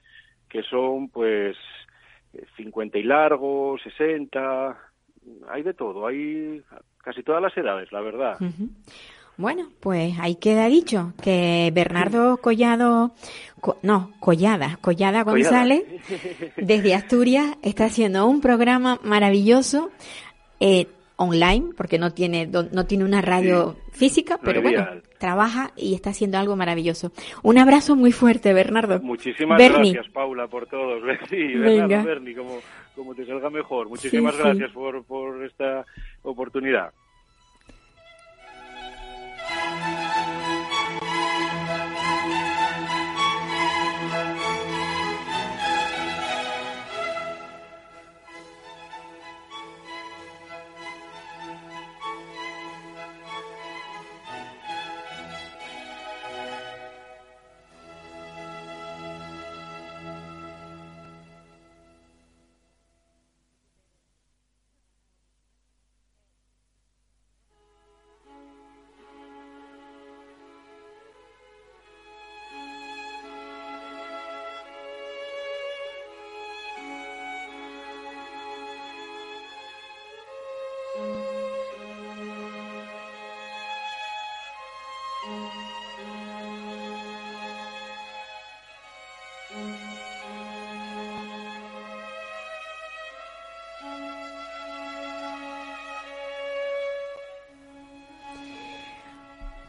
que 0.48 0.62
son 0.62 1.08
pues 1.08 1.56
50 2.56 2.98
y 2.98 3.02
largo, 3.02 3.76
60, 3.82 4.78
hay 5.48 5.62
de 5.62 5.74
todo, 5.74 6.06
hay 6.06 6.62
casi 6.98 7.22
todas 7.22 7.42
las 7.42 7.56
edades, 7.56 7.90
la 7.92 8.00
verdad. 8.00 8.38
Bueno, 9.36 9.70
pues 9.80 10.18
ahí 10.20 10.34
queda 10.34 10.66
dicho 10.66 11.14
que 11.22 11.70
Bernardo 11.72 12.36
Collado, 12.36 13.12
no, 13.82 14.12
Collada, 14.20 14.76
Collada. 14.82 15.22
González, 15.22 15.84
desde 16.56 16.94
Asturias, 16.94 17.56
está 17.62 17.86
haciendo 17.86 18.26
un 18.26 18.40
programa 18.40 19.00
maravilloso. 19.02 19.90
Eh, 20.60 20.88
online, 21.20 21.74
porque 21.76 21.98
no 21.98 22.14
tiene, 22.14 22.46
no 22.46 22.86
tiene 22.86 23.04
una 23.04 23.20
radio 23.20 23.76
física, 23.92 24.40
pero 24.42 24.62
bueno, 24.62 24.86
trabaja 25.18 25.70
y 25.76 25.94
está 25.94 26.10
haciendo 26.10 26.38
algo 26.38 26.56
maravilloso. 26.56 27.12
Un 27.42 27.58
abrazo 27.58 27.94
muy 27.94 28.10
fuerte, 28.10 28.54
Bernardo. 28.54 29.00
Muchísimas 29.00 29.60
gracias, 29.60 30.08
Paula, 30.08 30.48
por 30.48 30.66
todos. 30.66 31.02
Sí, 31.28 31.54
Bernardo, 31.54 32.04
Berni, 32.04 32.34
como, 32.34 32.58
como 32.96 33.14
te 33.14 33.26
salga 33.26 33.50
mejor. 33.50 33.88
Muchísimas 33.90 34.36
gracias 34.36 34.72
Por, 34.72 35.04
por 35.04 35.44
esta 35.44 35.84
oportunidad. 36.22 36.92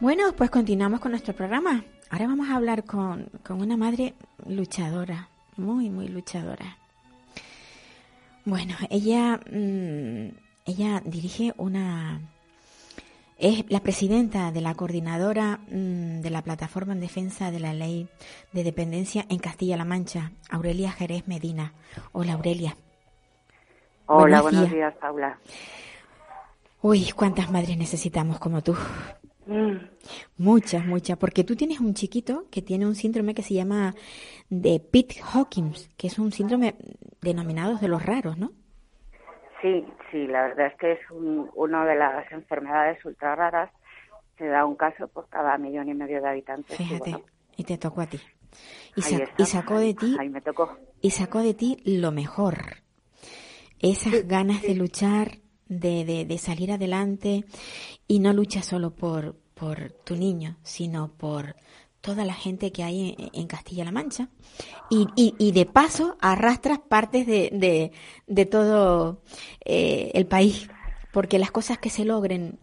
Bueno, 0.02 0.32
pues 0.36 0.50
continuamos 0.50 0.98
con 0.98 1.12
nuestro 1.12 1.32
programa. 1.32 1.84
Ahora 2.10 2.26
vamos 2.26 2.50
a 2.50 2.56
hablar 2.56 2.82
con, 2.82 3.30
una 3.50 3.76
madre 3.76 4.14
luchadora, 4.48 5.28
muy, 5.56 5.90
muy 5.90 6.08
luchadora. 6.08 6.76
Bueno, 8.44 8.74
ella, 8.90 9.38
mm, 9.48 10.34
ella 10.66 11.02
dirige 11.04 11.54
una... 11.56 12.20
Es 13.38 13.64
la 13.70 13.78
presidenta 13.78 14.50
de 14.50 14.60
la 14.60 14.74
coordinadora 14.74 15.60
mm, 15.68 16.20
de 16.20 16.30
la 16.30 16.42
Plataforma 16.42 16.94
en 16.94 17.00
Defensa 17.00 17.52
de 17.52 17.60
la 17.60 17.72
Ley 17.72 18.08
de 18.50 18.64
Dependencia 18.64 19.24
en 19.28 19.38
Castilla-La 19.38 19.84
Mancha, 19.84 20.32
Aurelia 20.50 20.90
Jerez 20.90 21.28
Medina. 21.28 21.74
Hola, 22.10 22.32
Aurelia. 22.32 22.76
Hola, 24.06 24.42
buenos 24.42 24.68
días, 24.68 24.94
Paula. 25.00 25.38
Uy, 26.80 27.12
cuántas 27.14 27.52
madres 27.52 27.78
necesitamos 27.78 28.40
como 28.40 28.62
tú. 28.62 28.74
Mm. 29.52 29.88
Muchas, 30.38 30.86
muchas, 30.86 31.18
porque 31.18 31.44
tú 31.44 31.56
tienes 31.56 31.80
un 31.80 31.94
chiquito 31.94 32.46
que 32.50 32.62
tiene 32.62 32.86
un 32.86 32.94
síndrome 32.94 33.34
que 33.34 33.42
se 33.42 33.54
llama 33.54 33.94
de 34.48 34.80
Pitt 34.80 35.12
Hawkins, 35.22 35.90
que 35.96 36.06
es 36.06 36.18
un 36.18 36.32
síndrome 36.32 36.74
denominado 37.20 37.76
de 37.76 37.88
los 37.88 38.04
raros, 38.04 38.38
¿no? 38.38 38.52
Sí, 39.60 39.84
sí, 40.10 40.26
la 40.26 40.48
verdad 40.48 40.66
es 40.68 40.78
que 40.78 40.92
es 40.92 41.00
una 41.10 41.84
de 41.84 41.94
las 41.94 42.30
enfermedades 42.32 43.04
ultra 43.04 43.36
raras. 43.36 43.70
Se 44.38 44.46
da 44.46 44.64
un 44.64 44.74
caso 44.74 45.06
por 45.06 45.28
cada 45.28 45.56
millón 45.58 45.88
y 45.88 45.94
medio 45.94 46.20
de 46.20 46.28
habitantes. 46.28 46.76
Fíjate, 46.76 47.14
y, 47.56 47.62
te 47.62 47.78
tocó 47.78 48.00
a 48.00 48.06
ti. 48.06 48.20
Y, 48.96 49.02
sacó 49.44 49.78
de 49.78 49.94
ti. 49.94 50.16
Ahí 50.18 50.30
me 50.30 50.40
tocó. 50.40 50.76
Y 51.00 51.10
sacó 51.10 51.40
de 51.40 51.54
ti 51.54 51.80
lo 51.84 52.10
mejor. 52.10 52.56
Esas 53.78 54.26
ganas 54.26 54.62
de 54.62 54.74
luchar, 54.74 55.38
de, 55.68 56.04
de, 56.04 56.24
de, 56.24 56.38
salir 56.38 56.72
adelante 56.72 57.44
y 58.08 58.18
no 58.18 58.32
lucha 58.32 58.62
solo 58.62 58.90
por, 58.90 59.36
por 59.62 59.92
tu 59.92 60.16
niño, 60.16 60.56
sino 60.64 61.12
por 61.16 61.54
toda 62.00 62.24
la 62.24 62.32
gente 62.32 62.72
que 62.72 62.82
hay 62.82 63.14
en, 63.32 63.46
Castilla-La 63.46 63.92
Mancha. 63.92 64.26
Y, 64.90 65.06
y, 65.14 65.52
de 65.52 65.66
paso 65.66 66.16
arrastras 66.20 66.80
partes 66.80 67.28
de, 67.28 67.92
de, 68.26 68.46
todo 68.46 69.22
eh, 69.64 70.10
el 70.14 70.26
país, 70.26 70.68
porque 71.12 71.38
las 71.38 71.52
cosas 71.52 71.78
que 71.78 71.90
se 71.90 72.04
logren 72.04 72.58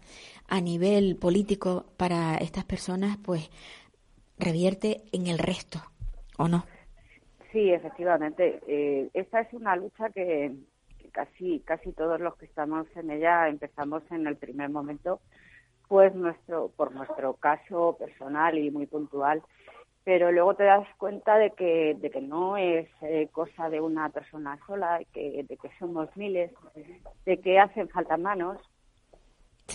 a 0.50 0.60
nivel 0.60 1.16
político 1.16 1.86
para 1.96 2.36
estas 2.36 2.66
personas, 2.66 3.18
pues 3.24 3.50
revierte 4.38 5.04
en 5.14 5.28
el 5.28 5.40
resto, 5.40 5.80
¿o 6.38 6.50
no? 6.50 6.66
Sí, 7.54 7.72
efectivamente. 7.72 8.60
Eh, 8.68 9.10
esta 9.14 9.40
es 9.40 9.54
una 9.54 9.78
lucha 9.78 10.10
que, 10.10 10.54
casi, 11.14 11.62
casi 11.62 11.94
todos 11.94 12.20
los 12.20 12.36
que 12.36 12.44
estamos 12.44 12.88
en 12.98 13.10
ella 13.10 13.48
empezamos 13.48 14.04
en 14.12 14.28
el 14.28 14.36
primer 14.36 14.70
momento, 14.70 15.22
pues 15.90 16.16
nuestro, 16.16 16.70
por 16.78 16.94
nuestro 16.94 17.34
caso 17.34 17.98
personal 18.00 18.58
y 18.58 18.72
muy 18.72 18.86
puntual, 18.86 19.42
pero 20.06 20.32
luego 20.32 20.54
te 20.54 20.64
das 20.64 20.88
cuenta 20.98 21.38
de 21.38 21.50
que, 21.52 21.98
de 22.00 22.10
que 22.10 22.22
no 22.22 22.56
es 22.56 22.88
eh, 23.02 23.28
cosa 23.32 23.70
de 23.70 23.82
una 23.82 24.08
persona 24.10 24.58
sola, 24.66 25.02
que, 25.12 25.44
de 25.44 25.58
que 25.58 25.70
somos 25.80 26.16
miles, 26.16 26.52
de 27.26 27.42
que 27.42 27.60
hacen 27.60 27.90
falta 27.90 28.16
manos. 28.16 28.58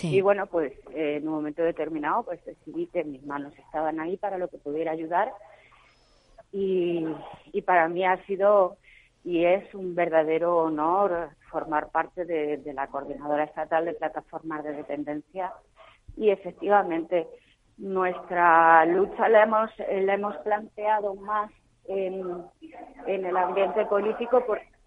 Y 0.01 0.19
bueno, 0.19 0.47
pues 0.47 0.73
eh, 0.93 1.17
en 1.17 1.27
un 1.27 1.35
momento 1.35 1.63
determinado, 1.63 2.23
pues 2.23 2.43
decidí 2.43 2.87
que 2.87 3.03
mis 3.03 3.25
manos 3.25 3.53
estaban 3.57 3.99
ahí 3.99 4.17
para 4.17 4.37
lo 4.37 4.49
que 4.49 4.57
pudiera 4.57 4.91
ayudar. 4.91 5.31
Y, 6.51 7.05
y 7.53 7.61
para 7.61 7.87
mí 7.87 8.05
ha 8.05 8.17
sido 8.25 8.77
y 9.25 9.43
es 9.43 9.73
un 9.73 9.95
verdadero 9.95 10.59
honor 10.59 11.29
formar 11.49 11.89
parte 11.89 12.25
de, 12.25 12.61
la 12.73 12.87
Coordinadora 12.87 13.45
Estatal 13.45 13.85
de 13.85 13.93
Plataformas 13.93 14.63
de 14.63 14.73
Dependencia 14.73 15.51
y 16.17 16.29
efectivamente 16.29 17.27
nuestra 17.77 18.85
lucha 18.85 19.27
la 19.27 19.43
hemos, 19.43 19.69
la 19.77 20.13
hemos 20.13 20.35
planteado 20.37 21.15
más 21.15 21.51
en, 21.87 22.43
en 23.07 23.25
el 23.25 23.37
ambiente 23.37 23.85
político 23.85 24.43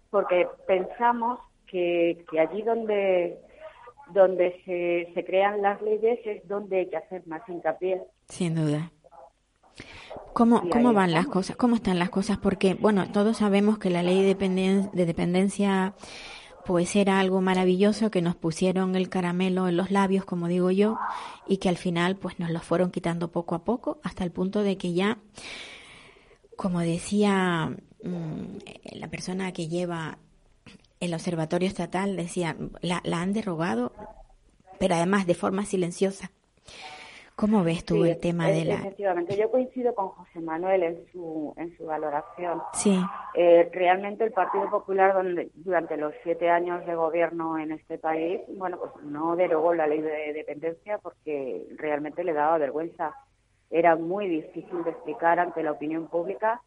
porque 0.09 0.47
pensamos 0.67 1.39
que, 1.67 2.25
que 2.29 2.39
allí 2.39 2.61
donde 2.63 3.37
donde 4.13 4.59
se, 4.65 5.13
se 5.13 5.23
crean 5.23 5.61
las 5.61 5.81
leyes 5.81 6.19
es 6.25 6.47
donde 6.47 6.79
hay 6.79 6.89
que 6.89 6.97
hacer 6.97 7.27
más 7.27 7.47
hincapié. 7.47 8.01
Sin 8.27 8.55
duda. 8.55 8.91
¿Cómo, 10.33 10.67
cómo 10.69 10.93
van 10.93 11.11
las 11.13 11.27
cosas? 11.27 11.55
¿Cómo 11.55 11.75
están 11.75 11.99
las 11.99 12.09
cosas? 12.09 12.37
Porque, 12.37 12.73
bueno, 12.73 13.11
todos 13.11 13.37
sabemos 13.37 13.77
que 13.77 13.89
la 13.89 14.03
ley 14.03 14.23
de, 14.23 14.89
de 14.93 15.05
dependencia 15.05 15.93
pues 16.69 16.95
era 16.95 17.19
algo 17.19 17.41
maravilloso 17.41 18.11
que 18.11 18.21
nos 18.21 18.35
pusieron 18.35 18.95
el 18.95 19.09
caramelo 19.09 19.67
en 19.67 19.75
los 19.75 19.89
labios, 19.89 20.23
como 20.23 20.47
digo 20.47 20.69
yo, 20.69 20.99
y 21.47 21.57
que 21.57 21.67
al 21.67 21.77
final 21.77 22.15
pues 22.15 22.37
nos 22.37 22.51
lo 22.51 22.59
fueron 22.59 22.91
quitando 22.91 23.31
poco 23.31 23.55
a 23.55 23.63
poco 23.63 23.99
hasta 24.03 24.23
el 24.23 24.31
punto 24.31 24.61
de 24.61 24.77
que 24.77 24.93
ya, 24.93 25.17
como 26.55 26.81
decía 26.81 27.75
mm, 28.03 28.97
la 28.99 29.07
persona 29.07 29.51
que 29.51 29.67
lleva 29.67 30.19
el 30.99 31.15
observatorio 31.15 31.67
estatal, 31.67 32.15
decía, 32.15 32.55
la, 32.81 33.01
la 33.03 33.21
han 33.21 33.33
derogado, 33.33 33.91
pero 34.79 34.93
además 34.93 35.25
de 35.25 35.33
forma 35.33 35.65
silenciosa. 35.65 36.29
¿Cómo 37.39 37.63
ves 37.63 37.85
tú 37.85 38.03
el 38.03 38.19
tema 38.19 38.47
de 38.47 38.65
la...? 38.65 38.75
Efectivamente, 38.75 39.37
yo 39.37 39.49
coincido 39.49 39.95
con 39.95 40.09
José 40.09 40.41
Manuel 40.41 40.83
en 40.83 41.05
su, 41.11 41.53
en 41.55 41.75
su 41.77 41.85
valoración. 41.85 42.61
Sí. 42.73 42.99
Eh, 43.33 43.69
realmente 43.71 44.25
el 44.25 44.33
Partido 44.33 44.69
Popular 44.69 45.13
donde, 45.13 45.49
durante 45.55 45.95
los 45.95 46.13
siete 46.23 46.49
años 46.49 46.85
de 46.85 46.95
gobierno 46.95 47.57
en 47.57 47.71
este 47.71 47.97
país, 47.97 48.41
bueno, 48.49 48.77
pues 48.77 48.91
no 49.05 49.37
derogó 49.37 49.73
la 49.73 49.87
ley 49.87 50.01
de 50.01 50.33
dependencia 50.33 50.97
porque 50.97 51.65
realmente 51.77 52.25
le 52.25 52.33
daba 52.33 52.57
vergüenza. 52.57 53.13
Era 53.69 53.95
muy 53.95 54.27
difícil 54.27 54.83
de 54.83 54.89
explicar 54.89 55.39
ante 55.39 55.63
la 55.63 55.71
opinión 55.71 56.07
pública 56.07 56.61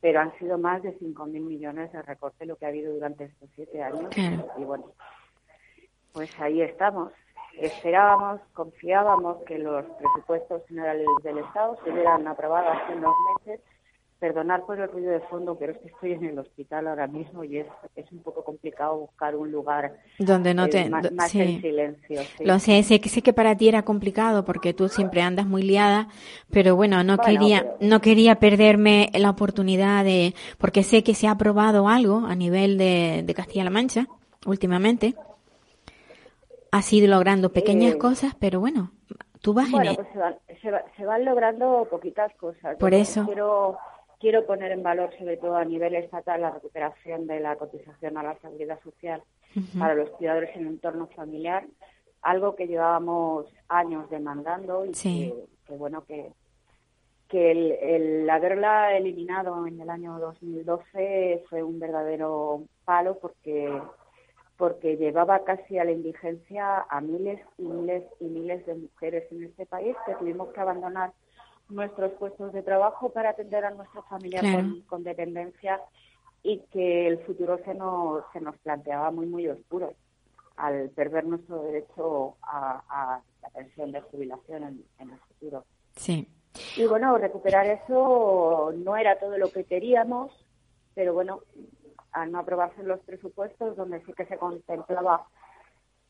pero 0.00 0.20
han 0.20 0.36
sido 0.38 0.58
más 0.58 0.82
de 0.82 0.96
5.000 0.98 1.26
millones 1.40 1.90
de 1.92 2.02
recorte 2.02 2.46
lo 2.46 2.54
que 2.56 2.66
ha 2.66 2.68
habido 2.68 2.94
durante 2.94 3.24
estos 3.24 3.48
siete 3.56 3.82
años. 3.82 4.10
Y 4.56 4.62
bueno, 4.62 4.92
pues 6.12 6.30
ahí 6.40 6.62
estamos. 6.62 7.12
Esperábamos, 7.60 8.40
confiábamos 8.54 9.38
que 9.44 9.58
los 9.58 9.84
presupuestos 9.84 10.62
generales 10.68 11.06
del 11.22 11.38
Estado 11.38 11.76
se 11.84 11.90
hubieran 11.90 12.26
aprobado 12.26 12.70
hace 12.70 12.94
unos 12.94 13.14
meses 13.36 13.60
Perdonar 14.18 14.66
por 14.66 14.80
el 14.80 14.90
ruido 14.90 15.12
de 15.12 15.20
fondo, 15.20 15.56
pero 15.56 15.70
es 15.72 15.78
que 15.78 15.88
estoy 15.88 16.12
en 16.12 16.24
el 16.24 16.38
hospital 16.40 16.88
ahora 16.88 17.06
mismo 17.06 17.44
y 17.44 17.58
es, 17.58 17.68
es 17.94 18.10
un 18.10 18.18
poco 18.18 18.42
complicado 18.42 18.96
buscar 18.98 19.36
un 19.36 19.52
lugar 19.52 19.92
donde 20.18 20.54
no 20.54 20.68
te 20.68 20.80
eh, 20.80 20.90
más, 20.90 21.32
en 21.36 21.60
silencio. 21.60 22.22
Lo 22.40 22.58
sé, 22.58 22.82
sé 22.82 23.00
que 23.00 23.08
sé 23.10 23.22
que 23.22 23.32
para 23.32 23.56
ti 23.56 23.68
era 23.68 23.84
complicado 23.84 24.44
porque 24.44 24.74
tú 24.74 24.88
siempre 24.88 25.22
andas 25.22 25.46
muy 25.46 25.62
liada, 25.62 26.08
pero 26.50 26.74
bueno, 26.74 27.04
no 27.04 27.16
quería 27.18 27.76
no 27.80 28.00
quería 28.00 28.40
perderme 28.40 29.08
la 29.14 29.30
oportunidad 29.30 30.02
de 30.02 30.34
porque 30.58 30.82
sé 30.82 31.04
que 31.04 31.14
se 31.14 31.28
ha 31.28 31.32
aprobado 31.32 31.86
algo 31.86 32.26
a 32.26 32.34
nivel 32.34 32.76
de, 32.76 33.22
de 33.24 33.34
Castilla-La 33.34 33.70
Mancha 33.70 34.08
últimamente. 34.46 35.14
Has 36.72 36.92
ido 36.92 37.08
logrando 37.08 37.52
pequeñas 37.52 37.94
Eh, 37.94 37.98
cosas, 37.98 38.34
pero 38.38 38.60
bueno, 38.60 38.92
tú 39.40 39.54
vas 39.54 39.70
Bueno, 39.70 39.90
en 39.90 39.96
pues 39.96 40.08
se 40.12 40.18
van, 40.18 40.36
se, 40.60 40.70
va- 40.70 40.84
se 40.96 41.04
van 41.06 41.24
logrando 41.24 41.86
poquitas 41.90 42.34
cosas. 42.36 42.76
Por 42.76 42.90
Yo 42.92 42.98
eso. 42.98 43.24
Quiero, 43.24 43.78
quiero 44.20 44.44
poner 44.46 44.72
en 44.72 44.82
valor, 44.82 45.10
sobre 45.18 45.36
todo 45.38 45.56
a 45.56 45.64
nivel 45.64 45.94
estatal, 45.94 46.40
la 46.42 46.50
recuperación 46.50 47.26
de 47.26 47.40
la 47.40 47.56
cotización 47.56 48.18
a 48.18 48.22
la 48.22 48.38
seguridad 48.40 48.78
social 48.82 49.22
para 49.78 49.94
los 49.94 50.10
cuidadores 50.10 50.54
en 50.54 50.62
el 50.62 50.68
entorno 50.68 51.06
familiar, 51.16 51.64
algo 52.22 52.54
que 52.54 52.66
llevábamos 52.66 53.46
años 53.68 54.08
demandando 54.10 54.84
y 54.84 54.92
Sí. 54.94 55.32
que, 55.34 55.44
que, 55.72 55.76
bueno, 55.78 56.04
que, 56.04 56.32
que 57.28 57.50
el, 57.52 57.72
el 57.72 58.30
haberla 58.30 58.94
eliminado 58.96 59.66
en 59.66 59.80
el 59.80 59.88
año 59.88 60.18
2012 60.18 61.44
fue 61.48 61.62
un 61.62 61.78
verdadero 61.78 62.62
palo 62.84 63.18
porque 63.18 63.80
porque 64.58 64.96
llevaba 64.96 65.44
casi 65.44 65.78
a 65.78 65.84
la 65.84 65.92
indigencia 65.92 66.84
a 66.90 67.00
miles 67.00 67.40
y 67.56 67.62
miles 67.62 68.04
y 68.20 68.24
miles 68.26 68.66
de 68.66 68.74
mujeres 68.74 69.24
en 69.32 69.44
este 69.44 69.64
país 69.64 69.96
que 70.04 70.14
tuvimos 70.16 70.48
que 70.48 70.60
abandonar 70.60 71.12
nuestros 71.70 72.12
puestos 72.14 72.52
de 72.52 72.62
trabajo 72.62 73.08
para 73.10 73.30
atender 73.30 73.64
a 73.64 73.70
nuestra 73.70 74.02
familia 74.02 74.40
Claro. 74.40 74.56
con, 74.58 74.80
con 74.82 75.02
dependencia 75.04 75.80
y 76.42 76.58
que 76.72 77.06
el 77.06 77.18
futuro 77.20 77.58
se 77.64 77.74
nos, 77.74 78.24
se 78.32 78.40
nos 78.40 78.56
planteaba 78.58 79.10
muy, 79.10 79.26
muy 79.26 79.48
oscuro 79.48 79.94
al 80.56 80.90
perder 80.90 81.24
nuestro 81.24 81.62
derecho 81.62 82.36
a, 82.42 82.82
a 82.88 83.22
la 83.42 83.48
pensión 83.50 83.92
de 83.92 84.00
jubilación 84.00 84.64
en, 84.64 84.84
en 84.98 85.10
el 85.10 85.18
futuro. 85.20 85.64
Sí. 85.94 86.28
Y 86.76 86.84
bueno, 86.86 87.16
recuperar 87.16 87.66
eso 87.66 88.72
no 88.76 88.96
era 88.96 89.18
todo 89.20 89.38
lo 89.38 89.50
que 89.52 89.62
queríamos, 89.64 90.32
pero 90.94 91.14
bueno, 91.14 91.42
al 92.22 92.32
no 92.32 92.38
aprobarse 92.38 92.82
los 92.82 93.00
presupuestos, 93.00 93.76
donde 93.76 94.04
sí 94.04 94.12
que 94.12 94.26
se 94.26 94.38
contemplaba 94.38 95.26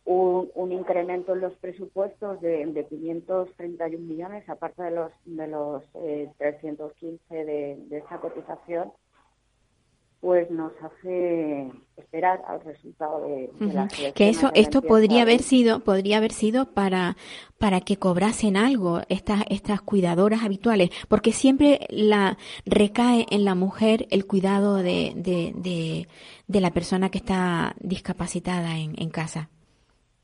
un, 0.04 0.72
incremento 0.72 1.34
en 1.34 1.40
los 1.40 1.54
presupuestos 1.54 2.40
de, 2.40 2.64
de 2.66 2.86
531 2.86 4.06
millones, 4.06 4.48
aparte 4.48 4.82
de 4.82 4.90
los 4.90 5.12
de 5.24 5.46
los 5.48 5.82
eh, 5.94 6.30
315 6.38 7.34
de, 7.34 7.76
de 7.88 7.98
esa 7.98 8.18
cotización, 8.18 8.92
pues 10.20 10.50
nos 10.50 10.72
hace 10.83 11.70
esperar 11.96 12.42
al 12.48 12.61
resultado 12.62 13.20
de, 13.20 13.50
Ujú. 13.61 14.12
Que 14.14 14.28
eso, 14.28 14.50
esto 14.54 14.81
28 14.81 14.83
podría 14.83 15.22
haber 15.22 15.42
sido, 15.42 15.81
podría 15.81 16.16
haber 16.16 16.33
sido 16.33 16.72
para, 16.72 17.16
para 17.59 17.81
que 17.81 17.98
cobrasen 17.98 18.57
algo 18.57 19.02
estas, 19.09 19.44
estas 19.48 19.81
cuidadoras 19.81 20.42
habituales, 20.42 20.90
porque 21.09 21.33
siempre 21.33 21.87
la 21.90 22.37
recae 22.66 23.26
en 23.31 23.44
la 23.44 23.54
mujer 23.54 24.07
el 24.11 24.26
cuidado 24.26 24.76
de, 24.76 25.12
de, 25.14 25.52
de, 25.54 26.09
de 26.46 26.61
la 26.61 26.72
persona 26.72 27.11
que 27.11 27.18
está 27.18 27.74
discapacitada 27.81 28.76
en, 28.78 29.00
en 29.00 29.11
casa. 29.11 29.50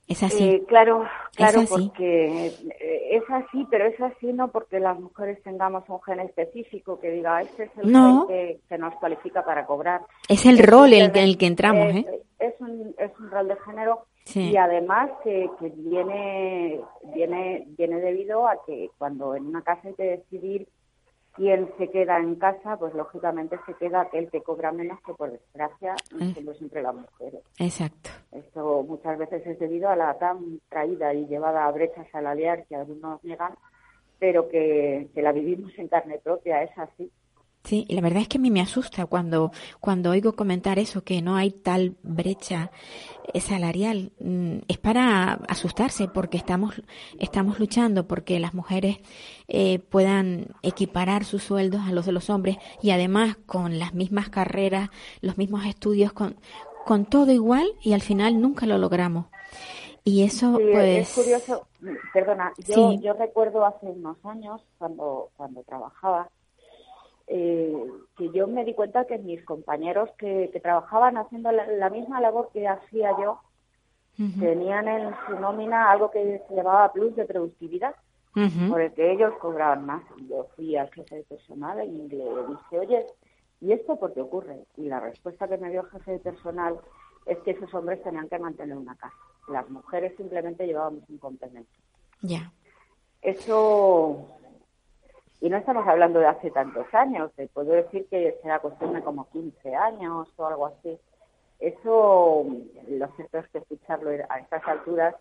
Es 0.06 0.22
así. 0.22 0.44
Eh, 0.44 0.62
claro, 0.68 1.06
claro, 1.34 1.60
Es 1.62 1.72
así. 1.72 1.88
porque 1.88 2.46
eh, 2.46 3.08
es 3.16 3.22
así, 3.30 3.66
pero 3.70 3.86
es 3.86 3.98
así 4.00 4.32
no 4.34 4.48
porque 4.48 4.78
las 4.78 4.98
mujeres 5.00 5.42
tengamos 5.42 5.84
un 5.88 6.00
gen 6.02 6.20
específico 6.20 7.00
que 7.00 7.10
diga, 7.10 7.40
este 7.40 7.64
es 7.64 7.70
el 7.78 7.90
No. 7.90 8.26
gen 8.26 8.36
que, 8.36 8.60
que 8.68 8.78
nos 8.78 8.94
cualifica 8.96 9.44
para 9.44 9.64
cobrar. 9.66 10.02
es 10.28 10.44
el 10.44 10.60
Es 10.60 10.66
rol 10.66 10.92
en 10.92 11.16
el, 11.16 11.38
que 11.38 11.46
entramos, 11.46 11.86
es, 11.94 11.96
¿eh? 12.06 12.22
es 12.38 12.54
un, 12.60 12.94
es 12.98 13.10
un 13.18 13.30
rol 13.30 13.48
de 13.48 13.56
género 13.64 14.06
Sí. 14.26 14.50
y 14.52 14.56
además 14.56 15.10
que, 15.22 15.50
que 15.60 15.70
viene, 15.76 16.80
viene, 17.14 17.64
viene 17.76 18.00
debido 18.00 18.48
a 18.48 18.56
que 18.66 18.88
cuando 18.96 19.34
en 19.34 19.46
una 19.46 19.60
casa 19.62 19.88
hay 19.88 19.94
que 19.94 20.02
decidir 20.02 20.66
quién 21.34 21.68
se 21.78 21.90
queda 21.90 22.18
en 22.18 22.36
casa, 22.36 22.76
pues 22.76 22.94
lógicamente 22.94 23.58
se 23.66 23.74
queda 23.74 24.02
aquel 24.02 24.30
que 24.30 24.42
cobra 24.42 24.72
menos 24.72 25.00
que 25.02 25.14
por 25.14 25.30
desgracia 25.30 25.94
Eh. 26.20 26.32
somos 26.34 26.56
siempre 26.58 26.82
las 26.82 26.94
mujeres. 26.94 27.42
Exacto. 27.58 28.10
Esto 28.32 28.82
muchas 28.82 29.18
veces 29.18 29.46
es 29.46 29.58
debido 29.58 29.88
a 29.88 29.96
la 29.96 30.16
tan 30.18 30.60
traída 30.68 31.12
y 31.14 31.26
llevada 31.26 31.66
a 31.66 31.70
brecha 31.72 32.04
salarial 32.12 32.64
que 32.68 32.76
algunos 32.76 33.22
niegan, 33.24 33.54
pero 34.18 34.48
que, 34.48 35.08
que 35.14 35.22
la 35.22 35.32
vivimos 35.32 35.72
en 35.78 35.88
carne 35.88 36.18
propia, 36.22 36.62
es 36.62 36.76
así. 36.78 37.10
Sí, 37.64 37.86
y 37.88 37.94
la 37.94 38.02
verdad 38.02 38.20
es 38.20 38.28
que 38.28 38.36
a 38.36 38.40
mí 38.42 38.50
me 38.50 38.60
asusta 38.60 39.06
cuando, 39.06 39.50
cuando 39.80 40.10
oigo 40.10 40.34
comentar 40.34 40.78
eso, 40.78 41.02
que 41.02 41.22
no 41.22 41.34
hay 41.34 41.50
tal 41.50 41.96
brecha 42.02 42.70
eh, 43.32 43.40
salarial. 43.40 44.12
Mm, 44.20 44.58
Es 44.68 44.76
para 44.76 45.32
asustarse 45.48 46.06
porque 46.08 46.36
estamos, 46.36 46.74
estamos 47.18 47.58
luchando 47.58 48.06
porque 48.06 48.38
las 48.38 48.52
mujeres 48.52 48.98
eh, 49.48 49.78
puedan 49.78 50.48
equiparar 50.62 51.24
sus 51.24 51.42
sueldos 51.42 51.80
a 51.86 51.92
los 51.92 52.04
de 52.04 52.12
los 52.12 52.28
hombres 52.28 52.58
y 52.82 52.90
además 52.90 53.38
con 53.46 53.78
las 53.78 53.94
mismas 53.94 54.28
carreras, 54.28 54.90
los 55.22 55.38
mismos 55.38 55.64
estudios, 55.64 56.12
con, 56.12 56.36
con 56.84 57.06
todo 57.06 57.32
igual 57.32 57.66
y 57.80 57.94
al 57.94 58.02
final 58.02 58.42
nunca 58.42 58.66
lo 58.66 58.76
logramos. 58.76 59.26
Y 60.04 60.22
eso, 60.22 60.58
Sí, 60.58 60.64
pues. 60.70 61.08
es 61.08 61.14
curioso, 61.14 61.66
perdona, 62.12 62.52
yo, 62.58 62.90
Sí. 62.90 63.00
yo 63.02 63.14
recuerdo 63.14 63.64
hace 63.64 63.86
unos 63.86 64.18
años, 64.22 64.60
cuando, 64.76 65.30
cuando 65.38 65.62
trabajaba, 65.62 66.28
eh, 67.26 67.90
que 68.16 68.30
yo 68.30 68.46
me 68.46 68.64
di 68.64 68.74
cuenta 68.74 69.06
que 69.06 69.18
mis 69.18 69.44
compañeros 69.44 70.10
que, 70.18 70.50
que 70.52 70.60
trabajaban 70.60 71.16
haciendo 71.16 71.50
la, 71.52 71.66
la 71.66 71.90
misma 71.90 72.20
labor 72.20 72.50
que 72.52 72.68
hacía 72.68 73.10
yo, 73.20 73.40
tenían 74.38 74.86
en 74.86 75.12
su 75.26 75.38
nómina 75.40 75.90
algo 75.90 76.10
que 76.10 76.40
se 76.46 76.54
llamaba 76.54 76.92
plus 76.92 77.16
de 77.16 77.24
productividad. 77.24 77.94
ujú. 78.36 78.70
por 78.70 78.80
el 78.80 78.92
que 78.92 79.12
ellos 79.12 79.32
cobraban 79.40 79.86
más. 79.86 80.02
Yo 80.28 80.48
fui 80.56 80.76
al 80.76 80.90
jefe 80.92 81.16
de 81.16 81.24
personal 81.24 81.84
y 81.86 82.08
le 82.08 82.24
dije, 82.48 82.78
oye, 82.78 83.06
¿y 83.60 83.72
esto 83.72 83.96
por 83.96 84.12
qué 84.12 84.20
ocurre? 84.20 84.66
Y 84.76 84.86
la 84.86 85.00
respuesta 85.00 85.48
que 85.48 85.58
me 85.58 85.70
dio 85.70 85.82
el 85.82 85.90
jefe 85.90 86.12
de 86.12 86.18
personal 86.18 86.78
es 87.26 87.38
que 87.38 87.52
esos 87.52 87.72
hombres 87.74 88.02
tenían 88.02 88.28
que 88.28 88.38
mantener 88.38 88.76
una 88.76 88.96
casa. 88.96 89.16
Las 89.48 89.68
mujeres 89.70 90.14
simplemente 90.16 90.66
llevábamos 90.66 91.02
un 91.08 91.18
complemento. 91.18 91.70
Ya. 92.22 92.52
Eso, 93.22 94.28
y 95.44 95.50
no 95.50 95.58
estamos 95.58 95.86
hablando 95.86 96.20
de 96.20 96.26
hace 96.26 96.50
tantos 96.50 96.86
años, 96.94 97.30
puedo 97.52 97.72
decir 97.72 98.06
que 98.08 98.38
será 98.40 98.60
cuestión 98.60 98.94
de 98.94 99.02
como 99.02 99.28
15 99.28 99.74
años 99.74 100.26
o 100.38 100.46
algo 100.46 100.64
así. 100.68 100.98
Eso, 101.60 102.46
lo 102.88 103.08
cierto 103.08 103.38
es 103.40 103.48
que 103.48 103.58
escucharlo 103.58 104.08
a 104.30 104.38
estas 104.38 104.66
alturas, 104.66 105.14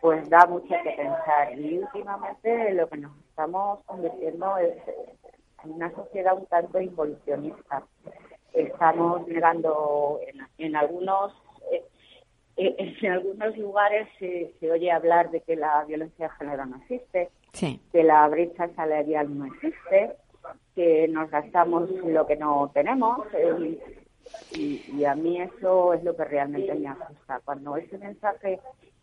pues 0.00 0.26
da 0.30 0.46
mucho 0.46 0.68
que 0.82 0.92
pensar. 0.96 1.52
Y 1.58 1.80
últimamente 1.80 2.72
lo 2.72 2.88
que 2.88 2.96
nos 2.96 3.14
estamos 3.28 3.80
convirtiendo 3.84 4.56
es 4.56 4.74
en 5.64 5.72
una 5.72 5.94
sociedad 5.96 6.34
un 6.34 6.46
tanto 6.46 6.80
involucionista. 6.80 7.82
Estamos 8.54 9.28
llegando 9.28 10.18
en, 10.28 10.46
en 10.64 10.76
algunos 10.76 11.30
eh, 11.70 11.84
en 12.56 13.12
algunos 13.12 13.54
lugares 13.58 14.08
se, 14.18 14.54
se 14.58 14.70
oye 14.70 14.90
hablar 14.90 15.30
de 15.30 15.42
que 15.42 15.56
la 15.56 15.84
violencia 15.84 16.28
de 16.28 16.34
género 16.36 16.64
no 16.64 16.76
existe, 16.76 17.30
Sí. 17.52 17.80
que 17.92 18.02
la 18.02 18.26
brecha 18.28 18.68
salarial 18.74 19.36
no 19.38 19.44
existe, 19.46 20.16
que 20.74 21.06
nos 21.08 21.30
gastamos 21.30 21.90
lo 21.90 22.26
que 22.26 22.36
no 22.36 22.70
tenemos. 22.72 23.20
eh, 23.34 23.78
y, 24.52 24.82
y 24.96 25.04
a 25.04 25.14
mí 25.14 25.40
eso 25.40 25.92
es 25.94 26.02
lo 26.04 26.16
que 26.16 26.24
realmente 26.24 26.74
me 26.74 26.88
asusta. 26.88 27.40
Cuando 27.44 27.76
ese 27.76 27.98
mensaje 27.98 28.60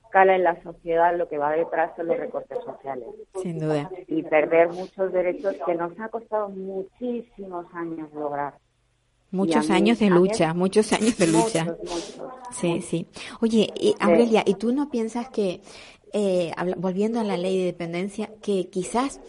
cala 0.10 0.36
en 0.36 0.44
la 0.44 0.62
sociedad, 0.64 1.16
lo 1.16 1.28
que 1.30 1.38
va 1.38 1.52
detrás 1.52 1.92
son 1.96 2.08
los 2.08 2.18
recortes 2.18 2.58
sociales. 2.64 3.08
Sin 3.42 3.60
duda. 3.60 3.90
Y 4.08 4.24
perder 4.24 4.70
muchos 4.70 5.12
derechos 5.12 5.56
que 5.66 5.76
nos 5.76 5.98
ha 6.00 6.10
costado 6.10 6.50
muchísimos 6.50 7.66
años 7.74 8.12
lograr. 8.14 8.56
Muchos 9.32 9.70
años 9.70 10.00
de 10.00 10.10
lucha, 10.10 10.56
muchos 10.56 10.92
años 10.92 11.16
de 11.18 11.28
lucha. 11.28 11.64
Muchos, 11.66 12.18
muchos. 12.18 12.34
Sí, 12.50 12.82
sí. 12.82 13.08
Oye, 13.42 13.72
y, 13.76 13.94
Aurelia, 14.00 14.42
¿y 14.44 14.56
tú 14.56 14.74
no 14.74 14.90
piensas 14.90 15.30
que, 15.30 15.62
eh, 16.14 16.52
volviendo 16.78 17.20
a 17.20 17.24
la 17.24 17.38
ley 17.38 17.58
de 17.58 17.66
dependencia, 17.66 18.32
que 18.42 18.70
quizás 18.70 19.20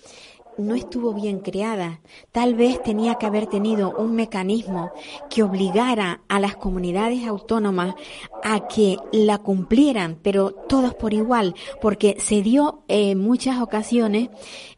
no 0.61 0.75
estuvo 0.75 1.13
bien 1.15 1.41
creada. 1.41 2.01
Tal 2.33 2.55
vez 2.55 2.83
tenía 2.83 3.17
que 3.17 3.27
haber 3.27 3.47
tenido 3.47 3.95
un 3.97 4.15
mecanismo 4.15 4.91
que 5.29 5.43
obligara 5.43 6.23
a 6.29 6.41
las 6.41 6.57
comunidades 6.57 7.27
autónomas 7.27 7.95
a 8.43 8.69
que 8.69 8.97
la 9.13 9.39
cumplieran, 9.39 10.19
pero 10.23 10.51
todos 10.51 10.95
por 10.95 11.15
igual, 11.15 11.55
porque 11.81 12.17
se 12.19 12.43
dio 12.43 12.85
en 12.89 13.19
muchas 13.19 13.61
ocasiones 13.61 14.29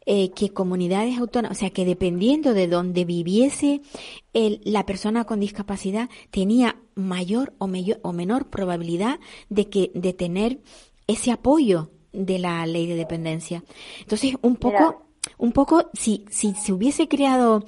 eh, 0.05 0.31
que 0.31 0.49
comunidades 0.49 1.17
autónomas, 1.17 1.57
o 1.57 1.59
sea, 1.59 1.69
que 1.69 1.85
dependiendo 1.85 2.53
de 2.53 2.67
donde 2.67 3.05
viviese 3.05 3.81
la 4.33 4.85
persona 4.85 5.25
con 5.25 5.39
discapacidad, 5.39 6.09
tenía 6.31 6.77
mayor 6.95 7.53
o, 7.59 7.67
mayor 7.67 7.99
o 8.01 8.13
menor 8.13 8.49
probabilidad 8.49 9.19
de 9.49 9.69
que 9.69 9.91
de 9.93 10.13
tener 10.13 10.59
ese 11.07 11.31
apoyo 11.31 11.89
de 12.11 12.39
la 12.39 12.65
ley 12.65 12.87
de 12.87 12.95
dependencia. 12.95 13.63
Entonces, 13.99 14.35
un 14.41 14.55
poco, 14.55 15.07
un 15.37 15.51
poco, 15.51 15.89
si, 15.93 16.25
si 16.29 16.53
se 16.53 16.73
hubiese 16.73 17.07
creado, 17.07 17.63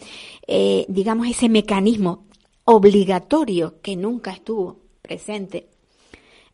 eh, 0.48 0.86
digamos, 0.88 1.28
ese 1.28 1.50
mecanismo 1.50 2.26
obligatorio 2.66 3.82
que 3.82 3.96
nunca 3.96 4.32
estuvo 4.32 4.78
presente, 5.02 5.68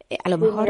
eh, 0.10 0.18
a 0.24 0.30
lo 0.30 0.38
mejor 0.38 0.68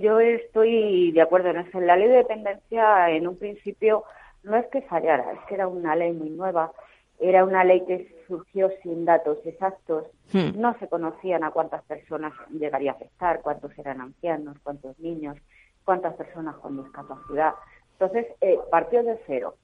yo, 0.00 0.20
estoy 0.20 1.10
de 1.12 1.20
acuerdo 1.20 1.50
en 1.50 1.58
eso. 1.58 1.80
La 1.80 1.96
ley 1.96 2.08
de 2.08 2.18
dependencia, 2.18 3.10
en 3.10 3.26
un 3.26 3.36
principio, 3.36 4.04
no 4.44 4.56
es 4.56 4.66
que 4.66 4.82
fallara, 4.82 5.32
es 5.32 5.40
que 5.48 5.54
era 5.54 5.66
una 5.66 5.96
ley 5.96 6.12
muy 6.12 6.30
nueva. 6.30 6.72
Era 7.18 7.44
una 7.44 7.64
ley 7.64 7.82
que 7.86 8.19
surgió 8.30 8.70
sin 8.82 9.04
datos 9.04 9.38
exactos. 9.44 10.06
Hmm. 10.32 10.58
No 10.58 10.78
se 10.78 10.88
conocían 10.88 11.44
a 11.44 11.50
cuántas 11.50 11.82
personas 11.82 12.32
llegaría 12.50 12.92
a 12.92 12.94
afectar, 12.94 13.42
cuántos 13.42 13.78
eran 13.78 14.00
ancianos, 14.00 14.56
cuántos 14.62 14.98
niños 14.98 15.36
cuántas 15.84 16.14
personas 16.14 16.56
con 16.58 16.82
discapacidad. 16.82 17.54
Entonces, 17.92 18.26
eh, 18.40 18.58
partió 18.70 19.02
de 19.02 19.18
cero. 19.26 19.56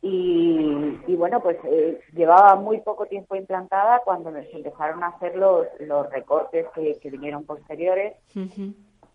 Y, 0.00 1.16
bueno, 1.16 1.42
pues 1.42 1.58
eh, 1.64 2.00
llevaba 2.14 2.54
muy 2.54 2.80
poco 2.82 3.06
tiempo 3.06 3.34
implantada 3.34 4.00
cuando 4.04 4.30
se 4.30 4.52
empezaron 4.52 5.02
a 5.02 5.08
hacer 5.08 5.34
los, 5.34 5.66
los 5.80 6.08
recortes 6.10 6.66
que, 6.72 7.10
vinieron 7.10 7.44
posteriores. 7.44 8.14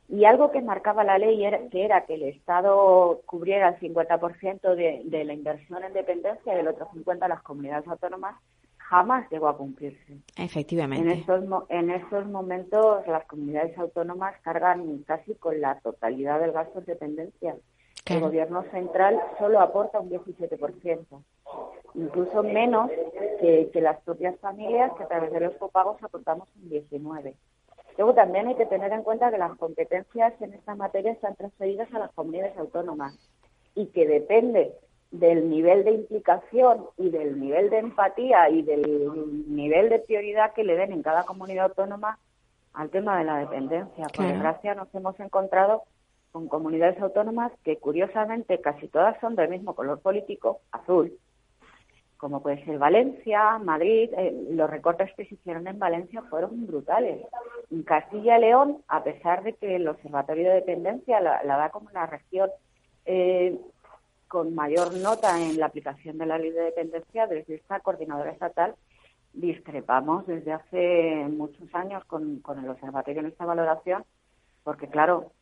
Y 0.09 0.25
algo 0.25 0.51
que 0.51 0.61
marcaba 0.61 1.03
la 1.03 1.17
ley 1.17 1.43
era 1.43 1.59
que, 1.69 1.85
era 1.85 2.05
que 2.05 2.15
el 2.15 2.23
Estado 2.23 3.21
cubriera 3.25 3.69
el 3.69 3.79
50% 3.79 4.75
de, 4.75 5.01
de 5.05 5.23
la 5.23 5.33
inversión 5.33 5.83
en 5.83 5.93
dependencia 5.93 6.55
y 6.55 6.59
el 6.59 6.67
otro 6.67 6.87
50% 6.93 7.27
las 7.27 7.41
comunidades 7.41 7.87
autónomas 7.87 8.35
jamás 8.93 9.29
llegó 9.31 9.47
a 9.47 9.57
cumplirse. 9.57 10.19
Efectivamente. 10.37 11.11
En 11.11 11.19
estos, 11.19 11.43
en 11.69 11.89
estos 11.89 12.27
momentos 12.27 13.07
las 13.07 13.25
comunidades 13.25 13.77
autónomas 13.77 14.35
cargan 14.41 14.99
casi 15.07 15.33
con 15.35 15.59
la 15.61 15.79
totalidad 15.79 16.39
del 16.39 16.51
gasto 16.51 16.81
de 16.81 16.93
dependencia. 16.93 17.55
El 18.05 18.19
gobierno 18.19 18.63
central 18.69 19.19
solo 19.39 19.61
aporta 19.61 19.99
un 19.99 20.09
17%, 20.09 21.23
incluso 21.95 22.43
menos 22.43 22.91
que, 23.39 23.69
que, 23.71 23.81
las 23.81 24.01
propias 24.01 24.37
familias 24.41 24.91
que 24.97 25.03
a 25.03 25.07
través 25.07 25.31
de 25.31 25.39
los 25.39 25.55
copagos 25.55 26.03
aportamos 26.03 26.49
un 26.61 26.69
19%. 26.69 27.33
Luego 27.97 28.13
también 28.13 28.47
hay 28.47 28.55
que 28.55 28.65
tener 28.65 28.91
en 28.91 29.03
cuenta 29.03 29.31
que 29.31 29.37
las 29.37 29.55
competencias 29.57 30.33
en 30.41 30.53
esta 30.53 30.75
materia 30.75 31.11
están 31.11 31.35
transferidas 31.35 31.93
a 31.93 31.99
las 31.99 32.11
comunidades 32.11 32.57
autónomas 32.57 33.13
y 33.75 33.87
que 33.87 34.07
depende 34.07 34.73
del 35.11 35.49
nivel 35.49 35.83
de 35.83 35.91
implicación 35.91 36.85
y 36.97 37.09
del 37.09 37.39
nivel 37.39 37.69
de 37.69 37.77
empatía 37.77 38.49
y 38.49 38.63
del 38.63 39.45
nivel 39.47 39.89
de 39.89 39.99
prioridad 39.99 40.53
que 40.53 40.63
le 40.63 40.75
den 40.75 40.91
en 40.91 41.03
cada 41.03 41.23
comunidad 41.23 41.65
autónoma 41.65 42.17
al 42.73 42.89
tema 42.89 43.19
de 43.19 43.25
la 43.25 43.37
dependencia. 43.37 44.07
Por 44.15 44.25
desgracia 44.25 44.73
nos 44.73 44.93
hemos 44.95 45.19
encontrado 45.19 45.83
con 46.31 46.47
comunidades 46.47 46.99
autónomas 46.99 47.51
que 47.63 47.77
curiosamente 47.77 48.59
casi 48.59 48.87
todas 48.87 49.19
son 49.21 49.35
del 49.35 49.49
mismo 49.49 49.75
color 49.75 49.99
político, 50.01 50.61
azul, 50.71 51.13
como 52.23 52.41
puede 52.41 52.63
ser 52.63 52.77
Valencia, 52.77 53.57
Madrid, 53.57 54.09
eh, 54.17 54.33
los 54.51 54.69
recortes 54.69 55.11
que 55.17 55.25
se 55.25 55.35
hicieron 55.35 55.67
en 55.67 55.77
Valencia 55.77 56.21
fueron 56.29 56.65
brutales. 56.65 57.19
En 57.69 57.83
Castilla 57.83 58.37
y 58.37 58.41
León, 58.41 58.77
a 58.87 59.03
pesar 59.03 59.43
de 59.43 59.51
que 59.55 59.75
el 59.75 59.85
Observatorio 59.89 60.47
de 60.47 60.55
Dependencia 60.55 61.19
la, 61.19 61.43
da 61.43 61.69
como 61.69 61.89
una 61.89 62.05
región 62.05 62.49
eh, 63.03 63.59
con 64.29 64.55
mayor 64.55 64.95
nota 64.95 65.37
en 65.37 65.59
la 65.59 65.65
aplicación 65.65 66.17
de 66.17 66.25
la 66.25 66.37
ley 66.37 66.51
de 66.51 66.61
dependencia 66.61 67.27
desde 67.27 67.55
esta 67.55 67.81
coordinadora 67.81 68.31
estatal. 68.31 68.73
Discrepamos 69.33 70.25
desde 70.25 70.53
hace 70.53 71.27
muchos 71.29 71.75
años 71.75 72.05
con, 72.05 72.41
el 72.57 72.69
observatorio 72.69 73.19
en 73.19 73.27
esta 73.27 73.43
valoración, 73.43 74.05
porque 74.63 74.87
claro, 74.87 75.33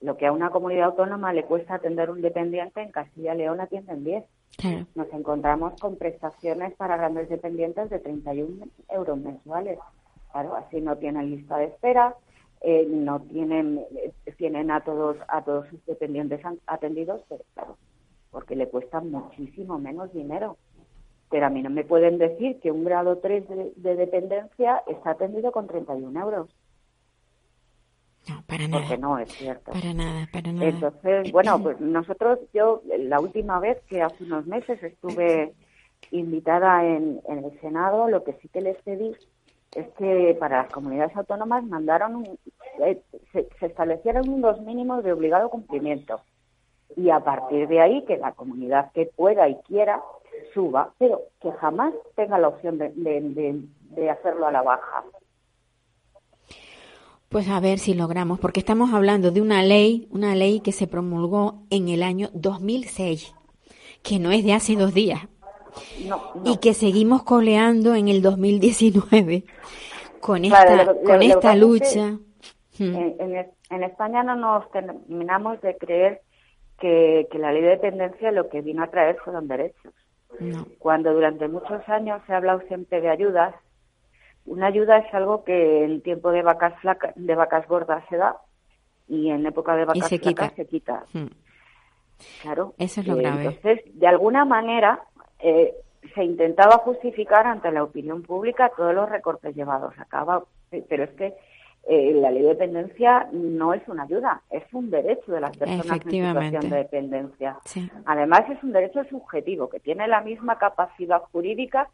lo 0.00 0.16
que 0.16 0.26
a 0.26 0.32
una 0.32 0.48
comunidad 0.48 0.86
autónoma 0.86 1.34
le 1.34 1.44
cuesta 1.44 1.74
atender 1.74 2.08
un 2.08 2.22
dependiente, 2.22 2.80
en 2.80 2.92
Castilla 2.92 3.34
y 3.34 3.38
León 3.38 3.60
atienden 3.60 4.04
10. 4.04 4.24
Nos 4.94 5.12
encontramos 5.12 5.80
con 5.80 5.96
prestaciones 5.96 6.74
para 6.74 6.96
grandes 6.96 7.28
dependientes 7.28 7.88
de 7.88 7.98
31 7.98 8.66
euros 8.90 9.18
mensuales. 9.18 9.78
Claro, 10.32 10.54
así 10.54 10.80
no 10.80 10.96
tienen 10.96 11.30
lista 11.30 11.56
de 11.56 11.66
espera, 11.66 12.14
eh, 12.60 12.86
no 12.88 13.20
tienen, 13.20 13.78
eh, 13.96 14.12
tienen 14.36 14.70
a 14.70 14.82
todos, 14.84 15.16
a 15.28 15.42
todos 15.42 15.66
sus 15.68 15.84
dependientes 15.86 16.40
atendidos, 16.66 17.22
pero 17.28 17.44
claro, 17.54 17.76
porque 18.30 18.54
le 18.54 18.68
cuesta 18.68 19.00
muchísimo 19.00 19.78
menos 19.78 20.12
dinero. 20.12 20.56
Pero 21.30 21.46
a 21.46 21.50
mí 21.50 21.62
no 21.62 21.70
me 21.70 21.84
pueden 21.84 22.18
decir 22.18 22.60
que 22.60 22.70
un 22.70 22.84
grado 22.84 23.18
3 23.18 23.44
de, 23.76 23.96
dependencia 23.96 24.82
está 24.88 25.10
atendido 25.12 25.52
con 25.52 25.68
31 25.68 26.20
euros. 26.20 26.50
No, 28.28 28.42
para 28.46 28.68
nada. 28.68 28.82
Porque 28.82 28.98
no 28.98 29.18
es 29.18 29.32
cierto. 29.32 29.72
Para 29.72 29.94
nada, 29.94 30.28
para 30.32 30.52
nada. 30.52 30.68
Entonces, 30.68 31.32
bueno, 31.32 31.62
pues 31.62 31.80
nosotros, 31.80 32.38
yo 32.52 32.82
la 32.98 33.20
última 33.20 33.58
vez 33.60 33.78
que 33.88 34.02
hace 34.02 34.24
unos 34.24 34.46
meses 34.46 34.82
estuve 34.82 35.52
invitada 36.10 36.84
en, 36.84 37.20
el 37.28 37.60
Senado, 37.60 38.08
lo 38.08 38.24
que 38.24 38.34
sí 38.34 38.48
que 38.48 38.60
les 38.60 38.76
pedí 38.82 39.14
es 39.74 39.88
que 39.98 40.36
para 40.38 40.62
las 40.62 40.72
comunidades 40.72 41.16
autónomas 41.16 41.64
mandaron, 41.64 42.24
eh, 42.80 43.00
se, 43.32 43.48
se 43.58 43.66
establecieron 43.66 44.28
unos 44.28 44.60
mínimos 44.60 45.04
de 45.04 45.12
obligado 45.12 45.48
cumplimiento 45.48 46.20
y 46.96 47.10
a 47.10 47.20
partir 47.20 47.68
de 47.68 47.80
ahí 47.80 48.04
que 48.04 48.16
la 48.16 48.32
comunidad 48.32 48.90
que 48.92 49.06
pueda 49.06 49.48
y 49.48 49.56
quiera 49.62 50.02
suba, 50.52 50.92
pero 50.98 51.22
que 51.40 51.52
jamás 51.52 51.94
tenga 52.16 52.38
la 52.38 52.48
opción 52.48 52.78
de, 52.78 54.10
hacerlo 54.10 54.46
a 54.46 54.52
la 54.52 54.62
baja. 54.62 55.04
Pues 57.30 57.48
a 57.48 57.60
ver 57.60 57.78
si 57.78 57.94
logramos, 57.94 58.40
porque 58.40 58.58
estamos 58.58 58.92
hablando 58.92 59.30
de 59.30 59.40
una 59.40 59.62
ley, 59.62 60.08
una 60.10 60.34
ley 60.34 60.60
que 60.60 60.72
se 60.72 60.88
promulgó 60.88 61.62
en 61.70 61.88
el 61.88 62.02
año 62.02 62.28
2006, 62.34 63.34
que 64.02 64.18
no 64.18 64.32
es 64.32 64.44
de 64.44 64.52
hace 64.52 64.74
dos 64.74 64.92
días, 64.92 65.20
y 66.44 66.58
que 66.58 66.74
seguimos 66.74 67.22
coleando 67.22 67.94
en 67.94 68.08
el 68.08 68.20
2019 68.20 69.44
con 70.20 70.44
esta, 70.44 70.92
con 71.04 71.22
esta 71.22 71.54
lucha. 71.54 72.18
En, 72.80 73.16
en 73.70 73.84
España 73.84 74.24
no 74.24 74.34
nos 74.34 74.68
terminamos 74.72 75.60
de 75.60 75.76
creer 75.76 76.22
que, 76.80 77.28
la 77.34 77.52
ley 77.52 77.62
de 77.62 77.68
dependencia 77.68 78.32
lo 78.32 78.48
que 78.48 78.60
vino 78.60 78.82
a 78.82 78.90
traer 78.90 79.16
fueron 79.24 79.46
derechos. 79.46 79.94
Cuando 80.78 81.12
durante 81.12 81.46
muchos 81.48 81.88
años 81.88 82.22
se 82.26 82.32
ha 82.32 82.38
hablado 82.38 82.60
siempre 82.66 83.00
de 83.00 83.10
ayudas, 83.10 83.54
una 84.46 84.66
ayuda 84.66 84.98
es 84.98 85.14
algo 85.14 85.44
que 85.44 85.84
en 85.84 86.00
tiempo 86.02 86.30
de 86.30 86.42
vacas 86.42 86.78
flacas, 86.80 87.12
de 87.16 87.34
vacas 87.34 87.66
gordas 87.68 88.04
se 88.08 88.16
da 88.16 88.36
y 89.08 89.30
en 89.30 89.46
época 89.46 89.76
de 89.76 89.84
vacas 89.84 90.08
flacas 90.08 90.52
se 90.54 90.66
quita. 90.66 91.04
Hmm. 91.12 91.26
Claro. 92.42 92.74
Eso 92.78 93.00
es 93.00 93.06
lo 93.06 93.16
grave. 93.16 93.46
Entonces, 93.46 93.80
de 93.94 94.06
alguna 94.06 94.44
manera, 94.44 95.00
eh, 95.38 95.74
se 96.14 96.24
intentaba 96.24 96.78
justificar 96.78 97.46
ante 97.46 97.70
la 97.70 97.82
opinión 97.82 98.22
pública 98.22 98.70
todos 98.76 98.94
los 98.94 99.08
recortes 99.08 99.54
llevados 99.54 99.98
a 99.98 100.04
cabo, 100.04 100.48
pero 100.88 101.04
es 101.04 101.10
que 101.10 101.34
eh, 101.88 102.12
la 102.14 102.30
ley 102.30 102.42
de 102.42 102.48
dependencia 102.48 103.28
no 103.32 103.72
es 103.72 103.86
una 103.88 104.04
ayuda, 104.04 104.42
es 104.50 104.62
un 104.72 104.90
derecho 104.90 105.32
de 105.32 105.40
las 105.40 105.56
personas 105.56 105.86
en 105.86 106.10
situación 106.10 106.70
de 106.70 106.76
dependencia. 106.76 107.58
Además, 108.04 108.42
es 108.50 108.62
un 108.62 108.72
derecho 108.72 109.02
subjetivo 109.04 109.68
que 109.68 109.80
tiene 109.80 110.06
la 110.06 110.20
misma 110.20 110.58
capacidad 110.58 111.22
jurídica 111.32 111.88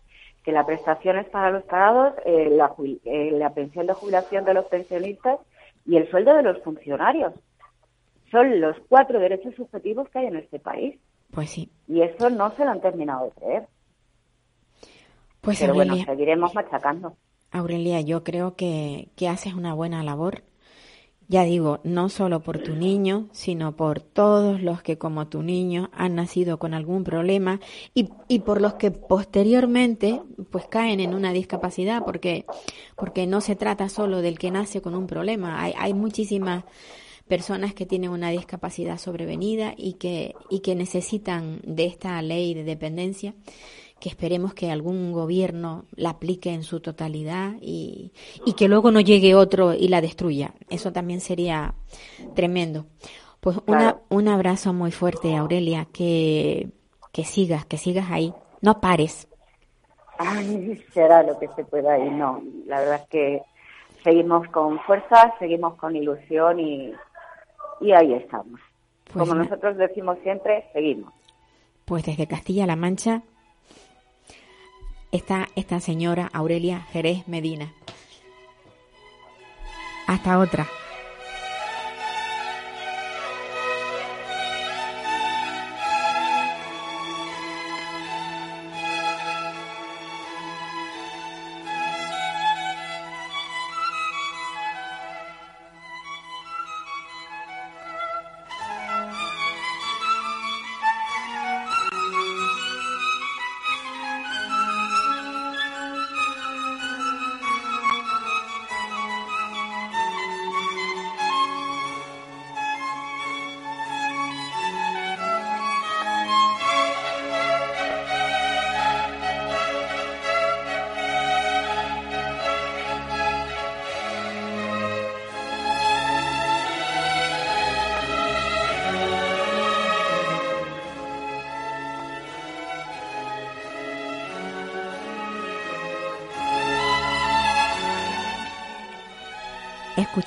que 0.47 0.53
la 0.53 0.64
prestaciones 0.64 1.28
para 1.28 1.51
los 1.51 1.64
parados, 1.64 2.14
eh, 2.24 2.49
la, 2.53 2.72
eh, 3.05 3.32
la 3.32 3.53
pensión 3.53 3.88
de 3.88 3.94
jubilación 3.94 4.44
de 4.44 4.55
los 4.55 4.66
pensionistas 4.66 5.40
y 5.84 5.97
el 5.97 6.09
sueldo 6.09 6.34
de 6.34 6.44
los 6.44 6.62
funcionarios. 6.62 7.34
Son 8.30 8.61
los 8.61 8.76
cuatro 8.88 9.18
derechos 9.18 9.57
subjetivos 9.57 10.09
que 10.09 10.20
hay 10.20 10.26
en 10.26 10.36
este 10.36 10.61
país. 10.61 11.01
Pues 11.32 11.51
sí. 11.51 11.68
Y 11.88 12.01
eso 12.01 12.30
no 12.30 12.55
se 12.55 12.64
lo 12.64 12.70
han 12.70 12.80
terminado 12.80 13.24
de 13.24 13.30
creer. 13.32 13.66
Pues 15.40 15.59
Pero 15.59 15.74
bueno, 15.74 15.97
seguiremos 15.97 16.55
machacando. 16.55 17.16
Aurelia, 17.51 18.01
yo 18.03 18.22
creo 18.22 18.55
que, 18.55 19.09
que 19.16 19.28
haces 19.28 19.53
una 19.53 19.74
buena 19.74 20.05
labor. 20.05 20.44
Ya 21.29 21.43
digo, 21.43 21.81
no 21.83 22.09
solo 22.09 22.41
por 22.41 22.59
tu 22.62 22.77
niño, 22.77 23.29
sino 23.33 23.74
por 23.74 24.01
todos 24.01 24.62
los 24.62 24.83
que 24.83 24.97
como 24.97 25.27
tu 25.27 25.43
niño 25.43 25.91
han 25.93 26.14
nacido 26.14 26.59
con 26.59 26.72
algún 26.72 27.03
problema 27.03 27.59
y, 27.95 28.11
y 28.29 28.41
por 28.41 28.61
los 28.61 28.74
que 28.74 28.93
posteriormente 28.93 30.22
pues 30.51 30.66
caen 30.68 31.01
en 31.01 31.14
una 31.14 31.33
discapacidad 31.33 32.05
porque, 32.05 32.47
porque 32.95 33.27
no 33.27 33.41
se 33.41 33.57
trata 33.57 33.89
solo 33.89 34.22
del 34.22 34.39
que 34.39 34.53
nace 34.53 34.81
con 34.81 34.95
un 34.95 35.09
problema. 35.09 35.61
Hay, 35.61 35.74
hay 35.77 35.95
muchísimas 35.95 36.64
personas 37.27 37.74
que 37.74 37.87
tienen 37.87 38.11
una 38.11 38.31
discapacidad 38.31 38.99
sobrevenida 38.99 39.74
y 39.77 39.95
que, 39.95 40.35
y 40.49 40.61
que 40.61 40.77
necesitan 40.77 41.61
de 41.64 41.87
esta 41.87 42.22
ley 42.22 42.55
de 42.55 42.62
dependencia 42.62 43.35
que 44.01 44.09
esperemos 44.09 44.53
que 44.55 44.70
algún 44.70 45.12
gobierno 45.12 45.86
la 45.94 46.11
aplique 46.11 46.53
en 46.53 46.62
su 46.62 46.80
totalidad 46.80 47.55
y, 47.61 48.12
y 48.44 48.53
que 48.53 48.68
luego 48.68 48.90
no 48.90 49.01
llegue 49.01 49.34
otro 49.34 49.72
y 49.72 49.88
la 49.88 50.01
destruya. 50.01 50.53
Eso 50.68 50.92
también 50.92 51.20
sería 51.20 51.74
tremendo. 52.34 52.86
Pues 53.40 53.59
una, 53.66 53.99
un 54.09 54.28
abrazo 54.28 54.72
muy 54.72 54.90
fuerte, 54.90 55.36
Aurelia, 55.36 55.86
que, 55.92 56.70
que 57.12 57.24
sigas, 57.24 57.64
que 57.64 57.78
sigas 57.78 58.11
ahí, 58.11 58.34
no 58.61 58.80
pares. 58.80 59.28
Ay, 60.18 60.82
será 60.92 61.22
lo 61.22 61.38
que 61.38 61.49
se 61.49 61.64
pueda 61.64 61.99
y 61.99 62.11
no, 62.11 62.42
la 62.66 62.80
verdad 62.80 63.03
es 63.03 63.09
que 63.09 63.42
seguimos 64.03 64.49
con 64.49 64.78
fuerza, 64.80 65.34
seguimos 65.38 65.74
con 65.76 65.94
ilusión 65.94 66.59
y, 66.59 66.92
y 67.80 67.92
ahí 67.92 68.14
estamos. 68.14 68.61
Pues 69.12 69.28
Como 69.28 69.34
nosotros 69.34 69.76
decimos 69.76 70.18
siempre, 70.22 70.64
seguimos. 70.72 71.12
Pues 71.84 72.05
desde 72.05 72.26
Castilla-La 72.26 72.76
Mancha 72.76 73.22
está 75.16 75.48
esta 75.56 75.80
señora 75.80 76.28
Aurelia 76.32 76.86
Jerez 76.92 77.26
Medina. 77.26 77.72
Hasta 80.06 80.38
otra. 80.38 80.68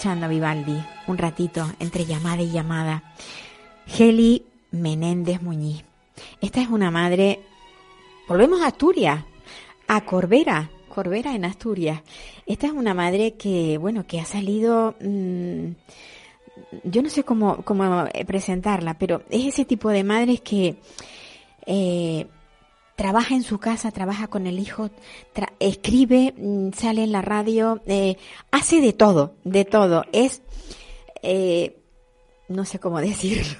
A 0.09 0.27
Vivaldi 0.27 0.83
un 1.05 1.19
ratito 1.19 1.71
entre 1.79 2.05
llamada 2.05 2.41
y 2.41 2.49
llamada. 2.49 3.03
Geli 3.85 4.43
Menéndez 4.71 5.39
Muñiz. 5.43 5.83
Esta 6.41 6.61
es 6.61 6.69
una 6.69 6.89
madre. 6.89 7.41
Volvemos 8.27 8.61
a 8.61 8.67
Asturias, 8.67 9.23
a 9.87 10.05
Corbera, 10.05 10.71
Corbera 10.89 11.35
en 11.35 11.45
Asturias. 11.45 12.01
Esta 12.47 12.65
es 12.65 12.73
una 12.73 12.95
madre 12.95 13.35
que, 13.35 13.77
bueno, 13.77 14.07
que 14.07 14.19
ha 14.19 14.25
salido. 14.25 14.95
mm, 14.99 15.73
yo 16.83 17.03
no 17.03 17.09
sé 17.09 17.23
cómo, 17.23 17.61
cómo 17.63 18.05
presentarla, 18.25 18.95
pero 18.97 19.21
es 19.29 19.45
ese 19.45 19.63
tipo 19.63 19.89
de 19.89 20.03
madres 20.03 20.41
que 20.41 20.77
eh, 21.67 22.25
trabaja 22.99 23.33
en 23.33 23.43
su 23.43 23.59
casa, 23.59 23.91
trabaja 23.91 24.27
con 24.27 24.45
el 24.45 24.59
hijo, 24.59 24.89
tra- 25.33 25.53
escribe, 25.61 26.33
mm, 26.37 26.71
sale 26.73 27.03
en 27.05 27.13
la 27.13 27.21
radio, 27.21 27.79
eh, 27.87 28.17
hace 28.51 28.81
de 28.81 28.91
todo, 28.91 29.35
de 29.45 29.63
todo. 29.63 30.03
Es, 30.11 30.41
eh, 31.23 31.77
no 32.49 32.65
sé 32.65 32.77
cómo 32.79 32.99
decirlo, 33.11 33.55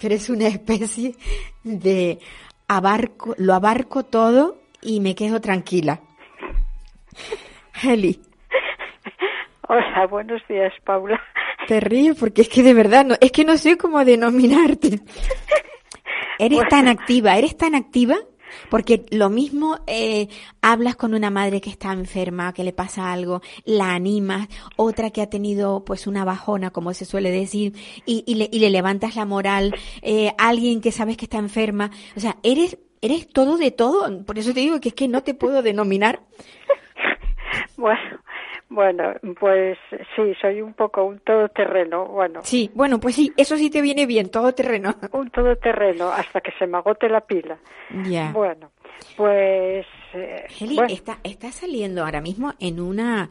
pero 0.00 0.14
es 0.14 0.30
una 0.30 0.46
especie 0.46 1.16
de 1.64 2.20
abarco, 2.68 3.34
lo 3.36 3.52
abarco 3.52 4.04
todo 4.04 4.58
y 4.80 5.00
me 5.00 5.16
quedo 5.16 5.40
tranquila. 5.40 6.00
Heli, 7.82 8.20
Hola, 9.68 10.06
buenos 10.06 10.40
días, 10.48 10.72
Paula. 10.84 11.20
te 11.66 11.80
río 11.80 12.14
porque 12.14 12.42
es 12.42 12.48
que 12.48 12.62
de 12.62 12.74
verdad, 12.74 13.04
no, 13.04 13.16
es 13.20 13.32
que 13.32 13.44
no 13.44 13.56
sé 13.56 13.76
cómo 13.76 14.04
denominarte. 14.04 15.00
Eres 16.38 16.60
tan 16.68 16.86
activa, 16.86 17.36
eres 17.38 17.56
tan 17.56 17.74
activa 17.74 18.14
porque 18.70 19.06
lo 19.10 19.30
mismo 19.30 19.80
eh, 19.86 20.28
hablas 20.62 20.96
con 20.96 21.14
una 21.14 21.30
madre 21.30 21.60
que 21.60 21.70
está 21.70 21.92
enferma, 21.92 22.52
que 22.52 22.64
le 22.64 22.72
pasa 22.72 23.12
algo, 23.12 23.42
la 23.64 23.94
animas, 23.94 24.48
otra 24.76 25.10
que 25.10 25.22
ha 25.22 25.30
tenido 25.30 25.84
pues 25.84 26.06
una 26.06 26.24
bajona, 26.24 26.70
como 26.70 26.92
se 26.94 27.04
suele 27.04 27.30
decir, 27.30 27.74
y, 28.04 28.24
y, 28.26 28.34
le, 28.34 28.48
y 28.52 28.58
le 28.60 28.70
levantas 28.70 29.16
la 29.16 29.24
moral, 29.24 29.74
eh, 30.02 30.32
alguien 30.38 30.80
que 30.80 30.92
sabes 30.92 31.16
que 31.16 31.24
está 31.26 31.38
enferma, 31.38 31.90
o 32.16 32.20
sea, 32.20 32.36
eres 32.42 32.78
eres 33.02 33.28
todo 33.28 33.56
de 33.56 33.70
todo, 33.70 34.24
por 34.24 34.38
eso 34.38 34.52
te 34.52 34.60
digo 34.60 34.80
que 34.80 34.88
es 34.88 34.94
que 34.94 35.06
no 35.06 35.22
te 35.22 35.34
puedo 35.34 35.62
denominar. 35.62 36.20
Bueno, 37.78 38.20
bueno, 38.68 39.14
pues 39.38 39.78
sí, 40.14 40.34
soy 40.40 40.60
un 40.60 40.74
poco 40.74 41.04
un 41.04 41.20
todoterreno, 41.20 42.06
bueno, 42.06 42.40
Sí, 42.42 42.70
bueno, 42.74 42.98
pues 42.98 43.14
sí, 43.14 43.32
eso 43.36 43.56
sí 43.56 43.70
te 43.70 43.80
viene 43.80 44.06
bien, 44.06 44.30
todo 44.30 44.52
terreno. 44.52 44.94
un 45.12 45.30
todoterreno 45.30 46.08
hasta 46.08 46.40
que 46.40 46.52
se 46.58 46.66
me 46.66 46.78
agote 46.78 47.08
la 47.08 47.20
pila. 47.20 47.58
Ya. 48.04 48.32
Bueno, 48.32 48.72
pues 49.16 49.86
eh, 50.14 50.46
Heli, 50.60 50.74
bueno, 50.74 50.92
está, 50.92 51.18
está 51.22 51.52
saliendo 51.52 52.04
ahora 52.04 52.20
mismo 52.20 52.54
en 52.58 52.80
una 52.80 53.30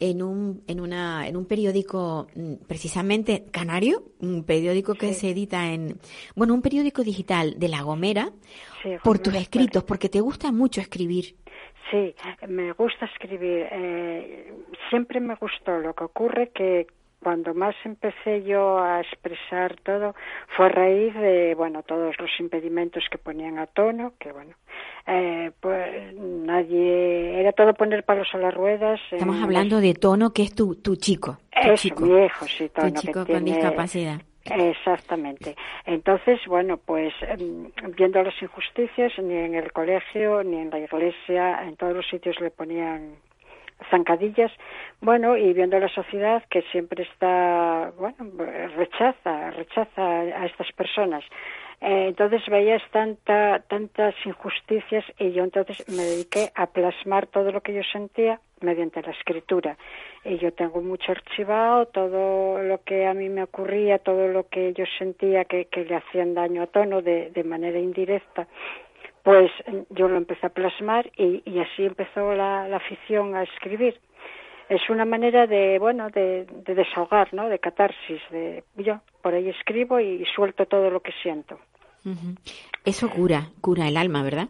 en 0.00 0.22
un 0.22 0.62
en 0.68 0.80
una 0.80 1.26
en 1.26 1.36
un 1.36 1.46
periódico 1.46 2.28
mm, 2.34 2.66
precisamente 2.66 3.46
canario, 3.50 4.12
un 4.20 4.44
periódico 4.44 4.94
que 4.94 5.12
se 5.12 5.30
edita 5.30 5.72
en 5.72 5.98
bueno, 6.36 6.54
un 6.54 6.62
periódico 6.62 7.02
digital 7.02 7.58
de 7.58 7.68
La 7.68 7.82
Gomera 7.82 8.30
sí, 8.82 8.90
por 9.02 9.18
tus 9.18 9.34
escritos, 9.34 9.82
porque 9.84 10.08
te 10.08 10.20
gusta 10.20 10.52
mucho 10.52 10.80
escribir. 10.80 11.36
Sí, 11.90 12.14
me 12.48 12.72
gusta 12.72 13.06
escribir. 13.06 13.66
Eh, 13.70 14.52
siempre 14.90 15.20
me 15.20 15.34
gustó. 15.36 15.78
Lo 15.78 15.94
que 15.94 16.04
ocurre 16.04 16.50
que 16.50 16.86
cuando 17.22 17.52
más 17.54 17.74
empecé 17.84 18.42
yo 18.44 18.78
a 18.78 19.00
expresar 19.00 19.76
todo 19.82 20.14
fue 20.56 20.66
a 20.66 20.68
raíz 20.68 21.14
de, 21.14 21.54
bueno, 21.56 21.82
todos 21.82 22.14
los 22.18 22.30
impedimentos 22.38 23.04
que 23.10 23.18
ponían 23.18 23.58
a 23.58 23.66
tono, 23.66 24.12
que 24.20 24.30
bueno, 24.32 24.54
eh, 25.06 25.50
pues 25.60 26.14
nadie, 26.14 27.40
era 27.40 27.52
todo 27.52 27.74
poner 27.74 28.04
palos 28.04 28.28
a 28.34 28.38
las 28.38 28.54
ruedas. 28.54 29.00
Estamos 29.10 29.36
las- 29.36 29.44
hablando 29.44 29.80
de 29.80 29.94
Tono, 29.94 30.32
que 30.32 30.42
es 30.42 30.54
tu, 30.54 30.76
tu 30.76 30.96
chico. 30.96 31.38
Tu 31.50 31.60
Eso, 31.70 31.74
chico. 31.82 32.04
mi 32.04 32.24
hijo, 32.24 32.44
sí, 32.46 32.68
tu 32.68 32.80
Tono, 32.82 32.92
que 32.92 33.00
chico 33.00 33.12
con 33.14 33.26
tiene- 33.26 33.52
discapacidad. 33.52 34.20
Exactamente. 34.50 35.56
Entonces, 35.84 36.40
bueno, 36.46 36.78
pues 36.78 37.12
em, 37.22 37.70
viendo 37.96 38.22
las 38.22 38.40
injusticias, 38.40 39.12
ni 39.18 39.34
en 39.34 39.54
el 39.54 39.72
colegio, 39.72 40.42
ni 40.42 40.56
en 40.58 40.70
la 40.70 40.78
iglesia, 40.78 41.62
en 41.64 41.76
todos 41.76 41.94
los 41.94 42.06
sitios 42.08 42.40
le 42.40 42.50
ponían 42.50 43.16
zancadillas, 43.90 44.50
bueno, 45.00 45.36
y 45.36 45.52
viendo 45.52 45.78
la 45.78 45.88
sociedad 45.88 46.42
que 46.50 46.62
siempre 46.72 47.04
está, 47.04 47.92
bueno, 47.96 48.16
rechaza, 48.76 49.50
rechaza 49.50 50.02
a 50.02 50.46
estas 50.46 50.72
personas. 50.72 51.24
Eh, 51.80 52.06
entonces 52.08 52.42
veías 52.48 52.82
tanta, 52.90 53.60
tantas 53.68 54.14
injusticias 54.24 55.04
y 55.18 55.30
yo 55.30 55.44
entonces 55.44 55.88
me 55.88 56.02
dediqué 56.02 56.50
a 56.56 56.66
plasmar 56.66 57.28
todo 57.28 57.52
lo 57.52 57.60
que 57.60 57.72
yo 57.72 57.82
sentía 57.92 58.40
mediante 58.60 59.00
la 59.02 59.12
escritura. 59.12 59.76
Y 60.28 60.36
yo 60.38 60.52
tengo 60.52 60.82
mucho 60.82 61.12
archivado, 61.12 61.86
todo 61.86 62.62
lo 62.62 62.82
que 62.84 63.06
a 63.06 63.14
mí 63.14 63.30
me 63.30 63.42
ocurría, 63.42 63.98
todo 63.98 64.28
lo 64.28 64.46
que 64.48 64.74
yo 64.74 64.84
sentía 64.98 65.46
que, 65.46 65.64
que 65.66 65.84
le 65.86 65.96
hacían 65.96 66.34
daño 66.34 66.62
a 66.62 66.66
tono 66.66 67.00
de, 67.00 67.30
de 67.30 67.44
manera 67.44 67.78
indirecta, 67.78 68.46
pues 69.22 69.50
yo 69.88 70.06
lo 70.06 70.16
empecé 70.18 70.46
a 70.46 70.50
plasmar 70.50 71.10
y, 71.16 71.42
y 71.46 71.58
así 71.60 71.84
empezó 71.84 72.34
la, 72.34 72.68
la 72.68 72.76
afición 72.76 73.34
a 73.34 73.42
escribir. 73.42 73.98
Es 74.68 74.90
una 74.90 75.06
manera 75.06 75.46
de, 75.46 75.78
bueno, 75.78 76.10
de, 76.10 76.44
de 76.44 76.74
desahogar, 76.74 77.32
¿no? 77.32 77.48
De 77.48 77.58
catarsis, 77.58 78.20
de 78.30 78.64
yo 78.76 79.00
por 79.22 79.32
ahí 79.32 79.48
escribo 79.48 79.98
y 79.98 80.26
suelto 80.34 80.66
todo 80.66 80.90
lo 80.90 81.00
que 81.00 81.12
siento. 81.22 81.58
Eso 82.84 83.08
cura, 83.08 83.48
cura 83.62 83.88
el 83.88 83.96
alma, 83.96 84.22
¿verdad? 84.22 84.48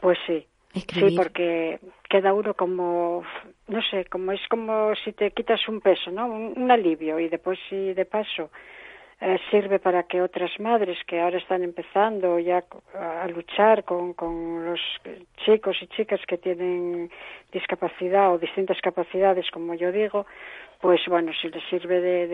Pues 0.00 0.18
sí. 0.26 0.46
Sí, 0.80 1.16
porque 1.16 1.78
queda 2.08 2.34
uno 2.34 2.54
como, 2.54 3.22
no 3.68 3.82
sé, 3.82 4.04
como 4.06 4.32
es 4.32 4.40
como 4.48 4.94
si 5.04 5.12
te 5.12 5.30
quitas 5.30 5.66
un 5.68 5.80
peso, 5.80 6.10
¿no? 6.10 6.26
Un, 6.26 6.52
un 6.56 6.70
alivio 6.70 7.18
y 7.18 7.28
después 7.28 7.58
si 7.68 7.94
de 7.94 8.04
paso 8.04 8.50
eh, 9.20 9.38
sirve 9.50 9.78
para 9.78 10.02
que 10.02 10.20
otras 10.20 10.50
madres 10.60 10.98
que 11.06 11.20
ahora 11.20 11.38
están 11.38 11.62
empezando 11.62 12.38
ya 12.38 12.62
a 12.94 13.26
luchar 13.28 13.84
con, 13.84 14.12
con 14.12 14.66
los 14.66 14.80
chicos 15.44 15.76
y 15.80 15.86
chicas 15.88 16.20
que 16.28 16.36
tienen 16.36 17.10
discapacidad 17.50 18.34
o 18.34 18.38
distintas 18.38 18.78
capacidades, 18.82 19.50
como 19.50 19.74
yo 19.74 19.90
digo, 19.90 20.26
pues 20.80 21.00
bueno, 21.08 21.32
si 21.40 21.48
les 21.48 21.62
sirve 21.70 22.00
de, 22.00 22.26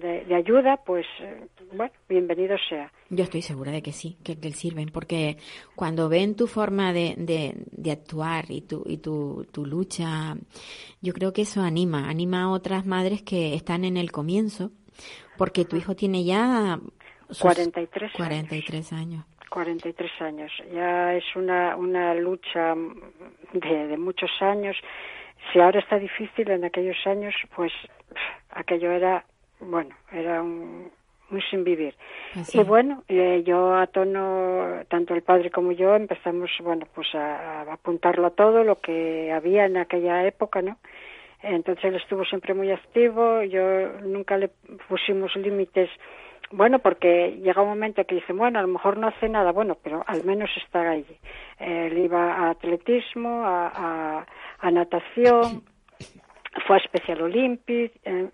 de, 0.00 0.24
de, 0.24 0.34
ayuda, 0.34 0.78
pues 0.78 1.04
eh, 1.20 1.46
bueno, 1.74 1.92
bienvenido 2.08 2.56
sea. 2.68 2.90
Yo 3.10 3.24
estoy 3.24 3.42
segura 3.42 3.70
de 3.70 3.82
que 3.82 3.92
sí, 3.92 4.16
que, 4.24 4.40
que 4.40 4.50
sirven, 4.52 4.88
porque 4.88 5.36
cuando 5.74 6.08
ven 6.08 6.36
tu 6.36 6.46
forma 6.46 6.92
de, 6.94 7.14
de, 7.18 7.90
actuar 7.90 8.46
y, 8.48 8.62
tu, 8.62 8.82
y 8.86 8.98
tu, 8.98 9.46
tu, 9.52 9.66
lucha, 9.66 10.36
yo 11.02 11.12
creo 11.12 11.34
que 11.34 11.42
eso 11.42 11.60
anima, 11.60 12.08
anima 12.08 12.44
a 12.44 12.50
otras 12.50 12.86
madres 12.86 13.22
que 13.22 13.54
están 13.54 13.84
en 13.84 13.98
el 13.98 14.10
comienzo, 14.10 14.70
porque 15.38 15.64
tu 15.64 15.76
hijo 15.76 15.94
tiene 15.96 16.24
ya... 16.24 16.78
43, 17.40 18.12
43 18.12 18.92
años. 18.92 19.24
43 19.50 20.10
años. 20.20 20.52
Ya 20.72 21.14
es 21.14 21.24
una, 21.36 21.76
una 21.76 22.14
lucha 22.14 22.74
de, 23.52 23.86
de 23.88 23.96
muchos 23.96 24.30
años. 24.40 24.76
Si 25.52 25.60
ahora 25.60 25.80
está 25.80 25.98
difícil, 25.98 26.50
en 26.50 26.64
aquellos 26.64 26.96
años, 27.06 27.34
pues 27.54 27.72
aquello 28.50 28.90
era, 28.92 29.24
bueno, 29.60 29.94
era 30.12 30.42
un, 30.42 30.90
muy 31.30 31.42
sin 31.42 31.64
vivir. 31.64 31.94
Y 32.52 32.62
bueno, 32.62 33.04
eh, 33.08 33.42
yo 33.46 33.74
a 33.74 33.86
tono, 33.86 34.82
tanto 34.88 35.14
el 35.14 35.22
padre 35.22 35.50
como 35.50 35.72
yo 35.72 35.94
empezamos, 35.94 36.50
bueno, 36.62 36.86
pues 36.94 37.14
a, 37.14 37.62
a, 37.62 37.72
apuntarlo 37.72 38.26
a 38.26 38.30
todo 38.30 38.64
lo 38.64 38.80
que 38.80 39.32
había 39.32 39.66
en 39.66 39.76
aquella 39.76 40.26
época, 40.26 40.62
¿no? 40.62 40.78
Entonces 41.42 41.84
él 41.84 41.94
estuvo 41.96 42.24
siempre 42.24 42.54
muy 42.54 42.70
activo, 42.70 43.42
yo 43.42 44.00
nunca 44.02 44.36
le 44.36 44.50
pusimos 44.88 45.34
límites 45.36 45.88
bueno, 46.50 46.78
porque 46.78 47.38
llega 47.42 47.62
un 47.62 47.68
momento 47.68 48.04
que 48.04 48.14
dice, 48.14 48.32
bueno, 48.32 48.58
a 48.58 48.62
lo 48.62 48.68
mejor 48.68 48.96
no 48.96 49.08
hace 49.08 49.28
nada, 49.28 49.52
bueno, 49.52 49.76
pero 49.82 50.02
al 50.06 50.24
menos 50.24 50.50
está 50.56 50.90
allí. 50.90 51.18
Él 51.58 51.98
iba 51.98 52.34
a 52.34 52.50
atletismo, 52.50 53.44
a, 53.44 54.24
a, 54.58 54.70
natación, 54.70 55.62
fue 56.66 56.78
a 56.78 56.80
Special 56.80 57.20
Olympics, 57.22 57.94
eh, 58.04 58.30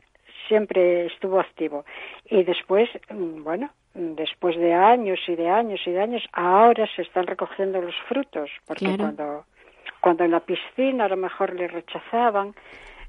siempre 0.46 1.06
estuvo 1.06 1.40
activo. 1.40 1.84
Y 2.26 2.44
después, 2.44 2.88
mm, 3.10 3.42
bueno, 3.42 3.70
después 3.94 4.56
de 4.56 4.72
años 4.72 5.18
y 5.26 5.34
de 5.34 5.48
años 5.48 5.80
y 5.84 5.90
de 5.90 6.00
años, 6.00 6.22
ahora 6.32 6.86
se 6.94 7.02
están 7.02 7.26
recogiendo 7.26 7.80
los 7.80 7.96
frutos, 8.08 8.48
porque 8.66 8.96
cuando, 8.96 9.44
cuando 10.00 10.24
en 10.24 10.30
la 10.30 10.40
piscina 10.40 11.06
a 11.06 11.08
lo 11.08 11.16
mejor 11.16 11.54
le 11.54 11.66
rechazaban, 11.66 12.54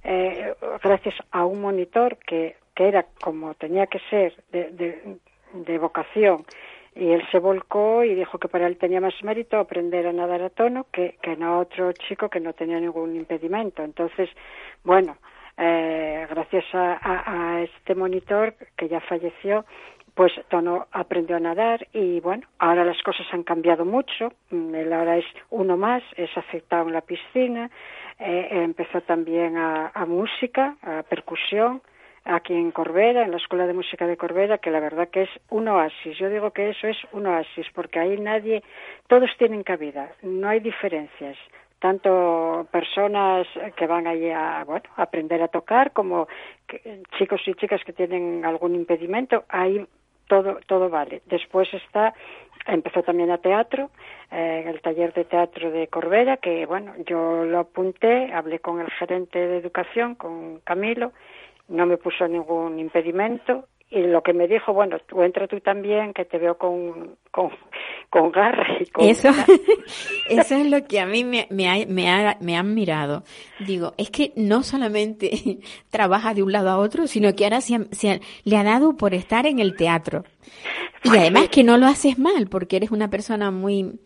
eh, 0.05 0.53
gracias 0.81 1.15
a 1.31 1.45
un 1.45 1.61
monitor 1.61 2.17
que 2.17 2.55
que 2.75 2.87
era 2.87 3.05
como 3.21 3.53
tenía 3.55 3.87
que 3.87 3.99
ser 4.09 4.33
de, 4.51 5.17
de, 5.53 5.77
vocación 5.77 6.45
y 6.93 7.11
él 7.11 7.23
se 7.31 7.39
volcó 7.39 8.03
y 8.03 8.13
dijo 8.13 8.37
que 8.37 8.49
para 8.49 8.67
él 8.67 8.77
tenía 8.77 9.01
más 9.01 9.13
mérito 9.23 9.57
aprender 9.57 10.05
a 10.07 10.13
nadar 10.13 10.41
a 10.41 10.49
tono 10.49 10.85
que, 10.91 11.17
que 11.21 11.35
no 11.37 11.59
otro 11.59 11.93
chico 11.93 12.29
que 12.29 12.39
no 12.39 12.53
tenía 12.53 12.79
ningún 12.79 13.15
impedimento. 13.15 13.83
Entonces, 13.83 14.29
bueno, 14.83 15.17
eh, 15.57 16.25
gracias 16.29 16.65
a, 16.73 16.99
a, 17.01 17.61
este 17.61 17.95
monitor 17.95 18.55
que 18.77 18.87
ya 18.87 19.01
falleció, 19.01 19.65
pues 20.13 20.31
Tono 20.47 20.87
aprendió 20.91 21.35
a 21.35 21.41
nadar 21.41 21.85
y 21.91 22.21
bueno, 22.21 22.47
ahora 22.59 22.85
las 22.85 23.01
cosas 23.03 23.27
han 23.33 23.43
cambiado 23.43 23.83
mucho. 23.83 24.31
Él 24.49 24.93
ahora 24.93 25.17
es 25.17 25.25
uno 25.49 25.75
más, 25.75 26.03
es 26.15 26.29
aceptado 26.37 26.87
en 26.87 26.93
la 26.93 27.01
piscina, 27.01 27.69
eh, 28.19 28.47
empezó 28.51 29.01
también 29.01 29.57
a, 29.57 29.91
a 29.93 30.05
música, 30.05 30.75
a 30.81 31.03
percusión, 31.03 31.81
aquí 32.25 32.53
en 32.53 32.71
Corbera, 32.71 33.23
en 33.23 33.31
la 33.31 33.37
Escuela 33.37 33.67
de 33.67 33.73
Música 33.73 34.07
de 34.07 34.17
Corbera, 34.17 34.57
que 34.57 34.71
la 34.71 34.79
verdad 34.79 35.09
que 35.09 35.23
es 35.23 35.29
un 35.49 35.67
oasis. 35.67 36.17
Yo 36.17 36.29
digo 36.29 36.51
que 36.51 36.69
eso 36.69 36.87
es 36.87 36.97
un 37.11 37.27
oasis, 37.27 37.67
porque 37.73 37.99
ahí 37.99 38.17
nadie, 38.17 38.63
todos 39.07 39.29
tienen 39.37 39.63
cabida, 39.63 40.11
no 40.23 40.49
hay 40.49 40.59
diferencias. 40.59 41.37
Tanto 41.79 42.67
personas 42.71 43.45
que 43.75 43.85
van 43.85 44.07
allí 44.07 44.31
a, 44.31 44.63
bueno, 44.65 44.85
aprender 44.95 45.41
a 45.43 45.49
tocar, 45.49 45.91
como 45.91 46.27
chicos 47.17 47.41
y 47.45 47.53
chicas 47.53 47.83
que 47.83 47.93
tienen 47.93 48.43
algún 48.43 48.73
impedimento, 48.73 49.43
ahí 49.49 49.85
todo, 50.27 50.57
todo 50.65 50.89
vale. 50.89 51.21
Después 51.27 51.71
está 51.73 52.15
empezó 52.67 53.03
también 53.03 53.31
a 53.31 53.37
teatro, 53.37 53.89
eh, 54.31 54.63
el 54.67 54.81
taller 54.81 55.13
de 55.13 55.25
teatro 55.25 55.71
de 55.71 55.87
Corbera, 55.87 56.37
que 56.37 56.65
bueno, 56.65 56.93
yo 57.05 57.45
lo 57.45 57.59
apunté, 57.59 58.33
hablé 58.33 58.59
con 58.59 58.79
el 58.79 58.89
gerente 58.91 59.39
de 59.39 59.57
educación, 59.57 60.15
con 60.15 60.59
Camilo, 60.59 61.11
no 61.67 61.85
me 61.85 61.97
puso 61.97 62.27
ningún 62.27 62.79
impedimento 62.79 63.65
y 63.89 64.01
lo 64.01 64.23
que 64.23 64.33
me 64.33 64.47
dijo, 64.47 64.73
bueno, 64.73 64.97
tú 65.07 65.21
entra 65.21 65.47
tú 65.47 65.59
también, 65.59 66.13
que 66.13 66.25
te 66.25 66.39
veo 66.39 66.57
con, 66.57 67.17
con, 67.29 67.51
con 68.09 68.31
garra 68.31 68.65
y 68.79 68.87
con... 68.87 69.05
Eso, 69.05 69.29
eso 70.29 70.55
es 70.55 70.69
lo 70.69 70.85
que 70.85 70.99
a 70.99 71.05
mí 71.05 71.23
me, 71.23 71.47
me, 71.51 71.69
ha, 71.69 71.85
me, 71.85 72.09
ha, 72.09 72.37
me 72.41 72.57
han 72.57 72.73
mirado. 72.73 73.23
Digo, 73.59 73.93
es 73.97 74.09
que 74.09 74.33
no 74.35 74.63
solamente 74.63 75.59
trabaja 75.91 76.33
de 76.33 76.41
un 76.41 76.51
lado 76.51 76.69
a 76.71 76.79
otro, 76.79 77.05
sino 77.05 77.35
que 77.35 77.43
ahora 77.43 77.61
se, 77.61 77.85
se 77.91 78.21
le 78.43 78.57
ha 78.57 78.63
dado 78.63 78.97
por 78.97 79.13
estar 79.13 79.45
en 79.45 79.59
el 79.59 79.75
teatro. 79.75 80.23
Y 81.03 81.09
pues 81.09 81.21
además 81.21 81.49
que 81.49 81.63
no 81.63 81.77
lo 81.77 81.85
haces 81.85 82.17
mal, 82.17 82.47
porque 82.47 82.77
eres 82.77 82.89
una 82.89 83.11
persona 83.11 83.51
muy, 83.51 83.99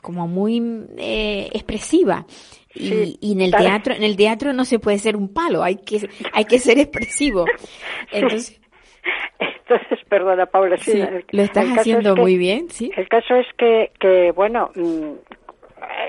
como 0.00 0.26
muy 0.26 0.86
eh, 0.96 1.50
expresiva. 1.52 2.26
Y, 2.74 3.18
y, 3.20 3.32
en 3.32 3.42
el 3.42 3.50
teatro, 3.50 3.94
en 3.94 4.02
el 4.02 4.16
teatro 4.16 4.54
no 4.54 4.64
se 4.64 4.78
puede 4.78 4.98
ser 4.98 5.14
un 5.14 5.28
palo, 5.28 5.62
hay 5.62 5.76
que, 5.76 6.08
hay 6.32 6.46
que 6.46 6.58
ser 6.58 6.78
expresivo. 6.78 7.44
Entonces, 8.10 8.61
entonces, 9.38 9.98
perdona, 10.08 10.46
Paula, 10.46 10.76
sí, 10.76 11.02
lo 11.30 11.42
estás 11.42 11.66
haciendo 11.78 12.16
muy 12.16 12.36
bien, 12.36 12.70
sí. 12.70 12.90
El 12.96 13.08
caso 13.08 13.34
es 13.36 13.46
que, 13.56 13.90
que 13.98 14.32
bueno, 14.32 14.70
mm, 14.74 15.12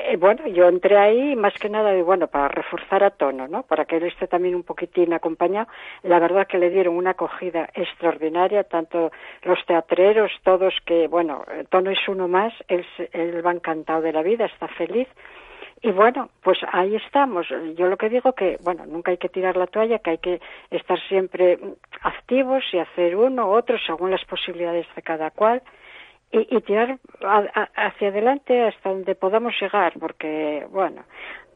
eh, 0.07 0.17
bueno, 0.17 0.47
yo 0.47 0.67
entré 0.67 0.97
ahí 0.97 1.35
más 1.35 1.53
que 1.55 1.69
nada, 1.69 1.93
bueno, 2.03 2.27
para 2.27 2.47
reforzar 2.47 3.03
a 3.03 3.11
Tono, 3.11 3.47
¿no? 3.47 3.63
Para 3.63 3.85
que 3.85 3.97
él 3.97 4.03
esté 4.03 4.27
también 4.27 4.55
un 4.55 4.63
poquitín 4.63 5.13
acompañado. 5.13 5.67
La 6.03 6.19
verdad 6.19 6.47
que 6.47 6.57
le 6.57 6.69
dieron 6.69 6.95
una 6.95 7.11
acogida 7.11 7.69
extraordinaria, 7.73 8.63
tanto 8.63 9.11
los 9.43 9.65
teatreros, 9.65 10.31
todos 10.43 10.73
que, 10.85 11.07
bueno, 11.07 11.43
Tono 11.69 11.91
es 11.91 12.07
uno 12.07 12.27
más, 12.27 12.53
él, 12.67 12.85
él 13.13 13.45
va 13.45 13.51
encantado 13.51 14.01
de 14.01 14.13
la 14.13 14.21
vida, 14.21 14.45
está 14.45 14.67
feliz. 14.67 15.07
Y 15.83 15.91
bueno, 15.91 16.29
pues 16.41 16.59
ahí 16.71 16.95
estamos. 16.95 17.45
Yo 17.75 17.87
lo 17.87 17.97
que 17.97 18.07
digo 18.07 18.31
que, 18.31 18.57
bueno, 18.63 18.85
nunca 18.85 19.11
hay 19.11 19.17
que 19.17 19.27
tirar 19.27 19.57
la 19.57 19.67
toalla, 19.67 19.99
que 19.99 20.11
hay 20.11 20.17
que 20.17 20.39
estar 20.71 20.97
siempre 21.09 21.59
activos 22.01 22.63
y 22.71 22.79
hacer 22.79 23.17
uno, 23.17 23.49
otro, 23.49 23.77
según 23.85 24.09
las 24.09 24.23
posibilidades 24.23 24.87
de 24.95 25.01
cada 25.01 25.29
cual 25.31 25.61
y, 26.31 26.61
tirar 26.61 26.97
hacia 27.75 28.07
adelante 28.07 28.63
hasta 28.63 28.89
donde 28.89 29.13
podamos 29.13 29.53
llegar, 29.61 29.93
porque, 29.99 30.65
bueno, 30.71 31.03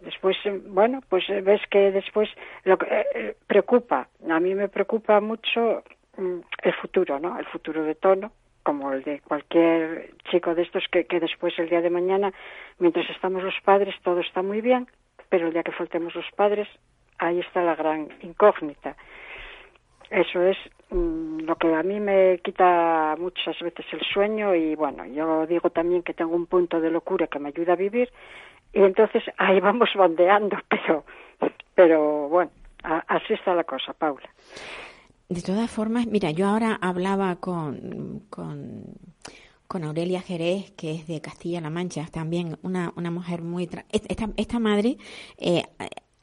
después, 0.02 0.38
bueno, 0.68 1.02
pues 1.10 1.24
ves 1.44 1.62
que 1.72 1.92
después 1.92 2.30
lo 2.66 2.78
que 2.78 3.06
eh, 3.16 3.36
preocupa, 3.48 4.08
a 4.30 4.40
mí 4.40 4.54
me 4.54 4.68
preocupa 4.68 5.20
mucho 5.20 5.84
mm, 6.18 6.40
el 6.64 6.74
futuro, 6.76 7.20
¿no? 7.20 7.40
El 7.40 7.46
futuro 7.46 7.84
de 7.84 7.96
Tono, 7.96 8.32
como 8.68 8.92
el 8.92 9.02
de 9.04 9.22
cualquier 9.22 10.12
chico 10.30 10.54
de 10.54 10.64
estos 10.64 10.84
que, 10.92 11.06
después 11.22 11.58
el 11.58 11.70
día 11.70 11.80
de 11.80 11.90
mañana, 11.90 12.34
mientras 12.80 13.10
estamos 13.12 13.42
los 13.42 13.56
padres, 13.64 13.96
todo 14.04 14.20
está 14.20 14.42
muy 14.42 14.60
bien, 14.60 14.88
pero 15.30 15.48
el 15.48 15.54
día 15.54 15.64
que 15.64 15.72
faltemos 15.72 16.14
los 16.14 16.30
padres, 16.36 16.68
ahí 17.18 17.40
está 17.40 17.62
la 17.62 17.76
gran 17.76 18.10
incógnita. 18.24 18.98
Eso 20.10 20.42
es 20.42 20.58
mm, 20.90 21.46
lo 21.46 21.56
que 21.56 21.74
a 21.74 21.82
mí 21.82 22.02
me 22.02 22.40
quita 22.44 23.16
muchas 23.18 23.58
veces 23.60 23.86
el 23.94 24.02
sueño 24.02 24.54
y 24.54 24.76
bueno, 24.76 25.06
yo 25.06 25.48
digo 25.48 25.70
también 25.70 26.04
que 26.04 26.14
tengo 26.14 26.36
un 26.36 26.48
punto 26.48 26.82
de 26.82 26.92
locura 26.92 27.28
que 27.28 27.40
me 27.40 27.48
ayuda 27.48 27.72
a 27.72 27.78
vivir 27.78 28.12
y 28.74 28.84
entonces 28.84 29.24
ahí 29.38 29.62
vamos 29.62 29.92
bandeando, 29.96 30.58
pero, 30.68 31.06
pero 31.74 32.28
bueno, 32.28 32.52
así 32.84 33.34
está 33.34 33.56
la 33.56 33.64
cosa, 33.64 33.94
Paula. 33.94 34.30
De 35.30 35.42
todas 35.42 35.70
formas, 35.70 36.08
mira, 36.08 36.32
yo 36.32 36.48
ahora 36.48 36.76
hablaba 36.82 37.36
con, 37.38 38.24
con, 38.30 38.86
con 39.68 39.84
Aurelia 39.84 40.22
Jerez, 40.22 40.72
que 40.72 40.92
es 40.96 41.08
de 41.08 41.20
Castilla-La 41.20 41.70
Mancha, 41.70 42.08
también 42.10 42.58
una, 42.62 42.94
una 42.96 43.12
mujer 43.12 43.42
muy... 43.42 43.70
esta, 43.90 44.30
esta 44.38 44.60
madre 44.60 44.98
eh, 45.38 45.64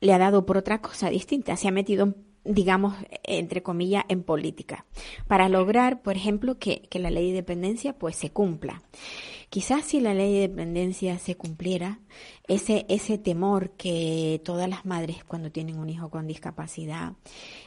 le 0.01 0.13
ha 0.13 0.19
dado 0.19 0.47
por 0.47 0.57
otra 0.57 0.81
cosa 0.81 1.11
distinta, 1.11 1.57
se 1.57 1.69
ha 1.69 1.71
metido 1.71 2.15
digamos, 2.45 2.95
entre 3.23 3.63
comillas, 3.63 4.05
en 4.09 4.23
política, 4.23 4.85
para 5.27 5.49
lograr, 5.49 6.03
por 6.03 6.17
ejemplo, 6.17 6.59
que, 6.59 6.83
que, 6.91 6.99
la 6.99 7.11
ley 7.11 7.31
de 7.31 7.37
dependencia 7.37 7.99
pues 7.99 8.17
se 8.17 8.31
cumpla. 8.31 8.83
Quizás 9.55 9.85
si 9.85 10.01
la 10.01 10.15
ley 10.15 10.35
de 10.35 10.49
dependencia 10.49 11.17
se 11.21 11.37
cumpliera, 11.37 12.01
ese, 12.49 12.87
ese 12.89 13.19
temor 13.19 13.71
que 13.77 14.43
todas 14.45 14.69
las 14.69 14.85
madres 14.85 15.23
cuando 15.23 15.53
tienen 15.53 15.79
un 15.79 15.89
hijo 15.89 16.11
con 16.11 16.27
discapacidad 16.27 17.13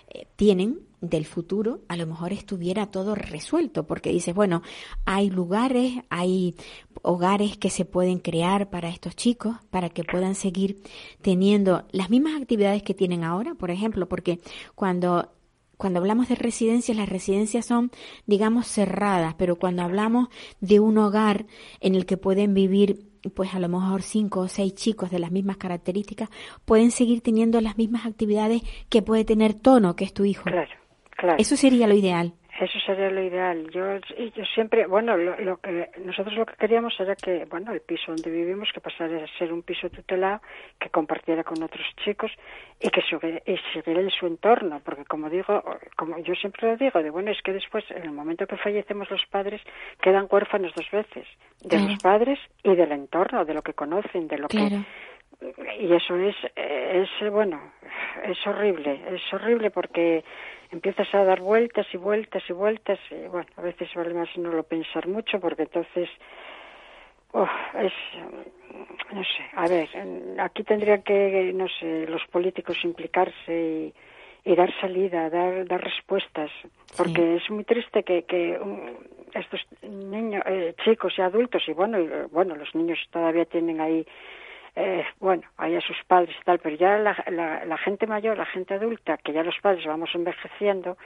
eh, 0.10 0.28
tienen 0.36 0.82
del 1.00 1.26
futuro, 1.26 1.80
a 1.88 1.96
lo 1.96 2.06
mejor 2.06 2.34
estuviera 2.34 2.88
todo 2.88 3.16
resuelto, 3.16 3.88
porque 3.88 4.12
dices, 4.12 4.36
bueno, 4.36 4.64
hay 5.06 5.30
lugares, 5.30 5.94
hay 6.10 6.56
hogares 7.04 7.56
que 7.58 7.70
se 7.70 7.86
pueden 7.86 8.20
crear 8.20 8.70
para 8.70 8.90
estos 8.90 9.16
chicos, 9.16 9.56
para 9.70 9.90
que 9.90 10.04
puedan 10.04 10.36
seguir 10.36 10.84
teniendo 11.22 11.86
las 11.92 12.10
mismas 12.10 12.36
actividades 12.36 12.84
que 12.84 12.96
tienen 12.96 13.24
ahora, 13.24 13.56
por 13.56 13.72
ejemplo, 13.72 14.10
porque 14.10 14.42
cuando 14.76 15.32
cuando 15.78 16.00
hablamos 16.00 16.28
de 16.28 16.36
residencias, 16.36 16.98
las 16.98 17.08
residencias 17.08 17.66
son, 17.66 17.92
digamos, 18.26 18.68
cerradas, 18.68 19.36
pero 19.36 19.58
cuando 19.58 19.84
hablamos 19.84 20.30
de 20.60 20.80
un 20.80 20.98
hogar 20.98 21.46
en 21.80 21.96
el 21.96 22.06
que 22.06 22.18
pueden 22.18 22.54
vivir 22.54 23.08
pues 23.36 23.54
a 23.54 23.60
lo 23.60 23.68
mejor 23.68 24.04
cinco 24.04 24.42
o 24.42 24.48
seis 24.48 24.74
chicos 24.76 25.12
de 25.12 25.20
las 25.20 25.32
mismas 25.32 25.58
características 25.58 26.30
pueden 26.66 26.92
seguir 26.92 27.22
teniendo 27.22 27.60
las 27.62 27.78
mismas 27.78 28.06
actividades 28.06 28.62
que 28.90 29.02
puede 29.02 29.26
tener 29.26 29.54
Tono, 29.54 29.96
que 29.96 30.06
es 30.06 30.14
tu 30.14 30.24
hijo. 30.24 30.44
Claro, 30.44 31.36
Eso 31.38 31.58
sería 31.58 31.88
lo 31.88 31.96
ideal. 31.96 32.34
Eso 32.60 32.80
sería 32.80 33.12
lo 33.12 33.22
ideal. 33.22 33.70
Yo, 33.70 33.98
yo 33.98 34.46
siempre, 34.56 34.88
bueno, 34.88 35.16
lo, 35.16 35.58
que 35.58 35.90
nosotros 36.04 36.36
lo 36.36 36.46
que 36.46 36.56
queríamos 36.56 37.00
era 37.00 37.16
que, 37.16 37.46
bueno, 37.46 37.72
el 37.72 37.82
piso 37.82 38.06
donde 38.08 38.32
vivimos 38.32 38.70
que 38.74 38.82
pasara 38.82 39.24
a 39.24 39.38
ser 39.38 39.54
un 39.54 39.62
piso 39.62 39.90
tutelado, 39.92 40.42
que 40.80 40.90
compartiera 40.90 41.44
con 41.44 41.62
otros 41.62 41.86
chicos 42.04 42.32
y 42.80 42.90
que 42.90 43.02
siguiera 43.04 44.02
en 44.02 44.10
su 44.10 44.26
entorno, 44.26 44.82
porque 44.84 45.06
como 45.06 45.30
digo, 45.30 45.64
como 45.96 46.18
yo 46.20 46.34
siempre 46.34 46.68
lo 46.68 46.78
digo, 46.78 47.04
de 47.04 47.12
bueno 47.12 47.30
es 47.30 47.42
que 47.44 47.54
después, 47.54 47.84
en 47.92 48.04
el 48.04 48.12
momento 48.12 48.48
que 48.48 48.58
fallecemos 48.58 49.10
los 49.12 49.26
padres, 49.28 49.62
quedan 50.02 50.28
huérfanos 50.30 50.74
dos 50.76 50.90
veces, 50.92 51.28
de 51.62 51.80
los 51.80 52.02
padres 52.02 52.40
y 52.64 52.76
del 52.76 52.92
entorno, 52.92 53.46
de 53.46 53.54
lo 53.54 53.62
que 53.62 53.74
conocen, 53.74 54.28
de 54.28 54.38
lo 54.40 54.48
que 54.48 54.82
y 55.80 55.94
eso 55.94 56.16
es, 56.16 56.36
es 56.56 57.32
bueno, 57.32 57.60
es 58.24 58.48
horrible, 58.48 59.02
es 59.12 59.34
horrible 59.34 59.70
porque 59.70 60.24
empiezas 60.72 61.14
a 61.14 61.24
dar 61.24 61.42
vueltas 61.42 61.86
y 61.94 61.98
vueltas 61.98 62.44
y 62.50 62.54
vueltas 62.54 63.00
y 63.12 63.28
bueno, 63.28 63.48
a 63.56 63.62
veces 63.62 63.90
vale 63.94 64.14
más 64.14 64.30
no 64.38 64.52
lo 64.52 64.64
pensar 64.64 65.08
mucho 65.08 65.40
porque 65.40 65.64
entonces 65.64 66.10
oh, 67.34 67.50
es 67.80 67.94
no 69.14 69.24
sé, 69.24 69.44
a 69.54 69.68
ver, 69.68 69.90
aquí 70.40 70.64
tendrían 70.64 71.02
que, 71.02 71.52
no 71.54 71.68
sé, 71.68 72.08
los 72.08 72.26
políticos 72.28 72.78
implicarse 72.84 73.94
y, 74.44 74.56
dar 74.56 74.74
salida, 74.80 75.30
dar, 75.30 75.66
dar 75.68 75.84
respuestas, 75.84 76.50
porque 76.96 77.36
es 77.36 77.50
muy 77.50 77.64
triste 77.66 78.04
que, 78.04 78.24
que 78.24 78.58
estos 79.34 79.62
niños, 79.82 80.42
eh, 80.46 80.74
chicos 80.84 81.14
y 81.18 81.22
adultos, 81.22 81.64
y 81.68 81.74
bueno, 81.74 82.00
y, 82.00 82.08
bueno, 82.32 82.56
los 82.56 82.74
niños 82.74 82.98
todavía 83.12 83.46
tienen 83.46 83.82
ahí 83.82 84.06
eh, 84.80 85.04
bueno, 85.20 85.42
hay 85.58 85.76
a 85.76 85.82
sus 85.82 85.98
padres 86.06 86.36
y 86.40 86.44
tal, 86.44 86.60
pero 86.60 86.76
ya 86.76 87.00
la, 87.00 87.16
la, 87.66 87.78
gente 87.80 88.06
mayor, 88.06 88.38
la 88.38 88.46
gente 88.46 88.76
adulta, 88.76 89.18
que 89.18 89.34
ya 89.34 89.42
los 89.42 89.58
padres 89.60 89.84
vamos 89.88 90.14
envejeciendo, 90.14 90.98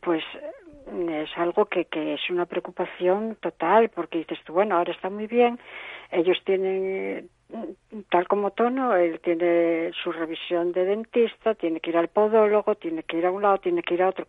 pues 0.00 0.24
eh, 0.34 1.24
es 1.24 1.36
algo 1.36 1.66
que, 1.66 1.84
que 1.84 2.14
es 2.14 2.30
una 2.30 2.46
preocupación 2.46 3.36
total, 3.42 3.90
porque 3.90 4.18
dices 4.20 4.38
tú, 4.42 4.54
bueno, 4.54 4.78
ahora 4.78 4.92
está 4.92 5.10
muy 5.10 5.26
bien, 5.26 5.58
ellos 6.10 6.38
tienen 6.46 7.28
tal 8.08 8.26
como 8.26 8.52
tono, 8.52 8.96
él 8.96 9.20
tiene 9.20 9.90
su 10.02 10.10
revisión 10.10 10.72
de 10.72 10.86
dentista, 10.86 11.54
tiene 11.54 11.80
que 11.80 11.90
ir 11.90 11.98
al 11.98 12.08
podólogo, 12.08 12.74
tiene 12.76 13.02
que 13.02 13.18
ir 13.18 13.26
a 13.26 13.30
un 13.30 13.42
lado, 13.42 13.58
tiene 13.58 13.82
que 13.82 13.94
ir 13.94 14.02
a 14.02 14.08
otro. 14.08 14.26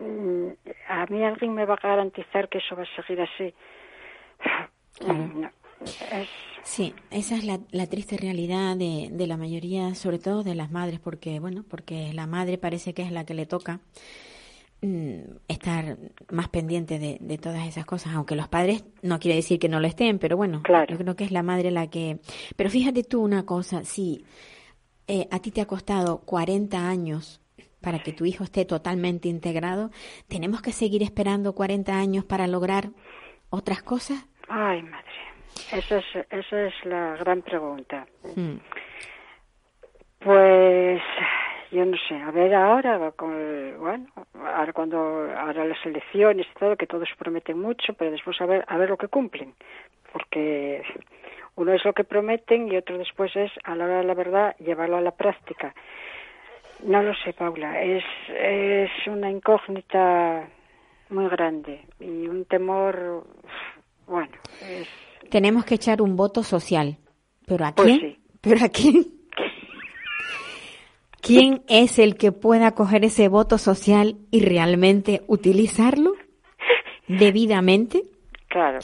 Mm, 0.00 0.48
a 0.88 1.06
mí 1.06 1.24
alguien 1.24 1.54
me 1.54 1.64
va 1.64 1.74
a 1.74 1.88
garantizar 1.88 2.48
que 2.48 2.58
eso 2.58 2.74
va 2.74 2.82
a 2.82 3.02
seguir 3.02 3.20
así. 3.20 3.54
No, 5.06 5.48
Sí, 6.64 6.94
esa 7.10 7.36
es 7.36 7.44
la, 7.44 7.60
la 7.70 7.86
triste 7.86 8.16
realidad 8.16 8.76
de, 8.76 9.08
de, 9.12 9.26
la 9.26 9.36
mayoría, 9.36 9.94
sobre 9.94 10.18
todo 10.18 10.42
de 10.42 10.54
las 10.54 10.70
madres, 10.70 11.00
porque 11.00 11.40
bueno, 11.40 11.64
porque 11.68 12.12
la 12.12 12.26
madre 12.26 12.56
parece 12.56 12.94
que 12.94 13.02
es 13.02 13.10
la 13.10 13.24
que 13.24 13.34
le 13.34 13.46
toca 13.46 13.80
mm, 14.80 15.20
estar 15.48 15.98
más 16.30 16.48
pendiente 16.48 16.98
de, 16.98 17.18
de, 17.20 17.38
todas 17.38 17.66
esas 17.66 17.84
cosas, 17.84 18.14
aunque 18.14 18.36
los 18.36 18.48
padres 18.48 18.84
no 19.02 19.18
quiere 19.18 19.36
decir 19.36 19.58
que 19.58 19.68
no 19.68 19.80
lo 19.80 19.88
estén, 19.88 20.18
pero 20.18 20.36
bueno, 20.36 20.62
yo 20.88 20.98
creo 20.98 21.16
que 21.16 21.24
es 21.24 21.32
la 21.32 21.42
madre 21.42 21.70
la 21.72 21.88
que. 21.88 22.20
Pero 22.56 22.70
fíjate 22.70 23.02
tú 23.02 23.22
una 23.22 23.44
cosa, 23.44 23.84
si 23.84 24.24
eh, 25.08 25.28
a 25.30 25.40
ti 25.40 25.50
te 25.50 25.60
ha 25.60 25.66
costado 25.66 26.18
40 26.20 26.88
años 26.88 27.40
para 27.80 27.98
que 27.98 28.12
tu 28.12 28.24
hijo 28.24 28.44
esté 28.44 28.64
totalmente 28.64 29.28
integrado, 29.28 29.90
tenemos 30.28 30.62
que 30.62 30.72
seguir 30.72 31.02
esperando 31.02 31.54
40 31.54 31.92
años 31.98 32.24
para 32.24 32.46
lograr 32.46 32.90
otras 33.50 33.82
cosas. 33.82 34.24
Ay, 34.48 34.82
madre. 34.82 35.21
Esa 35.72 35.98
es, 35.98 36.04
esa 36.30 36.66
es 36.66 36.84
la 36.84 37.16
gran 37.16 37.40
pregunta. 37.40 38.06
Hmm. 38.36 38.56
Pues 40.18 41.02
yo 41.70 41.86
no 41.86 41.96
sé, 42.08 42.14
a 42.14 42.30
ver 42.30 42.54
ahora, 42.54 43.10
con, 43.12 43.78
bueno, 43.80 44.06
ahora 44.34 44.72
cuando, 44.74 44.98
ahora 45.34 45.64
las 45.64 45.84
elecciones 45.86 46.46
y 46.46 46.58
todo, 46.58 46.76
que 46.76 46.86
todos 46.86 47.08
prometen 47.18 47.58
mucho, 47.58 47.94
pero 47.94 48.10
después 48.10 48.38
a 48.42 48.46
ver, 48.46 48.64
a 48.68 48.76
ver 48.76 48.90
lo 48.90 48.98
que 48.98 49.08
cumplen, 49.08 49.54
porque 50.12 50.82
uno 51.56 51.72
es 51.72 51.82
lo 51.86 51.94
que 51.94 52.04
prometen 52.04 52.70
y 52.70 52.76
otro 52.76 52.98
después 52.98 53.34
es, 53.34 53.50
a 53.64 53.74
la 53.74 53.86
hora 53.86 53.98
de 53.98 54.04
la 54.04 54.14
verdad, 54.14 54.56
llevarlo 54.58 54.98
a 54.98 55.00
la 55.00 55.12
práctica. 55.12 55.74
No 56.82 57.02
lo 57.02 57.14
sé, 57.14 57.32
Paula, 57.32 57.80
es, 57.82 58.04
es 58.28 58.90
una 59.06 59.30
incógnita 59.30 60.46
muy 61.08 61.28
grande 61.30 61.86
y 61.98 62.28
un 62.28 62.44
temor, 62.44 63.24
bueno, 64.06 64.32
es 64.60 64.88
tenemos 65.32 65.64
que 65.64 65.76
echar 65.76 66.02
un 66.02 66.14
voto 66.14 66.42
social. 66.42 66.98
¿Pero 67.46 67.64
a 67.64 67.72
pues 67.74 67.98
quién? 67.98 68.18
¿Pero 68.42 68.64
a 68.64 68.68
quién? 68.68 69.06
¿Quién 71.22 71.62
es 71.68 71.98
el 71.98 72.16
que 72.16 72.32
pueda 72.32 72.72
coger 72.72 73.04
ese 73.04 73.28
voto 73.28 73.56
social 73.56 74.16
y 74.30 74.44
realmente 74.44 75.22
utilizarlo 75.28 76.12
debidamente? 77.08 78.02
Claro. 78.48 78.80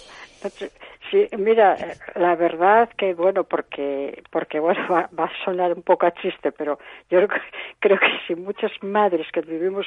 Sí, 1.10 1.26
mira, 1.36 1.76
la 2.14 2.34
verdad 2.34 2.88
que 2.96 3.12
bueno, 3.12 3.44
porque 3.44 4.22
porque 4.30 4.58
bueno 4.58 4.80
va, 4.88 5.10
va, 5.18 5.24
a 5.24 5.44
sonar 5.44 5.72
un 5.74 5.82
poco 5.82 6.06
a 6.06 6.14
chiste, 6.14 6.52
pero 6.52 6.78
yo 7.10 7.18
creo 7.80 7.98
que 7.98 8.06
si 8.26 8.34
muchas 8.34 8.72
madres 8.82 9.26
que 9.32 9.40
vivimos 9.42 9.86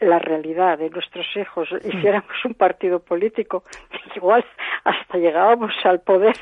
la 0.00 0.18
realidad 0.18 0.78
de 0.78 0.90
nuestros 0.90 1.26
hijos 1.36 1.68
hiciéramos 1.84 2.44
un 2.44 2.54
partido 2.54 3.00
político, 3.00 3.64
igual 4.16 4.44
hasta 4.84 5.18
llegábamos 5.18 5.72
al 5.84 6.00
poder, 6.00 6.36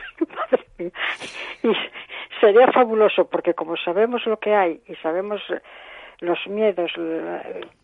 y 0.78 1.72
sería 2.40 2.70
fabuloso 2.72 3.28
porque 3.28 3.54
como 3.54 3.76
sabemos 3.76 4.24
lo 4.26 4.38
que 4.38 4.54
hay 4.54 4.80
y 4.86 4.94
sabemos 4.96 5.42
los 6.20 6.38
miedos, 6.46 6.90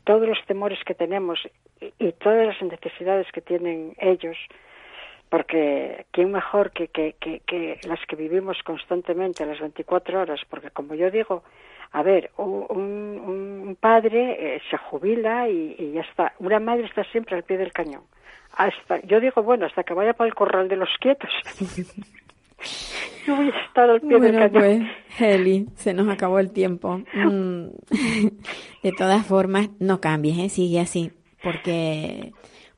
todos 0.05 0.29
los 0.29 0.45
temores 0.47 0.79
que 0.85 0.95
tenemos 0.95 1.39
y, 1.99 2.13
todas 2.13 2.47
las 2.47 2.63
necesidades 2.63 3.31
que 3.33 3.41
tienen 3.41 3.95
ellos, 3.99 4.37
porque 5.29 6.07
quién 6.11 6.33
mejor 6.33 6.73
que, 6.73 6.89
que, 6.89 7.15
que, 7.21 7.79
las 7.87 8.01
que 8.07 8.17
vivimos 8.17 8.63
constantemente 8.65 9.47
las 9.47 9.61
24 9.61 10.21
horas, 10.21 10.41
porque 10.49 10.71
como 10.71 10.95
yo 10.95 11.11
digo, 11.11 11.45
a 11.93 12.03
ver, 12.03 12.31
un, 12.37 12.67
un 12.71 13.54
padre 13.81 14.57
eh, 14.57 14.63
se 14.71 14.77
jubila 14.77 15.49
y, 15.49 15.77
y, 15.79 15.93
ya 15.93 16.03
está. 16.03 16.33
Una 16.39 16.61
madre 16.61 16.85
está 16.85 17.05
siempre 17.05 17.37
al 17.37 17.45
pie 17.45 17.59
del 17.59 17.73
cañón. 17.73 18.03
Hasta, 18.53 19.01
yo 19.03 19.21
digo, 19.21 19.43
bueno, 19.43 19.67
hasta 19.67 19.83
que 19.83 19.95
vaya 19.95 20.13
para 20.13 20.29
el 20.29 20.35
corral 20.35 20.69
de 20.69 20.77
los 20.77 20.89
quietos. 21.01 21.31
yo 23.27 23.37
voy 23.37 23.51
a 23.51 23.67
estar 23.67 23.91
al 23.91 24.01
pie 24.01 24.21
del 24.21 24.33
cañón. 24.33 24.53
Pues, 24.53 24.83
Heli, 25.19 25.67
se 25.75 25.95
nos 25.95 26.09
acabó 26.09 26.39
el 26.39 26.53
tiempo. 26.53 27.03
Mm. 27.13 27.67
de 28.83 28.93
todas 28.97 29.27
formas, 29.27 29.71
no 29.81 30.01
cambies, 30.01 30.39
¿eh? 30.39 30.49
sigue 30.49 30.81
así, 30.81 31.13
porque 31.43 32.33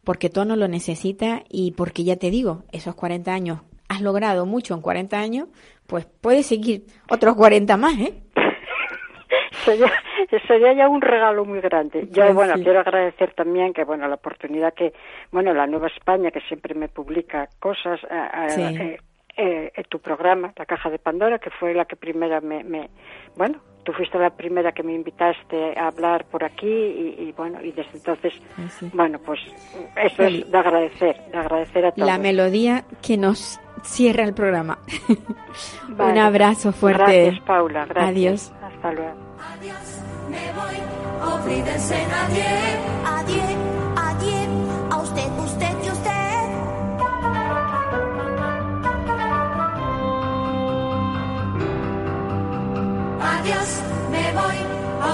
porque 0.06 0.30
no 0.32 0.54
lo 0.54 0.68
necesita 0.68 1.42
y 1.48 1.72
porque 1.72 2.04
ya 2.04 2.14
te 2.14 2.30
digo, 2.30 2.62
esos 2.70 2.94
40 2.94 3.34
años, 3.34 3.62
has 3.88 4.00
logrado 4.00 4.46
mucho 4.46 4.72
en 4.72 4.80
40 4.80 5.18
años, 5.18 5.48
pues 5.88 6.06
puedes 6.20 6.46
seguir 6.46 6.86
otros 7.10 7.34
40 7.34 7.76
más, 7.76 7.98
¿eh? 7.98 8.14
Sería, 9.66 9.92
sería 10.46 10.72
ya 10.72 10.88
un 10.96 11.00
regalo 11.00 11.44
muy 11.44 11.60
grande. 11.60 12.08
Yo, 12.10 12.32
bueno, 12.32 12.54
quiero 12.54 12.80
agradecer 12.80 13.34
también 13.34 13.72
que, 13.72 13.84
bueno, 13.84 14.08
la 14.08 14.14
oportunidad 14.14 14.72
que, 14.74 14.92
bueno, 15.30 15.52
la 15.52 15.66
Nueva 15.66 15.88
España, 15.88 16.30
que 16.30 16.40
siempre 16.42 16.74
me 16.74 16.88
publica 16.88 17.48
cosas, 17.58 18.00
eh, 18.10 18.98
eh, 19.36 19.72
eh, 19.76 19.84
tu 19.88 19.98
programa, 19.98 20.52
La 20.56 20.64
Caja 20.64 20.88
de 20.88 20.98
Pandora, 20.98 21.38
que 21.38 21.50
fue 21.50 21.74
la 21.74 21.84
que 21.84 21.96
primera 21.96 22.40
me, 22.40 22.64
me, 22.64 22.88
bueno, 23.36 23.60
tú 23.84 23.92
fuiste 23.92 24.18
la 24.18 24.30
primera 24.30 24.72
que 24.72 24.82
me 24.82 24.94
invitaste 24.94 25.78
a 25.78 25.88
hablar 25.88 26.24
por 26.24 26.42
aquí 26.42 26.66
y, 26.66 27.32
bueno, 27.36 27.62
y 27.62 27.70
desde 27.70 27.92
entonces, 27.94 28.34
bueno, 28.92 29.18
pues 29.24 29.38
eso 29.96 30.22
es 30.24 30.50
de 30.50 30.58
agradecer, 30.58 31.16
de 31.30 31.38
agradecer 31.38 31.86
a 31.86 31.92
todos. 31.92 32.08
La 32.08 32.18
melodía 32.18 32.84
que 33.00 33.16
nos 33.16 33.60
cierra 33.84 34.24
el 34.24 34.34
programa. 34.34 34.78
Un 35.98 36.18
abrazo 36.18 36.72
fuerte. 36.72 37.24
Gracias, 37.24 37.44
Paula. 37.44 37.86
Gracias. 37.86 38.08
Adiós. 38.08 38.52
Hasta 38.62 38.92
luego. 38.92 39.25
Adiós, 39.38 39.76
me 40.30 40.52
voy, 40.52 40.76
olvídense 41.34 42.06
nadie. 42.06 42.46
Adiós, 43.04 43.54
adiós, 43.96 44.48
a 44.90 44.96
usted, 44.98 45.30
usted 45.38 45.76
y 45.84 45.90
usted. 45.90 46.36
Adiós, 53.20 53.82
me 54.10 54.32
voy, 54.32 54.58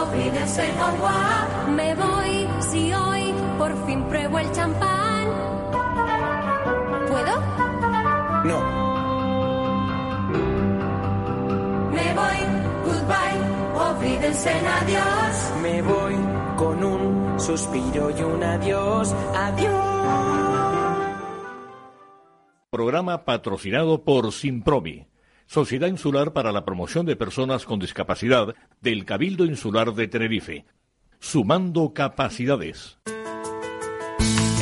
olvídense 0.00 0.72
no 0.78 1.72
Me 1.72 1.94
voy, 1.96 2.48
si 2.60 2.94
hoy 2.94 3.34
por 3.58 3.74
fin 3.86 4.04
pruebo 4.04 4.38
el 4.38 4.52
champán. 4.52 5.26
¿Puedo? 7.08 7.40
No. 8.44 8.82
Adiós. 13.78 15.52
Me 15.62 15.82
voy 15.82 16.14
con 16.56 16.84
un 16.84 17.40
suspiro 17.40 18.10
y 18.10 18.22
un 18.22 18.42
adiós. 18.42 19.14
Adiós. 19.34 19.72
Programa 22.70 23.24
patrocinado 23.24 24.02
por 24.02 24.32
Simpromi, 24.32 25.06
Sociedad 25.46 25.88
Insular 25.88 26.32
para 26.32 26.52
la 26.52 26.64
Promoción 26.64 27.04
de 27.04 27.16
Personas 27.16 27.66
con 27.66 27.78
Discapacidad 27.78 28.54
del 28.80 29.04
Cabildo 29.04 29.44
Insular 29.44 29.92
de 29.92 30.08
Tenerife. 30.08 30.64
sumando 31.22 31.94
capacidades. 31.94 32.98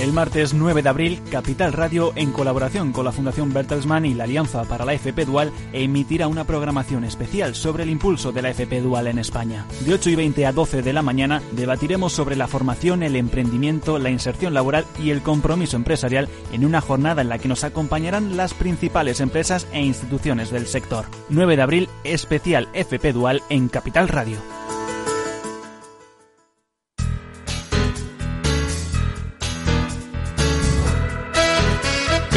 El 0.01 0.14
martes 0.14 0.55
9 0.55 0.80
de 0.80 0.88
abril, 0.88 1.20
Capital 1.30 1.74
Radio, 1.74 2.14
en 2.16 2.32
colaboración 2.32 2.90
con 2.90 3.05
la 3.05 3.12
Fundación 3.12 3.53
Bertelsmann 3.53 4.07
y 4.07 4.14
la 4.14 4.24
Alianza 4.24 4.64
para 4.64 4.86
la 4.86 4.94
FP 4.94 5.26
Dual, 5.26 5.53
emitirá 5.74 6.26
una 6.26 6.44
programación 6.44 7.05
especial 7.05 7.55
sobre 7.55 7.82
el 7.82 7.90
impulso 7.90 8.32
de 8.32 8.40
la 8.40 8.48
FP 8.48 8.80
Dual 8.80 9.09
en 9.09 9.18
España. 9.18 9.66
De 9.80 9.92
8 9.92 10.09
y 10.09 10.14
20 10.14 10.46
a 10.46 10.53
12 10.53 10.80
de 10.80 10.94
la 10.94 11.03
mañana 11.03 11.42
debatiremos 11.53 12.14
sobre 12.14 12.34
la 12.34 12.48
formación, 12.48 13.03
el 13.03 13.14
emprendimiento, 13.14 13.98
la 13.98 14.09
inserción 14.09 14.55
laboral 14.55 14.86
y 14.98 15.11
el 15.11 15.20
compromiso 15.20 15.76
empresarial 15.76 16.30
en 16.51 16.64
una 16.64 16.80
jornada 16.80 17.20
en 17.20 17.28
la 17.28 17.38
que 17.38 17.48
nos 17.48 17.62
acompañarán 17.62 18.38
las 18.38 18.55
principales 18.55 19.20
empresas 19.20 19.66
e 19.70 19.82
instituciones 19.82 20.51
del 20.51 20.66
sector. 20.66 21.05
9 21.28 21.57
de 21.57 21.62
abril, 21.62 21.88
especial 22.05 22.70
FP 22.72 23.12
Dual 23.12 23.42
en 23.51 23.68
Capital 23.68 24.09
Radio. 24.09 24.38